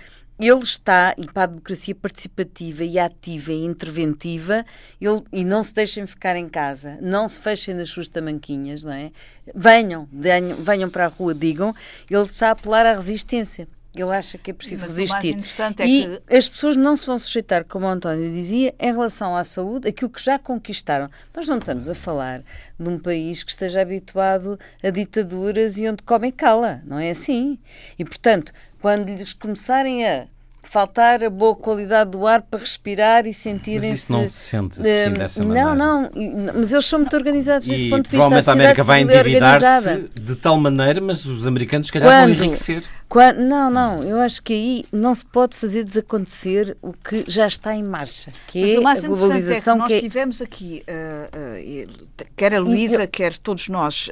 ele 0.42 0.60
está, 0.60 1.14
e 1.16 1.26
para 1.26 1.44
a 1.44 1.46
democracia 1.46 1.94
participativa 1.94 2.82
e 2.82 2.98
ativa 2.98 3.52
e 3.52 3.64
interventiva, 3.64 4.64
ele, 5.00 5.22
e 5.32 5.44
não 5.44 5.62
se 5.62 5.72
deixem 5.72 6.04
ficar 6.06 6.34
em 6.34 6.48
casa, 6.48 6.98
não 7.00 7.28
se 7.28 7.38
fechem 7.38 7.74
nas 7.74 7.90
suas 7.90 8.08
tamanquinhas, 8.08 8.82
não 8.82 8.92
é? 8.92 9.12
Venham, 9.54 10.08
venham, 10.12 10.56
venham 10.56 10.90
para 10.90 11.06
a 11.06 11.08
rua, 11.08 11.34
digam, 11.34 11.74
ele 12.10 12.22
está 12.22 12.48
a 12.48 12.50
apelar 12.52 12.84
à 12.86 12.94
resistência. 12.94 13.68
Ele 13.94 14.10
acha 14.10 14.38
que 14.38 14.50
é 14.50 14.54
preciso 14.54 14.86
Mas 14.86 14.96
resistir. 14.96 15.38
É 15.78 15.86
e 15.86 16.18
que... 16.18 16.34
as 16.34 16.48
pessoas 16.48 16.78
não 16.78 16.96
se 16.96 17.04
vão 17.04 17.18
sujeitar, 17.18 17.62
como 17.66 17.84
o 17.84 17.88
António 17.90 18.32
dizia, 18.32 18.74
em 18.80 18.90
relação 18.90 19.36
à 19.36 19.44
saúde, 19.44 19.86
aquilo 19.86 20.08
que 20.08 20.22
já 20.22 20.38
conquistaram. 20.38 21.10
Nós 21.34 21.46
não 21.46 21.58
estamos 21.58 21.90
a 21.90 21.94
falar 21.94 22.42
de 22.80 22.88
um 22.88 22.98
país 22.98 23.42
que 23.42 23.50
esteja 23.50 23.82
habituado 23.82 24.58
a 24.82 24.88
ditaduras 24.88 25.76
e 25.76 25.86
onde 25.86 26.02
come 26.04 26.32
cala. 26.32 26.80
Não 26.86 26.98
é 26.98 27.10
assim. 27.10 27.58
E, 27.98 28.04
portanto, 28.04 28.50
quando 28.80 29.10
lhes 29.10 29.34
começarem 29.34 30.08
a 30.08 30.26
faltar 30.62 31.22
a 31.22 31.28
boa 31.28 31.54
qualidade 31.54 32.10
do 32.10 32.26
ar 32.26 32.42
para 32.42 32.60
respirar 32.60 33.26
e 33.26 33.34
sentirem-se. 33.34 33.88
Mas 33.88 34.02
isso 34.02 34.12
não 34.12 34.28
se 34.28 34.36
sente 34.36 34.80
assim 34.80 35.10
uh, 35.10 35.14
dessa 35.14 35.44
maneira. 35.44 35.74
Não, 35.74 36.02
não, 36.02 36.10
mas 36.54 36.72
eles 36.72 36.86
são 36.86 37.00
muito 37.00 37.16
organizados 37.16 37.66
desse 37.66 37.90
ponto 37.90 38.04
de 38.04 38.10
vista. 38.10 38.28
Provavelmente 38.28 38.48
a, 38.48 38.50
a 38.50 38.54
América 38.54 38.82
vai 38.82 39.00
é 39.00 39.02
endividar-se 39.02 40.08
de 40.18 40.36
tal 40.36 40.56
maneira, 40.58 41.00
mas 41.00 41.24
os 41.24 41.46
americanos, 41.46 41.88
se 41.88 41.92
calhar, 41.92 42.08
quando, 42.08 42.36
vão 42.36 42.44
enriquecer. 42.46 42.84
Quando, 43.08 43.40
não, 43.40 43.70
não, 43.70 44.02
eu 44.02 44.20
acho 44.20 44.42
que 44.42 44.52
aí 44.52 44.84
não 44.92 45.14
se 45.14 45.26
pode 45.26 45.56
fazer 45.56 45.84
desacontecer 45.84 46.76
o 46.80 46.92
que 46.92 47.24
já 47.28 47.46
está 47.46 47.74
em 47.74 47.82
marcha, 47.82 48.32
que 48.46 48.60
mas 48.60 48.70
é 48.70 48.78
o 48.78 48.82
mais 48.82 49.04
a 49.04 49.08
globalização. 49.08 49.74
É 49.74 49.76
que 49.76 49.80
nós 49.80 49.88
que 49.88 49.94
é... 49.94 50.00
tivemos 50.00 50.40
aqui, 50.40 50.84
uh, 50.88 51.86
uh, 51.86 52.26
quer 52.36 52.54
a 52.54 52.60
Luísa, 52.60 53.06
quer 53.06 53.36
todos 53.36 53.68
nós, 53.68 54.08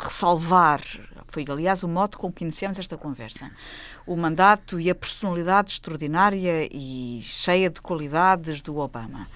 ressalvar, 0.00 0.80
foi 1.26 1.44
aliás 1.48 1.82
o 1.82 1.88
modo 1.88 2.18
com 2.18 2.30
que 2.30 2.44
iniciamos 2.44 2.78
esta 2.78 2.96
conversa 2.96 3.50
o 4.06 4.16
mandato 4.16 4.80
e 4.80 4.90
a 4.90 4.94
personalidade 4.94 5.72
extraordinária 5.72 6.68
e 6.70 7.20
cheia 7.22 7.70
de 7.70 7.80
qualidades 7.80 8.62
do 8.62 8.76
Obama. 8.78 9.28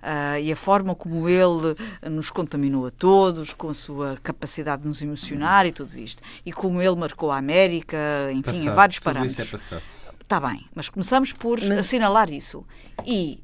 Uh, 0.00 0.40
e 0.40 0.50
a 0.50 0.56
forma 0.56 0.94
como 0.94 1.28
ele 1.28 1.76
nos 2.10 2.30
contaminou 2.30 2.86
a 2.86 2.90
todos, 2.90 3.52
com 3.52 3.68
a 3.68 3.74
sua 3.74 4.16
capacidade 4.22 4.82
de 4.82 4.88
nos 4.88 5.02
emocionar 5.02 5.66
e 5.66 5.72
tudo 5.72 5.98
isto. 5.98 6.22
E 6.44 6.52
como 6.52 6.80
ele 6.80 6.96
marcou 6.96 7.30
a 7.30 7.36
América, 7.36 7.98
enfim, 8.30 8.42
passado, 8.42 8.66
em 8.66 8.70
vários 8.70 8.98
parâmetros. 8.98 9.52
Isso 9.52 9.74
é 9.74 9.82
Está 10.30 10.38
bem, 10.38 10.64
mas 10.74 10.88
começamos 10.88 11.32
por 11.32 11.60
mas... 11.60 11.80
assinalar 11.80 12.30
isso. 12.30 12.64
E 13.04 13.42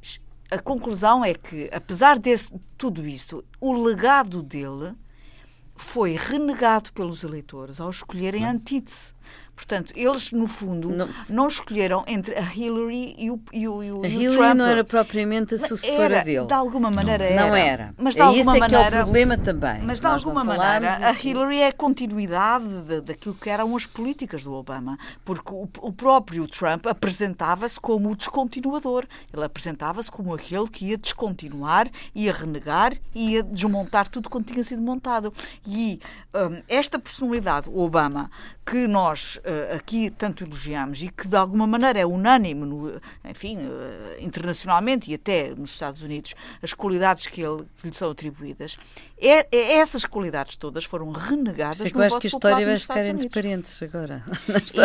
a 0.50 0.58
conclusão 0.58 1.24
é 1.24 1.34
que, 1.34 1.68
apesar 1.72 2.16
de 2.16 2.34
tudo 2.78 3.04
isto, 3.06 3.44
o 3.60 3.72
legado 3.74 4.42
dele 4.42 4.94
foi 5.74 6.16
renegado 6.16 6.92
pelos 6.92 7.24
eleitores 7.24 7.80
ao 7.80 7.90
escolherem 7.90 8.46
a 8.46 8.50
antítese 8.52 9.12
Portanto, 9.56 9.92
eles, 9.96 10.32
no 10.32 10.46
fundo, 10.46 10.90
não, 10.90 11.08
não 11.30 11.48
escolheram 11.48 12.04
entre 12.06 12.34
a 12.36 12.42
Hillary 12.42 13.16
e 13.18 13.30
o, 13.30 13.40
e 13.50 13.66
o, 13.66 13.82
e 13.82 13.90
o, 13.90 14.04
a 14.04 14.06
Hillary 14.06 14.36
Trump. 14.36 14.54
não 14.54 14.66
era 14.66 14.84
propriamente 14.84 15.54
a 15.54 15.58
sucessora 15.58 16.16
era, 16.16 16.24
dele. 16.24 16.46
De 16.46 16.52
alguma 16.52 16.90
maneira 16.90 17.24
não, 17.24 17.32
era. 17.32 17.46
Não 17.48 17.56
era. 17.56 17.94
Mas 17.96 18.14
de 18.14 18.20
alguma 18.20 18.52
Esse 18.52 18.60
maneira, 18.60 18.86
é 18.86 18.90
que 18.90 18.94
é 18.94 19.00
o 19.00 19.02
problema 19.02 19.38
também. 19.38 19.82
Mas 19.82 19.98
de 19.98 20.06
alguma 20.06 20.44
maneira, 20.44 21.08
a 21.08 21.12
Hillary 21.12 21.58
é 21.60 21.68
a 21.68 21.72
continuidade 21.72 22.66
de, 22.82 23.00
daquilo 23.00 23.34
que 23.34 23.48
eram 23.48 23.74
as 23.74 23.86
políticas 23.86 24.44
do 24.44 24.52
Obama. 24.52 24.98
Porque 25.24 25.52
o, 25.52 25.66
o 25.80 25.92
próprio 25.92 26.46
Trump 26.46 26.86
apresentava-se 26.86 27.80
como 27.80 28.10
o 28.10 28.14
descontinuador. 28.14 29.06
Ele 29.32 29.44
apresentava-se 29.44 30.12
como 30.12 30.34
aquele 30.34 30.68
que 30.68 30.86
ia 30.86 30.98
descontinuar, 30.98 31.88
ia 32.14 32.32
renegar, 32.32 32.92
ia 33.14 33.42
desmontar 33.42 34.06
tudo 34.08 34.28
quando 34.28 34.44
tinha 34.44 34.62
sido 34.62 34.82
montado. 34.82 35.32
E 35.66 35.98
um, 36.34 36.62
esta 36.68 36.98
personalidade, 36.98 37.70
o 37.70 37.80
Obama, 37.80 38.30
que 38.66 38.88
nós 38.88 39.36
uh, 39.36 39.76
aqui 39.76 40.10
tanto 40.10 40.42
elogiamos 40.42 41.00
e 41.00 41.08
que 41.08 41.28
de 41.28 41.36
alguma 41.36 41.68
maneira 41.68 42.00
é 42.00 42.04
unânime, 42.04 42.66
no, 42.66 43.00
enfim, 43.24 43.58
uh, 43.58 44.20
internacionalmente 44.20 45.08
e 45.08 45.14
até 45.14 45.54
nos 45.54 45.70
Estados 45.70 46.02
Unidos, 46.02 46.34
as 46.60 46.74
qualidades 46.74 47.28
que, 47.28 47.40
ele, 47.40 47.64
que 47.80 47.88
lhe 47.88 47.94
são 47.94 48.10
atribuídas, 48.10 48.76
é, 49.18 49.46
é, 49.50 49.74
essas 49.78 50.04
qualidades 50.04 50.56
todas 50.56 50.84
foram 50.84 51.10
renegadas 51.12 51.78
Sei 51.78 51.90
que 51.90 51.96
eu 51.96 52.02
acho 52.02 52.18
que 52.18 52.26
a 52.26 52.28
história 52.28 52.66
vai 52.66 52.76
ficar 52.76 53.06
entre 53.06 53.28
parentes 53.28 53.82
agora. 53.82 54.22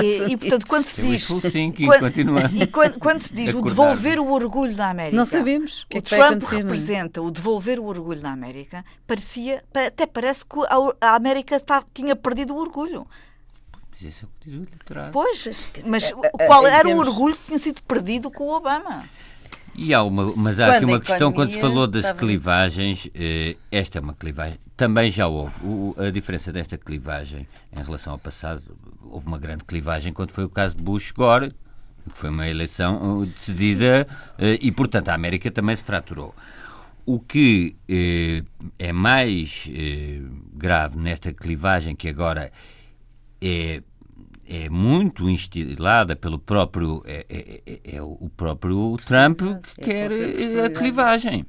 E, 0.04 0.34
e, 0.34 0.38
portanto, 0.38 0.66
quando 0.68 0.86
se 0.86 1.02
diz. 1.02 1.28
quando, 1.28 1.42
e 2.62 2.68
quando, 2.68 3.00
quando, 3.00 3.22
se 3.22 3.34
diz 3.34 3.54
o 3.54 3.62
devolver 3.62 4.20
o 4.20 4.32
orgulho 4.32 4.76
na 4.76 4.90
América. 4.90 5.16
Não 5.16 5.26
sabemos. 5.26 5.86
O, 5.94 5.98
o 5.98 6.02
Trump 6.02 6.44
representa 6.44 7.22
o 7.22 7.32
devolver 7.32 7.80
o 7.80 7.86
orgulho 7.86 8.22
na 8.22 8.32
América, 8.32 8.86
parecia, 9.06 9.64
até 9.74 10.06
parece 10.06 10.46
que 10.46 10.56
a, 11.02 11.16
América 11.16 11.60
tá, 11.60 11.84
tinha 11.94 12.16
perdido 12.16 12.54
o 12.54 12.58
orgulho. 12.58 13.08
Mas 14.02 14.06
esse 14.06 14.26
é 14.26 14.28
o 14.28 14.30
que 14.40 14.50
diz 14.50 14.60
o 14.60 14.64
eleitorado. 14.64 15.12
Pois, 15.12 15.70
mas 15.86 16.12
qual 16.48 16.66
era 16.66 16.88
o 16.90 16.98
orgulho 16.98 17.36
que 17.36 17.46
tinha 17.46 17.60
sido 17.60 17.82
perdido 17.84 18.32
com 18.32 18.46
o 18.46 18.56
Obama? 18.58 19.04
E 19.76 19.94
há 19.94 20.04
uma, 20.04 20.36
mas 20.36 20.60
há 20.60 20.66
quando 20.66 20.76
aqui 20.76 20.86
uma 20.86 21.00
questão, 21.00 21.32
quando 21.32 21.52
se 21.52 21.62
falou 21.62 21.88
das 21.88 22.06
estava... 22.06 22.20
clivagens, 22.20 23.08
eh, 23.14 23.56
esta 23.72 24.00
é 24.00 24.02
uma 24.02 24.14
clivagem, 24.14 24.60
também 24.76 25.10
já 25.10 25.28
houve. 25.28 25.64
O, 25.64 25.96
a 25.98 26.10
diferença 26.10 26.52
desta 26.52 26.78
clivagem 26.78 27.48
em 27.72 27.84
relação 27.84 28.14
ao 28.14 28.20
passado, 28.20 28.64
houve 29.04 29.28
uma 29.28 29.38
grande 29.38 29.64
clivagem 29.64 30.12
quando 30.12 30.32
foi 30.32 30.44
o 30.44 30.50
caso 30.50 30.76
de 30.76 30.84
Bush-Gore, 30.84 31.54
que 32.12 32.18
foi 32.18 32.32
uma 32.32 32.48
eleição 32.48 33.20
uh, 33.20 33.26
decidida 33.26 34.08
eh, 34.40 34.58
e, 34.62 34.72
portanto, 34.72 35.10
a 35.10 35.14
América 35.14 35.52
também 35.52 35.76
se 35.76 35.84
fraturou. 35.84 36.34
O 37.06 37.20
que 37.20 37.76
eh, 37.88 38.44
é 38.78 38.92
mais 38.92 39.70
eh, 39.72 40.22
grave 40.54 40.98
nesta 40.98 41.32
clivagem, 41.32 41.96
que 41.96 42.10
agora 42.10 42.52
é 43.42 43.82
é 44.54 44.70
muito 44.70 45.30
instilada 45.30 46.14
pelo 46.14 46.38
próprio 46.38 47.02
é, 47.06 47.26
é, 47.30 47.62
é, 47.66 47.96
é 47.96 48.02
o 48.02 48.30
próprio 48.36 48.98
Trump 48.98 49.40
que 49.76 49.82
quer 49.86 50.12
a 50.66 50.70
clivagem 50.70 51.46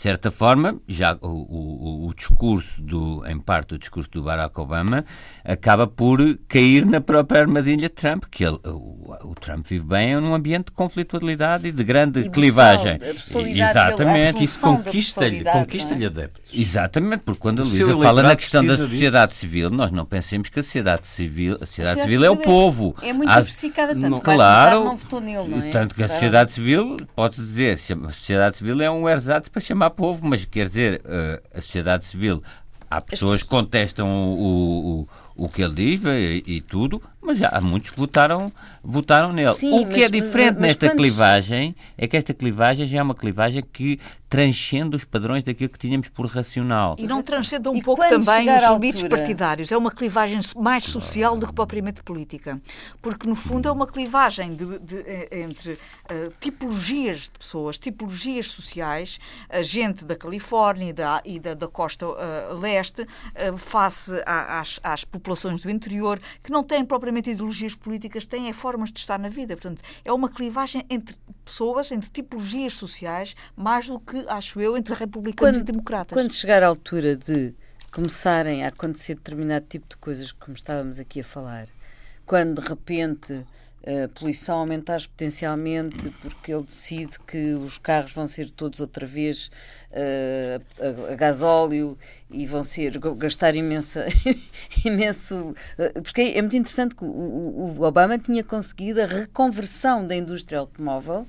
de 0.00 0.04
certa 0.04 0.30
forma, 0.30 0.80
já 0.88 1.14
o, 1.20 1.28
o, 1.28 2.08
o, 2.08 2.14
discurso 2.14 2.80
do, 2.80 3.22
em 3.26 3.38
parte 3.38 3.74
o 3.74 3.78
discurso 3.78 4.10
do 4.10 4.22
Barack 4.22 4.58
Obama 4.58 5.04
acaba 5.44 5.86
por 5.86 6.38
cair 6.48 6.86
na 6.86 7.02
própria 7.02 7.42
armadilha 7.42 7.86
de 7.86 7.90
Trump, 7.90 8.24
que 8.30 8.42
ele, 8.42 8.58
o, 8.64 9.14
o 9.24 9.34
Trump 9.38 9.66
vive 9.66 9.84
bem 9.84 10.18
num 10.18 10.34
ambiente 10.34 10.66
de 10.68 10.72
conflitualidade 10.72 11.68
e 11.68 11.70
de 11.70 11.84
grande 11.84 12.20
e 12.20 12.30
clivagem. 12.30 12.98
Exatamente. 12.98 14.42
Isso 14.42 14.62
conquista-lhe 14.62 15.44
conquista 15.44 15.94
é? 15.94 16.06
adeptos. 16.06 16.50
Exatamente, 16.54 17.20
porque 17.22 17.40
quando 17.40 17.60
a 17.60 17.64
Luísa 17.64 17.98
fala 17.98 18.22
na 18.22 18.36
questão 18.36 18.64
da 18.64 18.78
sociedade 18.78 19.32
disso. 19.32 19.40
civil, 19.42 19.68
nós 19.68 19.92
não 19.92 20.06
pensemos 20.06 20.48
que 20.48 20.60
a 20.60 20.62
sociedade 20.62 21.06
civil, 21.06 21.58
a 21.60 21.66
sociedade, 21.66 22.00
a 22.00 22.04
sociedade 22.04 22.10
civil, 22.10 22.24
é 22.24 22.30
o 22.30 22.38
povo. 22.38 22.96
É 23.02 23.12
muito 23.12 23.28
diversificada, 23.28 23.92
tanto 23.92 24.08
não, 24.08 24.20
claro, 24.20 24.82
não 24.82 24.96
votou 24.96 25.20
nele, 25.20 25.46
não 25.46 25.62
é? 25.62 25.70
Tanto 25.70 25.94
que 25.94 26.02
a 26.02 26.08
sociedade 26.08 26.52
civil, 26.52 26.96
pode 27.14 27.36
dizer, 27.36 27.72
a 27.74 28.08
sociedade 28.08 28.56
civil 28.56 28.80
é 28.80 28.90
um 28.90 29.06
ersatz 29.06 29.50
para 29.50 29.60
chamar 29.60 29.89
povo, 29.90 30.26
mas 30.26 30.44
quer 30.44 30.68
dizer, 30.68 31.02
uh, 31.04 31.58
a 31.58 31.60
sociedade 31.60 32.04
civil, 32.04 32.42
há 32.90 33.00
pessoas 33.00 33.42
que 33.42 33.48
contestam 33.48 34.08
o, 34.08 35.00
o, 35.36 35.44
o 35.44 35.48
que 35.48 35.62
ele 35.62 35.74
diz 35.74 36.04
e, 36.04 36.42
e 36.46 36.60
tudo, 36.60 37.00
mas 37.22 37.38
já 37.38 37.48
há 37.48 37.60
muitos 37.60 37.90
que 37.90 37.96
votaram, 37.96 38.52
votaram 38.82 39.32
nele. 39.32 39.54
Sim, 39.54 39.80
o 39.80 39.86
que 39.86 39.92
mas, 39.92 40.02
é 40.02 40.08
diferente 40.08 40.54
mas, 40.54 40.60
mas 40.60 40.60
nesta 40.60 40.88
quantos... 40.88 41.06
clivagem 41.06 41.76
é 41.96 42.08
que 42.08 42.16
esta 42.16 42.34
clivagem 42.34 42.86
já 42.86 42.98
é 42.98 43.02
uma 43.02 43.14
clivagem 43.14 43.62
que 43.62 43.98
transcende 44.30 44.96
os 44.96 45.04
padrões 45.04 45.44
daquilo 45.44 45.68
que 45.68 45.78
tínhamos 45.78 46.08
por 46.08 46.24
racional. 46.24 46.96
E 46.98 47.06
não 47.06 47.22
transcende 47.22 47.68
um 47.68 47.76
e 47.76 47.82
pouco 47.82 48.02
também 48.02 48.48
os 48.54 48.62
limites 48.62 49.02
partidários. 49.06 49.70
É 49.70 49.76
uma 49.76 49.90
clivagem 49.90 50.40
mais 50.56 50.84
social 50.84 51.36
do 51.36 51.46
que 51.46 51.52
propriamente 51.52 52.02
política. 52.02 52.58
Porque, 53.02 53.28
no 53.28 53.34
fundo, 53.34 53.68
é 53.68 53.72
uma 53.72 53.86
clivagem 53.86 54.54
de, 54.54 54.78
de, 54.78 54.96
eh, 55.00 55.42
entre 55.42 55.72
uh, 55.72 56.32
tipologias 56.40 57.24
de 57.24 57.32
pessoas, 57.32 57.76
tipologias 57.76 58.50
sociais, 58.50 59.18
a 59.48 59.62
gente 59.62 60.06
da 60.06 60.16
Califórnia 60.16 60.88
e 60.88 60.92
da, 60.92 61.22
e 61.24 61.38
da, 61.38 61.52
da 61.52 61.68
costa 61.68 62.06
uh, 62.06 62.58
leste, 62.58 63.02
uh, 63.02 63.58
face 63.58 64.12
a, 64.24 64.60
às, 64.60 64.80
às 64.82 65.04
populações 65.04 65.60
do 65.60 65.70
interior, 65.70 66.18
que 66.42 66.50
não 66.50 66.62
têm 66.62 66.84
propriamente 66.84 67.10
propriamente 67.10 67.30
ideologias 67.30 67.74
políticas, 67.74 68.26
têm 68.26 68.48
é 68.48 68.52
formas 68.52 68.92
de 68.92 69.00
estar 69.00 69.18
na 69.18 69.28
vida. 69.28 69.56
Portanto, 69.56 69.82
é 70.04 70.12
uma 70.12 70.28
clivagem 70.28 70.84
entre 70.88 71.16
pessoas, 71.44 71.90
entre 71.92 72.10
tipologias 72.10 72.74
sociais, 72.74 73.34
mais 73.56 73.88
do 73.88 73.98
que, 73.98 74.24
acho 74.28 74.60
eu, 74.60 74.76
entre 74.76 74.94
republicanos 74.94 75.56
quando, 75.56 75.68
e 75.68 75.72
democratas. 75.72 76.16
Quando 76.16 76.32
chegar 76.32 76.62
à 76.62 76.66
altura 76.66 77.16
de 77.16 77.54
começarem 77.90 78.64
a 78.64 78.68
acontecer 78.68 79.14
determinado 79.14 79.66
tipo 79.68 79.86
de 79.88 79.96
coisas, 79.96 80.32
como 80.32 80.54
estávamos 80.54 81.00
aqui 81.00 81.20
a 81.20 81.24
falar, 81.24 81.68
quando 82.24 82.62
de 82.62 82.68
repente 82.68 83.44
a 83.86 84.08
poluição 84.08 84.58
aumentar 84.58 84.96
exponencialmente 84.96 86.10
porque 86.20 86.52
ele 86.52 86.64
decide 86.64 87.18
que 87.26 87.54
os 87.54 87.78
carros 87.78 88.12
vão 88.12 88.26
ser 88.26 88.50
todos 88.50 88.78
outra 88.78 89.06
vez 89.06 89.50
uh, 89.90 90.62
a, 91.08 91.12
a, 91.12 91.16
gasóleo 91.16 91.96
e 92.30 92.44
vão 92.46 92.62
ser 92.62 92.98
gastar 93.16 93.56
imensa, 93.56 94.06
imenso 94.84 95.54
uh, 95.78 96.02
porque 96.02 96.20
é 96.20 96.42
muito 96.42 96.56
interessante 96.56 96.94
que 96.94 97.04
o, 97.04 97.08
o, 97.78 97.82
Obama 97.82 98.18
tinha 98.18 98.44
conseguido 98.44 99.00
a 99.00 99.06
reconversão 99.06 100.06
da 100.06 100.14
indústria 100.14 100.58
automóvel 100.58 101.26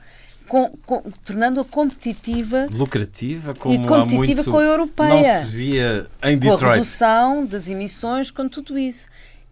tornando-a 1.24 1.64
competitiva 1.64 2.68
lucrativa 2.70 3.54
como 3.56 3.74
e 3.74 3.88
competitiva 3.88 4.42
muito, 4.42 4.52
com 4.52 4.58
a 4.58 4.64
europeia. 4.64 5.10
não 5.10 5.24
se 5.24 5.46
via 5.46 6.08
em 6.24 6.38
Detroit 6.38 6.60
com 6.60 6.66
a 6.66 6.74
redução 6.74 7.46
das 7.46 7.70
emissões 7.70 8.30
com 8.30 8.50
tudo 8.50 8.78
isso 8.78 9.08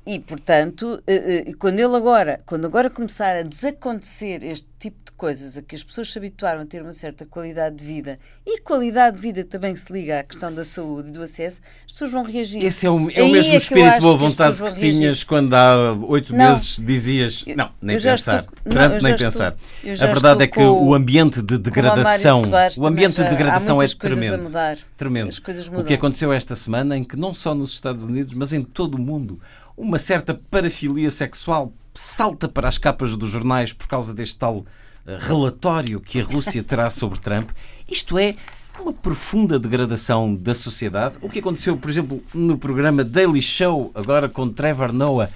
e, 0.09 0.17
portanto, 0.17 1.03
eh, 1.05 1.43
eh, 1.47 1.53
quando 1.59 1.77
ele 1.77 1.95
agora, 1.95 2.41
quando 2.43 2.65
agora 2.65 2.89
começar 2.89 3.35
a 3.35 3.43
desacontecer 3.43 4.41
este 4.41 4.67
tipo 4.79 4.97
de 5.05 5.11
coisas, 5.11 5.55
a 5.55 5.61
que 5.61 5.75
as 5.75 5.83
pessoas 5.83 6.11
se 6.11 6.17
habituaram 6.17 6.61
a 6.61 6.65
ter 6.65 6.81
uma 6.81 6.93
certa 6.93 7.27
qualidade 7.27 7.75
de 7.75 7.85
vida 7.85 8.17
e 8.43 8.59
qualidade 8.61 9.17
de 9.17 9.21
vida 9.21 9.43
também 9.43 9.75
se 9.75 9.93
liga 9.93 10.21
à 10.21 10.23
questão 10.23 10.51
da 10.51 10.63
saúde 10.63 11.09
e 11.09 11.11
do 11.11 11.21
acesso, 11.21 11.61
as 11.85 11.91
pessoas 11.91 12.11
vão 12.11 12.23
reagir. 12.23 12.65
Esse 12.65 12.87
é 12.87 12.89
o, 12.89 13.07
é 13.11 13.21
o 13.21 13.29
mesmo 13.29 13.53
é 13.53 13.57
espírito 13.57 13.93
de 13.93 13.99
boa 13.99 14.17
vontade 14.17 14.63
que, 14.63 14.71
que 14.71 14.75
tinhas 14.77 15.23
quando 15.23 15.53
há 15.53 15.93
oito 15.93 16.33
meses 16.33 16.79
dizias 16.83 17.45
não, 17.55 17.69
nem 17.79 17.99
pensar. 17.99 18.39
Estou, 18.39 18.73
Trump, 18.73 18.93
não, 18.93 19.01
nem 19.01 19.15
pensar. 19.15 19.55
a 20.01 20.05
verdade 20.07 20.43
é 20.43 20.47
que 20.47 20.59
o 20.59 20.95
ambiente 20.95 21.39
de 21.43 21.59
degradação, 21.59 22.41
o 22.79 22.87
ambiente 22.87 23.21
de 23.21 23.29
degradação 23.29 23.79
é 23.79 23.87
tremendo. 23.87 24.49
Tremendo. 24.97 25.37
O 25.77 25.83
que 25.83 25.93
aconteceu 25.93 26.33
esta 26.33 26.55
semana 26.55 26.97
em 26.97 27.03
que 27.03 27.15
não 27.15 27.31
só 27.31 27.53
nos 27.53 27.73
Estados 27.73 28.01
Unidos, 28.01 28.33
mas 28.33 28.53
em 28.53 28.63
todo 28.63 28.95
o 28.95 28.99
mundo 28.99 29.39
uma 29.79 29.97
certa 29.97 30.33
parafilia 30.51 31.09
sexual 31.09 31.73
salta 31.93 32.49
para 32.49 32.67
as 32.67 32.77
capas 32.77 33.15
dos 33.15 33.29
jornais 33.29 33.71
por 33.71 33.87
causa 33.87 34.13
deste 34.13 34.37
tal 34.37 34.65
eh, 35.07 35.17
relatório 35.21 36.01
que 36.01 36.19
a 36.19 36.23
Rússia 36.23 36.61
terá 36.61 36.89
sobre 36.89 37.17
Trump. 37.19 37.49
Isto 37.89 38.19
é 38.19 38.35
uma 38.77 38.91
profunda 38.91 39.57
degradação 39.57 40.35
da 40.35 40.53
sociedade. 40.53 41.17
O 41.21 41.29
que 41.29 41.39
aconteceu, 41.39 41.77
por 41.77 41.89
exemplo, 41.89 42.21
no 42.33 42.57
programa 42.57 43.05
Daily 43.05 43.41
Show, 43.41 43.89
agora 43.95 44.27
com 44.27 44.49
Trevor 44.49 44.91
Noah, 44.91 45.31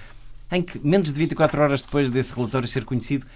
em 0.52 0.62
que 0.62 0.78
menos 0.78 1.10
de 1.10 1.18
24 1.18 1.62
horas 1.62 1.82
depois 1.82 2.10
desse 2.10 2.34
relatório 2.34 2.68
ser 2.68 2.84
conhecido, 2.84 3.26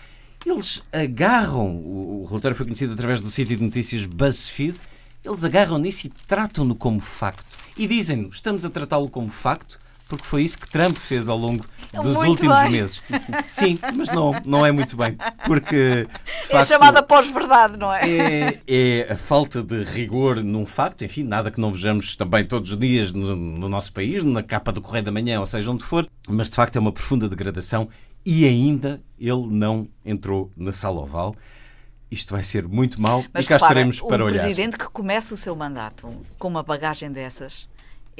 eles 0.45 0.83
agarram, 0.93 1.69
o 1.69 2.27
relatório 2.29 2.57
foi 2.57 2.67
conhecido 2.67 2.93
através 2.93 3.21
do 3.21 3.31
sítio 3.31 3.57
de 3.57 3.63
notícias 3.63 4.05
BuzzFeed, 4.05 4.79
eles 5.25 5.43
agarram 5.43 5.79
nisso 5.79 6.07
e 6.07 6.13
tratam-no 6.27 6.75
como 6.75 7.01
facto. 7.01 7.45
E 7.77 7.87
dizem-nos, 7.87 8.37
estamos 8.37 8.65
a 8.65 8.71
tratá-lo 8.71 9.09
como 9.09 9.31
facto, 9.31 9.79
porque 10.09 10.25
foi 10.25 10.43
isso 10.43 10.59
que 10.59 10.69
Trump 10.69 10.97
fez 10.97 11.29
ao 11.29 11.37
longo 11.37 11.65
dos 11.93 12.17
muito 12.17 12.31
últimos 12.31 12.59
bem. 12.63 12.71
meses. 12.71 13.03
Sim, 13.47 13.79
mas 13.95 14.09
não, 14.09 14.35
não 14.45 14.65
é 14.65 14.73
muito 14.73 14.97
bem, 14.97 15.17
porque 15.45 16.09
é 16.09 16.33
facto, 16.47 16.55
é 16.57 16.65
chamada 16.65 17.03
pós-verdade, 17.03 17.77
não 17.79 17.93
é? 17.93 18.09
é? 18.09 18.61
É 18.67 19.13
a 19.13 19.17
falta 19.17 19.63
de 19.63 19.85
rigor 19.85 20.43
num 20.43 20.67
facto, 20.67 21.05
enfim, 21.05 21.23
nada 21.25 21.51
que 21.51 21.61
não 21.61 21.73
vejamos 21.73 22.17
também 22.17 22.45
todos 22.45 22.73
os 22.73 22.79
dias 22.79 23.13
no, 23.13 23.37
no 23.37 23.69
nosso 23.69 23.93
país, 23.93 24.25
na 24.25 24.43
capa 24.43 24.73
do 24.73 24.81
Correio 24.81 25.05
da 25.05 25.13
Manhã, 25.13 25.41
ou 25.41 25.47
seja, 25.47 25.71
onde 25.71 25.85
for, 25.85 26.09
mas 26.27 26.49
de 26.49 26.57
facto 26.57 26.77
é 26.77 26.81
uma 26.81 26.93
profunda 26.93 27.29
degradação 27.29 27.89
e 28.25 28.47
ainda 28.47 29.01
ele 29.19 29.47
não 29.49 29.89
entrou 30.05 30.51
na 30.57 30.73
sala 30.73 31.01
oval 31.01 31.37
isto 32.11 32.35
vai 32.35 32.43
ser 32.43 32.67
muito 32.67 33.01
mal 33.01 33.23
Mas, 33.33 33.45
e 33.45 33.49
cá 33.49 33.57
estaremos 33.57 34.01
para 34.01 34.25
um 34.25 34.27
olhar. 34.27 34.41
Um 34.41 34.43
presidente 34.43 34.79
que 34.79 34.87
começa 34.87 35.35
o 35.35 35.37
seu 35.37 35.55
mandato 35.55 36.11
com 36.39 36.49
uma 36.49 36.63
bagagem 36.63 37.13
dessas 37.13 37.69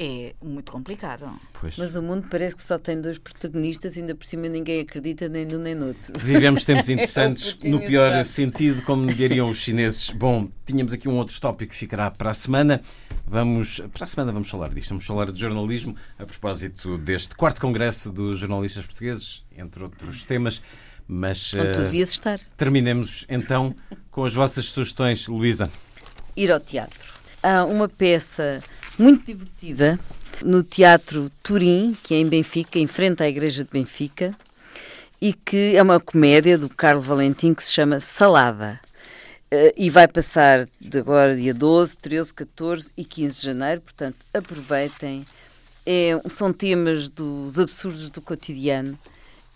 é 0.01 0.33
muito 0.41 0.71
complicado. 0.71 1.29
Pois. 1.59 1.77
Mas 1.77 1.95
o 1.95 2.01
mundo 2.01 2.25
parece 2.31 2.55
que 2.55 2.63
só 2.63 2.79
tem 2.79 3.01
dois 3.01 3.17
protagonistas, 3.17 3.97
ainda 3.97 4.15
por 4.15 4.25
cima 4.25 4.47
ninguém 4.47 4.79
acredita 4.79 5.27
nem 5.27 5.45
num 5.45 5.57
nem 5.59 5.75
no 5.75 5.87
outro. 5.87 6.17
Vivemos 6.17 6.63
tempos 6.63 6.87
interessantes, 6.89 7.57
é 7.61 7.67
no 7.67 7.81
pior 7.81 8.23
sentido, 8.23 8.81
como 8.83 9.13
diriam 9.13 9.49
os 9.49 9.57
chineses. 9.57 10.09
Bom, 10.11 10.49
tínhamos 10.65 10.93
aqui 10.93 11.09
um 11.09 11.17
outro 11.17 11.39
tópico 11.41 11.73
que 11.73 11.77
ficará 11.77 12.09
para 12.09 12.29
a 12.29 12.33
semana. 12.33 12.81
Vamos, 13.27 13.81
para 13.93 14.05
a 14.05 14.07
semana 14.07 14.31
vamos 14.31 14.49
falar 14.49 14.69
disto, 14.73 14.89
vamos 14.89 15.05
falar 15.05 15.31
de 15.33 15.39
jornalismo 15.39 15.95
a 16.17 16.25
propósito 16.25 16.97
deste 16.97 17.35
quarto 17.35 17.59
congresso 17.59 18.09
dos 18.09 18.39
jornalistas 18.39 18.85
portugueses, 18.85 19.43
entre 19.57 19.83
outros 19.83 20.23
temas. 20.23 20.63
Mas 21.05 21.53
Onde 21.55 21.73
tu 21.73 21.81
devias 21.81 22.11
estar. 22.11 22.39
terminemos 22.55 23.25
então 23.27 23.75
com 24.11 24.23
as 24.23 24.33
vossas 24.33 24.65
sugestões, 24.65 25.27
Luísa. 25.27 25.69
Ir 26.37 26.51
ao 26.51 26.59
teatro. 26.59 27.13
Há 27.43 27.65
uma 27.65 27.89
peça 27.89 28.63
muito 28.99 29.25
divertida 29.25 29.97
no 30.43 30.61
Teatro 30.61 31.31
Turim, 31.41 31.97
que 32.03 32.13
é 32.13 32.17
em 32.17 32.27
Benfica, 32.27 32.77
em 32.77 32.85
frente 32.85 33.23
à 33.23 33.29
Igreja 33.29 33.63
de 33.63 33.69
Benfica, 33.71 34.35
e 35.21 35.31
que 35.33 35.75
é 35.75 35.81
uma 35.81 35.99
comédia 35.99 36.57
do 36.57 36.67
Carlo 36.67 37.01
Valentim 37.01 37.53
que 37.53 37.63
se 37.63 37.71
chama 37.71 37.99
Salada. 38.01 38.79
Uh, 39.51 39.73
e 39.75 39.89
vai 39.89 40.07
passar 40.07 40.67
de 40.79 40.99
agora 40.99 41.35
dia 41.35 41.53
12, 41.53 41.97
13, 41.97 42.33
14 42.33 42.91
e 42.95 43.03
15 43.03 43.39
de 43.39 43.45
janeiro, 43.47 43.81
portanto 43.81 44.17
aproveitem. 44.33 45.25
É, 45.85 46.21
são 46.29 46.53
temas 46.53 47.09
dos 47.09 47.57
absurdos 47.57 48.09
do 48.09 48.21
cotidiano 48.21 48.99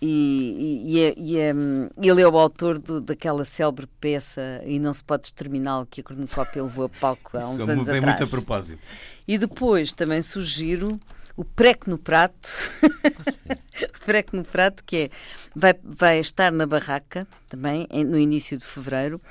e, 0.06 0.84
e, 0.86 1.00
é, 1.00 1.14
e 1.18 1.38
é, 1.38 1.54
ele 2.02 2.22
é 2.22 2.28
o 2.28 2.38
autor 2.38 2.78
do, 2.78 3.00
daquela 3.00 3.46
célebre 3.46 3.88
peça 4.02 4.62
E 4.66 4.78
Não 4.78 4.94
Se 4.94 5.02
Pode 5.02 5.28
Exterminar 5.28 5.86
que 5.90 6.02
a 6.02 6.04
cornucópia 6.04 6.62
levou 6.62 6.86
a 6.86 6.90
palco 6.90 7.38
há 7.38 7.48
uns 7.48 7.62
Isso 7.62 7.72
anos 7.72 7.88
atrás. 7.88 8.04
muito 8.04 8.24
a 8.26 8.28
propósito. 8.28 8.82
E 9.26 9.38
depois 9.38 9.94
também 9.94 10.22
sugiro 10.22 11.00
o 11.38 11.46
Preco 11.46 11.90
no 11.90 11.98
Prato, 11.98 12.52
o 13.96 14.06
Preco 14.06 14.36
no 14.36 14.44
Prato, 14.44 14.84
que 14.84 14.98
é, 14.98 15.10
vai, 15.56 15.74
vai 15.82 16.20
estar 16.20 16.52
na 16.52 16.68
barraca 16.68 17.26
também 17.48 17.88
no 18.06 18.20
início 18.20 18.58
de 18.58 18.66
fevereiro. 18.66 19.22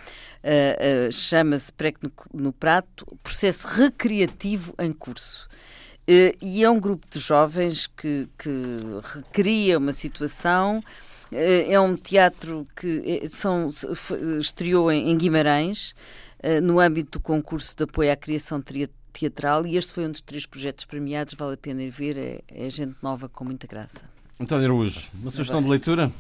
Uh, 0.43 1.09
uh, 1.09 1.13
Chama-se 1.13 1.71
Preco 1.71 2.01
no, 2.03 2.13
no 2.33 2.53
Prato, 2.53 3.07
processo 3.23 3.69
recreativo 3.69 4.75
em 4.79 4.91
curso. 4.91 5.47
Uh, 6.03 6.37
e 6.41 6.65
é 6.65 6.71
um 6.71 6.81
grupo 6.81 7.07
de 7.09 7.19
jovens 7.21 7.87
que, 7.87 8.29
que 8.37 8.81
recria 9.03 9.79
uma 9.79 9.93
situação. 9.93 10.83
Uh, 11.31 11.71
é 11.71 11.81
um 11.81 11.97
teatro 11.97 12.67
que 12.75 13.21
é, 13.23 13.27
são, 13.29 13.71
estreou 14.41 14.91
em, 14.91 15.11
em 15.11 15.17
Guimarães, 15.17 15.95
uh, 16.43 16.61
no 16.61 16.81
âmbito 16.81 17.19
do 17.19 17.23
concurso 17.23 17.77
de 17.77 17.85
apoio 17.85 18.13
à 18.13 18.17
criação 18.17 18.61
teatral, 19.13 19.65
e 19.67 19.77
este 19.77 19.93
foi 19.93 20.07
um 20.07 20.11
dos 20.11 20.21
três 20.21 20.45
projetos 20.45 20.85
premiados. 20.85 21.35
Vale 21.35 21.55
a 21.55 21.57
pena 21.57 21.83
ir 21.83 21.91
ver, 21.91 22.17
é, 22.17 22.41
é 22.49 22.69
gente 22.69 22.97
nova 23.01 23.29
com 23.29 23.45
muita 23.45 23.67
graça. 23.67 24.05
António 24.41 24.67
Araújo, 24.67 25.09
uma 25.15 25.31
sugestão 25.31 25.63
de 25.63 25.69
leitura? 25.69 26.11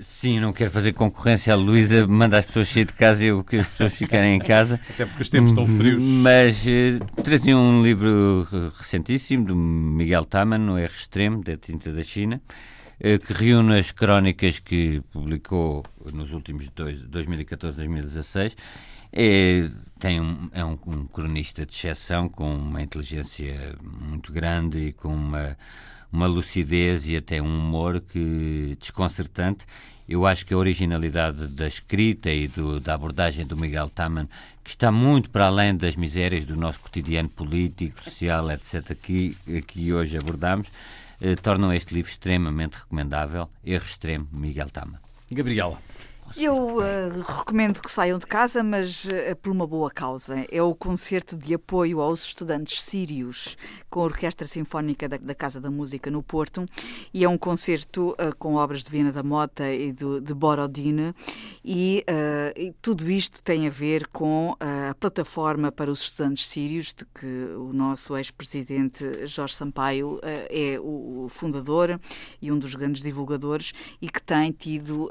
Sim, 0.00 0.40
não 0.40 0.50
quero 0.50 0.70
fazer 0.70 0.94
concorrência 0.94 1.52
à 1.52 1.56
Luísa, 1.56 2.06
manda 2.06 2.38
as 2.38 2.46
pessoas 2.46 2.68
sair 2.68 2.86
de 2.86 2.94
casa 2.94 3.22
e 3.22 3.28
eu 3.28 3.44
que 3.44 3.58
as 3.58 3.66
pessoas 3.66 3.92
ficarem 3.94 4.34
em 4.34 4.38
casa. 4.38 4.80
Até 4.88 5.04
porque 5.04 5.22
os 5.22 5.28
tempos 5.28 5.50
estão 5.50 5.66
frios. 5.66 6.02
Mas 6.02 6.64
uh, 6.64 7.22
trazia 7.22 7.56
um 7.56 7.82
livro 7.82 8.48
recentíssimo 8.78 9.44
do 9.44 9.54
Miguel 9.54 10.24
Taman, 10.24 10.58
no 10.58 10.78
R 10.78 10.90
Extremo, 10.90 11.44
da 11.44 11.54
Tinta 11.54 11.92
da 11.92 12.02
China, 12.02 12.40
uh, 12.98 13.18
que 13.18 13.32
reúne 13.34 13.78
as 13.78 13.90
crónicas 13.90 14.58
que 14.58 15.02
publicou 15.12 15.84
nos 16.14 16.32
últimos 16.32 16.70
dois, 16.70 17.02
2014 17.02 17.76
2016. 17.76 18.56
É, 19.12 19.68
tem 19.98 20.20
um, 20.20 20.48
é 20.52 20.64
um, 20.64 20.78
um 20.86 21.06
cronista 21.06 21.66
de 21.66 21.74
exceção 21.74 22.28
com 22.28 22.54
uma 22.54 22.80
inteligência 22.80 23.76
muito 23.82 24.32
grande 24.32 24.78
e 24.78 24.92
com 24.92 25.12
uma 25.12 25.58
uma 26.12 26.26
lucidez 26.26 27.08
e 27.08 27.16
até 27.16 27.40
um 27.40 27.46
humor 27.46 28.00
que 28.00 28.76
desconcertante. 28.78 29.64
Eu 30.08 30.26
acho 30.26 30.44
que 30.44 30.52
a 30.52 30.58
originalidade 30.58 31.46
da 31.46 31.68
escrita 31.68 32.30
e 32.30 32.48
do, 32.48 32.80
da 32.80 32.94
abordagem 32.94 33.46
do 33.46 33.56
Miguel 33.56 33.88
Taman, 33.88 34.28
que 34.64 34.70
está 34.70 34.90
muito 34.90 35.30
para 35.30 35.46
além 35.46 35.76
das 35.76 35.94
misérias 35.94 36.44
do 36.44 36.56
nosso 36.56 36.80
cotidiano 36.80 37.28
político, 37.28 38.02
social, 38.02 38.50
etc., 38.50 38.96
que 39.00 39.36
aqui 39.56 39.92
hoje 39.92 40.18
abordamos, 40.18 40.68
eh, 41.20 41.36
tornam 41.36 41.72
este 41.72 41.94
livro 41.94 42.10
extremamente 42.10 42.74
recomendável. 42.78 43.48
Erro 43.64 43.84
Extremo, 43.84 44.26
Miguel 44.32 44.70
Taman. 44.70 44.98
Gabriela. 45.30 45.89
Eu 46.36 46.76
uh, 46.76 46.80
recomendo 47.26 47.80
que 47.80 47.90
saiam 47.90 48.18
de 48.18 48.26
casa, 48.26 48.62
mas 48.62 49.04
uh, 49.04 49.36
por 49.42 49.50
uma 49.50 49.66
boa 49.66 49.90
causa. 49.90 50.46
É 50.50 50.62
o 50.62 50.74
concerto 50.74 51.36
de 51.36 51.54
apoio 51.54 52.00
aos 52.00 52.24
estudantes 52.24 52.80
sírios 52.82 53.56
com 53.88 54.00
a 54.00 54.04
Orquestra 54.04 54.46
Sinfónica 54.46 55.08
da, 55.08 55.16
da 55.16 55.34
Casa 55.34 55.60
da 55.60 55.70
Música 55.70 56.10
no 56.10 56.22
Porto. 56.22 56.64
E 57.12 57.24
é 57.24 57.28
um 57.28 57.36
concerto 57.36 58.10
uh, 58.10 58.34
com 58.38 58.54
obras 58.54 58.84
de 58.84 58.90
Viana 58.90 59.10
da 59.10 59.24
Mota 59.24 59.72
e 59.72 59.92
do, 59.92 60.20
de 60.20 60.32
Borodine 60.32 61.12
e, 61.64 62.04
e, 62.56 62.72
tudo 62.80 63.10
isto 63.10 63.42
tem 63.42 63.66
a 63.66 63.70
ver 63.70 64.06
com 64.08 64.56
a 64.58 64.94
plataforma 64.94 65.70
para 65.70 65.90
os 65.90 66.02
estudantes 66.02 66.46
sírios 66.46 66.94
de 66.94 67.04
que 67.04 67.26
o 67.54 67.72
nosso 67.72 68.16
ex-presidente 68.16 69.26
Jorge 69.26 69.54
Sampaio 69.54 70.18
é 70.22 70.78
o, 70.80 71.24
o, 71.24 71.28
fundador 71.28 72.00
e 72.40 72.50
um 72.50 72.58
dos 72.58 72.74
grandes 72.74 73.02
divulgadores 73.02 73.72
e 74.00 74.08
que 74.08 74.22
tem 74.22 74.52
tido 74.52 75.10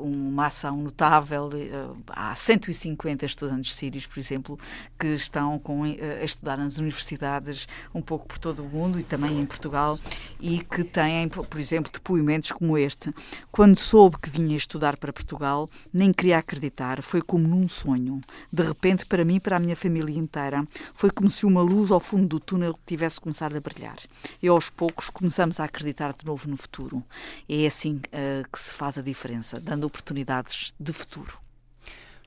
uma 0.00 0.46
notável. 0.76 1.50
Eh, 1.54 1.70
há 2.08 2.34
150 2.34 3.24
estudantes 3.24 3.74
sírios, 3.74 4.06
por 4.06 4.18
exemplo, 4.18 4.58
que 4.98 5.08
estão 5.08 5.58
com, 5.58 5.86
eh, 5.86 6.18
a 6.20 6.24
estudar 6.24 6.56
nas 6.58 6.78
universidades 6.78 7.66
um 7.94 8.02
pouco 8.02 8.26
por 8.26 8.38
todo 8.38 8.62
o 8.62 8.68
mundo 8.68 8.98
e 8.98 9.02
também 9.02 9.38
em 9.40 9.46
Portugal 9.46 9.98
e 10.40 10.60
que 10.60 10.84
têm, 10.84 11.28
por 11.28 11.58
exemplo, 11.58 11.90
depoimentos 11.92 12.52
como 12.52 12.76
este. 12.76 13.12
Quando 13.50 13.78
soube 13.78 14.18
que 14.18 14.30
vinha 14.30 14.56
estudar 14.56 14.96
para 14.98 15.12
Portugal, 15.12 15.68
nem 15.92 16.12
queria 16.12 16.38
acreditar, 16.38 17.02
foi 17.02 17.22
como 17.22 17.46
num 17.46 17.68
sonho. 17.68 18.20
De 18.52 18.62
repente, 18.62 19.06
para 19.06 19.24
mim 19.24 19.36
e 19.36 19.40
para 19.40 19.56
a 19.56 19.60
minha 19.60 19.76
família 19.76 20.18
inteira, 20.18 20.66
foi 20.94 21.10
como 21.10 21.30
se 21.30 21.46
uma 21.46 21.62
luz 21.62 21.90
ao 21.90 22.00
fundo 22.00 22.26
do 22.26 22.40
túnel 22.40 22.78
tivesse 22.86 23.20
começado 23.20 23.56
a 23.56 23.60
brilhar. 23.60 23.96
E 24.42 24.48
aos 24.48 24.70
poucos 24.70 25.08
começamos 25.10 25.60
a 25.60 25.64
acreditar 25.64 26.12
de 26.12 26.24
novo 26.24 26.48
no 26.48 26.56
futuro. 26.56 27.02
É 27.48 27.66
assim 27.66 27.96
uh, 27.96 28.48
que 28.50 28.58
se 28.58 28.74
faz 28.74 28.98
a 28.98 29.02
diferença, 29.02 29.60
dando 29.60 29.84
oportunidade 29.86 30.41
de 30.78 30.92
futuro. 30.92 31.38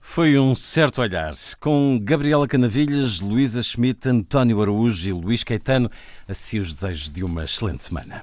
Foi 0.01 0.37
um 0.37 0.55
certo 0.55 1.01
olhar, 1.01 1.33
com 1.59 1.99
Gabriela 2.01 2.47
Canavilhas, 2.47 3.19
Luísa 3.19 3.63
Schmidt, 3.63 4.07
António 4.07 4.61
Araújo 4.61 5.09
e 5.09 5.11
Luís 5.11 5.43
Caetano. 5.43 5.89
Assim 6.27 6.59
os 6.59 6.73
desejos 6.73 7.09
de 7.09 7.23
uma 7.23 7.43
excelente 7.43 7.83
semana. 7.83 8.21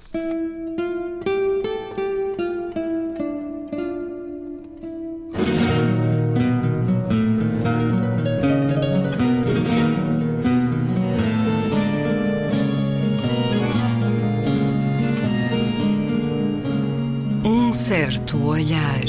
Certo 17.93 18.39
olhar. 18.39 19.05